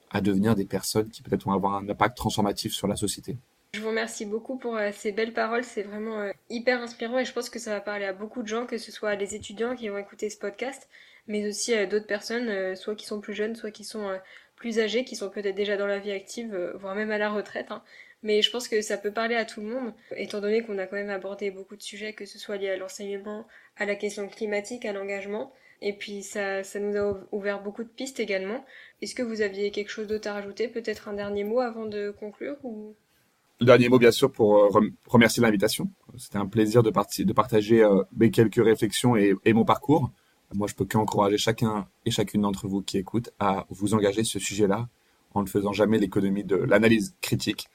à 0.09 0.21
devenir 0.21 0.55
des 0.55 0.65
personnes 0.65 1.09
qui 1.09 1.21
peut-être 1.21 1.43
vont 1.43 1.51
avoir 1.51 1.75
un 1.75 1.87
impact 1.87 2.17
transformatif 2.17 2.73
sur 2.73 2.87
la 2.87 2.95
société. 2.95 3.37
Je 3.75 3.81
vous 3.81 3.89
remercie 3.89 4.25
beaucoup 4.25 4.57
pour 4.57 4.77
euh, 4.77 4.91
ces 4.93 5.11
belles 5.11 5.33
paroles, 5.33 5.65
c'est 5.65 5.81
vraiment 5.81 6.21
euh, 6.21 6.31
hyper 6.49 6.81
inspirant 6.81 7.19
et 7.19 7.25
je 7.25 7.33
pense 7.33 7.49
que 7.49 7.59
ça 7.59 7.71
va 7.71 7.81
parler 7.81 8.05
à 8.05 8.13
beaucoup 8.13 8.41
de 8.41 8.47
gens, 8.47 8.65
que 8.65 8.77
ce 8.77 8.89
soit 8.89 9.15
les 9.15 9.35
étudiants 9.35 9.75
qui 9.75 9.89
vont 9.89 9.97
écouter 9.97 10.29
ce 10.29 10.37
podcast, 10.37 10.87
mais 11.27 11.45
aussi 11.45 11.73
à 11.73 11.85
d'autres 11.85 12.07
personnes, 12.07 12.73
soit 12.77 12.95
qui 12.95 13.05
sont 13.05 13.19
plus 13.19 13.33
jeunes, 13.33 13.53
soit 13.53 13.71
qui 13.71 13.83
sont 13.83 14.17
plus 14.55 14.79
âgés, 14.79 15.03
qui 15.03 15.17
sont 15.17 15.29
peut-être 15.29 15.55
déjà 15.55 15.75
dans 15.75 15.87
la 15.87 15.99
vie 15.99 16.13
active, 16.13 16.55
voire 16.75 16.95
même 16.95 17.11
à 17.11 17.17
la 17.17 17.29
retraite. 17.29 17.69
Hein. 17.69 17.83
Mais 18.23 18.41
je 18.41 18.49
pense 18.49 18.69
que 18.69 18.81
ça 18.81 18.97
peut 18.97 19.11
parler 19.11 19.35
à 19.35 19.43
tout 19.43 19.59
le 19.59 19.67
monde, 19.67 19.93
étant 20.15 20.39
donné 20.39 20.61
qu'on 20.61 20.77
a 20.77 20.87
quand 20.87 20.95
même 20.95 21.09
abordé 21.09 21.51
beaucoup 21.51 21.75
de 21.75 21.83
sujets, 21.83 22.13
que 22.13 22.25
ce 22.25 22.39
soit 22.39 22.55
lié 22.55 22.69
à 22.69 22.77
l'enseignement, 22.77 23.45
à 23.75 23.83
la 23.83 23.95
question 23.95 24.29
climatique, 24.29 24.85
à 24.85 24.93
l'engagement. 24.93 25.51
Et 25.81 25.91
puis 25.91 26.23
ça, 26.23 26.63
ça 26.63 26.79
nous 26.79 26.95
a 26.95 27.27
ouvert 27.33 27.61
beaucoup 27.61 27.83
de 27.83 27.89
pistes 27.89 28.21
également. 28.21 28.63
Est-ce 29.01 29.15
que 29.15 29.21
vous 29.21 29.41
aviez 29.41 29.71
quelque 29.71 29.89
chose 29.89 30.07
d'autre 30.07 30.29
à 30.29 30.33
rajouter? 30.33 30.69
Peut-être 30.69 31.09
un 31.09 31.13
dernier 31.13 31.43
mot 31.43 31.59
avant 31.59 31.87
de 31.87 32.11
conclure 32.17 32.55
ou... 32.63 32.95
Dernier 33.61 33.89
mot, 33.89 33.99
bien 33.99 34.11
sûr, 34.11 34.31
pour 34.31 34.57
euh, 34.57 34.91
remercier 35.07 35.41
l'invitation. 35.41 35.89
C'était 36.17 36.37
un 36.37 36.45
plaisir 36.45 36.83
de, 36.83 36.89
partager 36.89 37.83
euh, 37.83 38.03
mes 38.17 38.29
quelques 38.29 38.63
réflexions 38.63 39.15
et, 39.15 39.35
mon 39.53 39.63
parcours. 39.63 40.11
Moi, 40.53 40.67
je 40.67 40.75
peux 40.75 40.85
qu'encourager 40.85 41.37
chacun 41.37 41.87
et 42.05 42.11
chacune 42.11 42.41
d'entre 42.41 42.67
vous 42.67 42.81
qui 42.81 42.97
écoutent 42.97 43.31
à 43.39 43.65
vous 43.69 43.93
engager 43.93 44.23
ce 44.23 44.39
sujet-là 44.39 44.87
en 45.33 45.41
ne 45.41 45.47
faisant 45.47 45.73
jamais 45.73 45.97
l'économie 45.97 46.43
de 46.43 46.55
l'analyse 46.55 47.15
critique. 47.21 47.67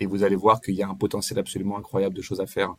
Et 0.00 0.06
vous 0.06 0.22
allez 0.24 0.36
voir 0.36 0.60
qu'il 0.60 0.74
y 0.74 0.82
a 0.82 0.88
un 0.88 0.94
potentiel 0.94 1.38
absolument 1.38 1.78
incroyable 1.78 2.14
de 2.14 2.22
choses 2.22 2.40
à 2.40 2.46
faire 2.46 2.74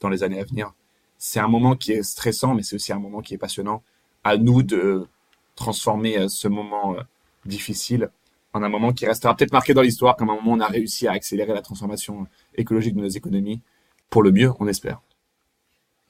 dans 0.00 0.08
les 0.08 0.22
années 0.22 0.40
à 0.40 0.44
venir 0.44 0.72
c'est 1.18 1.40
un 1.40 1.48
moment 1.48 1.74
qui 1.74 1.92
est 1.92 2.02
stressant, 2.02 2.54
mais 2.54 2.62
c'est 2.62 2.76
aussi 2.76 2.92
un 2.92 3.00
moment 3.00 3.20
qui 3.20 3.34
est 3.34 3.38
passionnant. 3.38 3.82
À 4.24 4.36
nous 4.36 4.62
de 4.62 5.06
transformer 5.56 6.16
euh, 6.16 6.28
ce 6.28 6.48
moment 6.48 6.96
difficile 7.44 8.10
en 8.52 8.62
un 8.62 8.68
moment 8.68 8.92
qui 8.92 9.06
restera 9.06 9.36
peut-être 9.36 9.52
marqué 9.52 9.74
dans 9.74 9.82
l'histoire 9.82 10.16
comme 10.16 10.30
un 10.30 10.34
moment 10.34 10.52
où 10.52 10.56
on 10.56 10.60
a 10.60 10.66
réussi 10.66 11.06
à 11.06 11.12
accélérer 11.12 11.52
la 11.52 11.62
transformation 11.62 12.26
écologique 12.56 12.94
de 12.94 13.00
nos 13.00 13.08
économies 13.08 13.60
pour 14.10 14.22
le 14.22 14.32
mieux, 14.32 14.52
on 14.58 14.68
espère. 14.68 15.00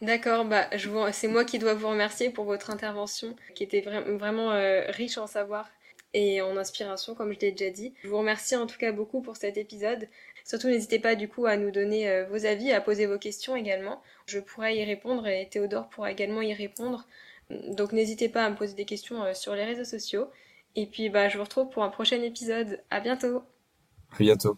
D'accord, 0.00 0.44
bah, 0.44 0.68
c'est 1.12 1.26
moi 1.26 1.44
qui 1.44 1.58
dois 1.58 1.74
vous 1.74 1.88
remercier 1.88 2.30
pour 2.30 2.44
votre 2.44 2.70
intervention 2.70 3.34
qui 3.54 3.64
était 3.64 3.80
vraiment 3.80 4.52
euh, 4.52 4.84
riche 4.90 5.18
en 5.18 5.26
savoir 5.26 5.68
et 6.14 6.40
en 6.40 6.56
inspiration, 6.56 7.14
comme 7.14 7.32
je 7.32 7.40
l'ai 7.40 7.52
déjà 7.52 7.70
dit. 7.70 7.94
Je 8.02 8.08
vous 8.08 8.18
remercie 8.18 8.54
en 8.54 8.66
tout 8.66 8.78
cas 8.78 8.92
beaucoup 8.92 9.20
pour 9.20 9.36
cet 9.36 9.56
épisode. 9.56 10.08
Surtout, 10.44 10.68
n'hésitez 10.68 11.00
pas 11.00 11.16
du 11.16 11.28
coup 11.28 11.46
à 11.46 11.56
nous 11.56 11.72
donner 11.72 12.08
euh, 12.08 12.24
vos 12.26 12.46
avis, 12.46 12.70
à 12.72 12.80
poser 12.80 13.06
vos 13.06 13.18
questions 13.18 13.56
également. 13.56 14.00
Je 14.26 14.38
pourrais 14.38 14.76
y 14.76 14.84
répondre 14.84 15.26
et 15.26 15.48
Théodore 15.50 15.88
pourra 15.88 16.12
également 16.12 16.42
y 16.42 16.54
répondre. 16.54 17.06
Donc 17.50 17.92
n'hésitez 17.92 18.28
pas 18.28 18.44
à 18.44 18.50
me 18.50 18.56
poser 18.56 18.74
des 18.74 18.84
questions 18.84 19.24
euh, 19.24 19.34
sur 19.34 19.54
les 19.54 19.64
réseaux 19.64 19.84
sociaux. 19.84 20.28
Et 20.78 20.86
puis 20.86 21.08
bah, 21.10 21.28
je 21.28 21.38
vous 21.38 21.42
retrouve 21.42 21.70
pour 21.70 21.82
un 21.82 21.88
prochain 21.88 22.22
épisode. 22.22 22.84
À 22.88 23.00
bientôt. 23.00 23.42
À 24.12 24.18
bientôt. 24.20 24.56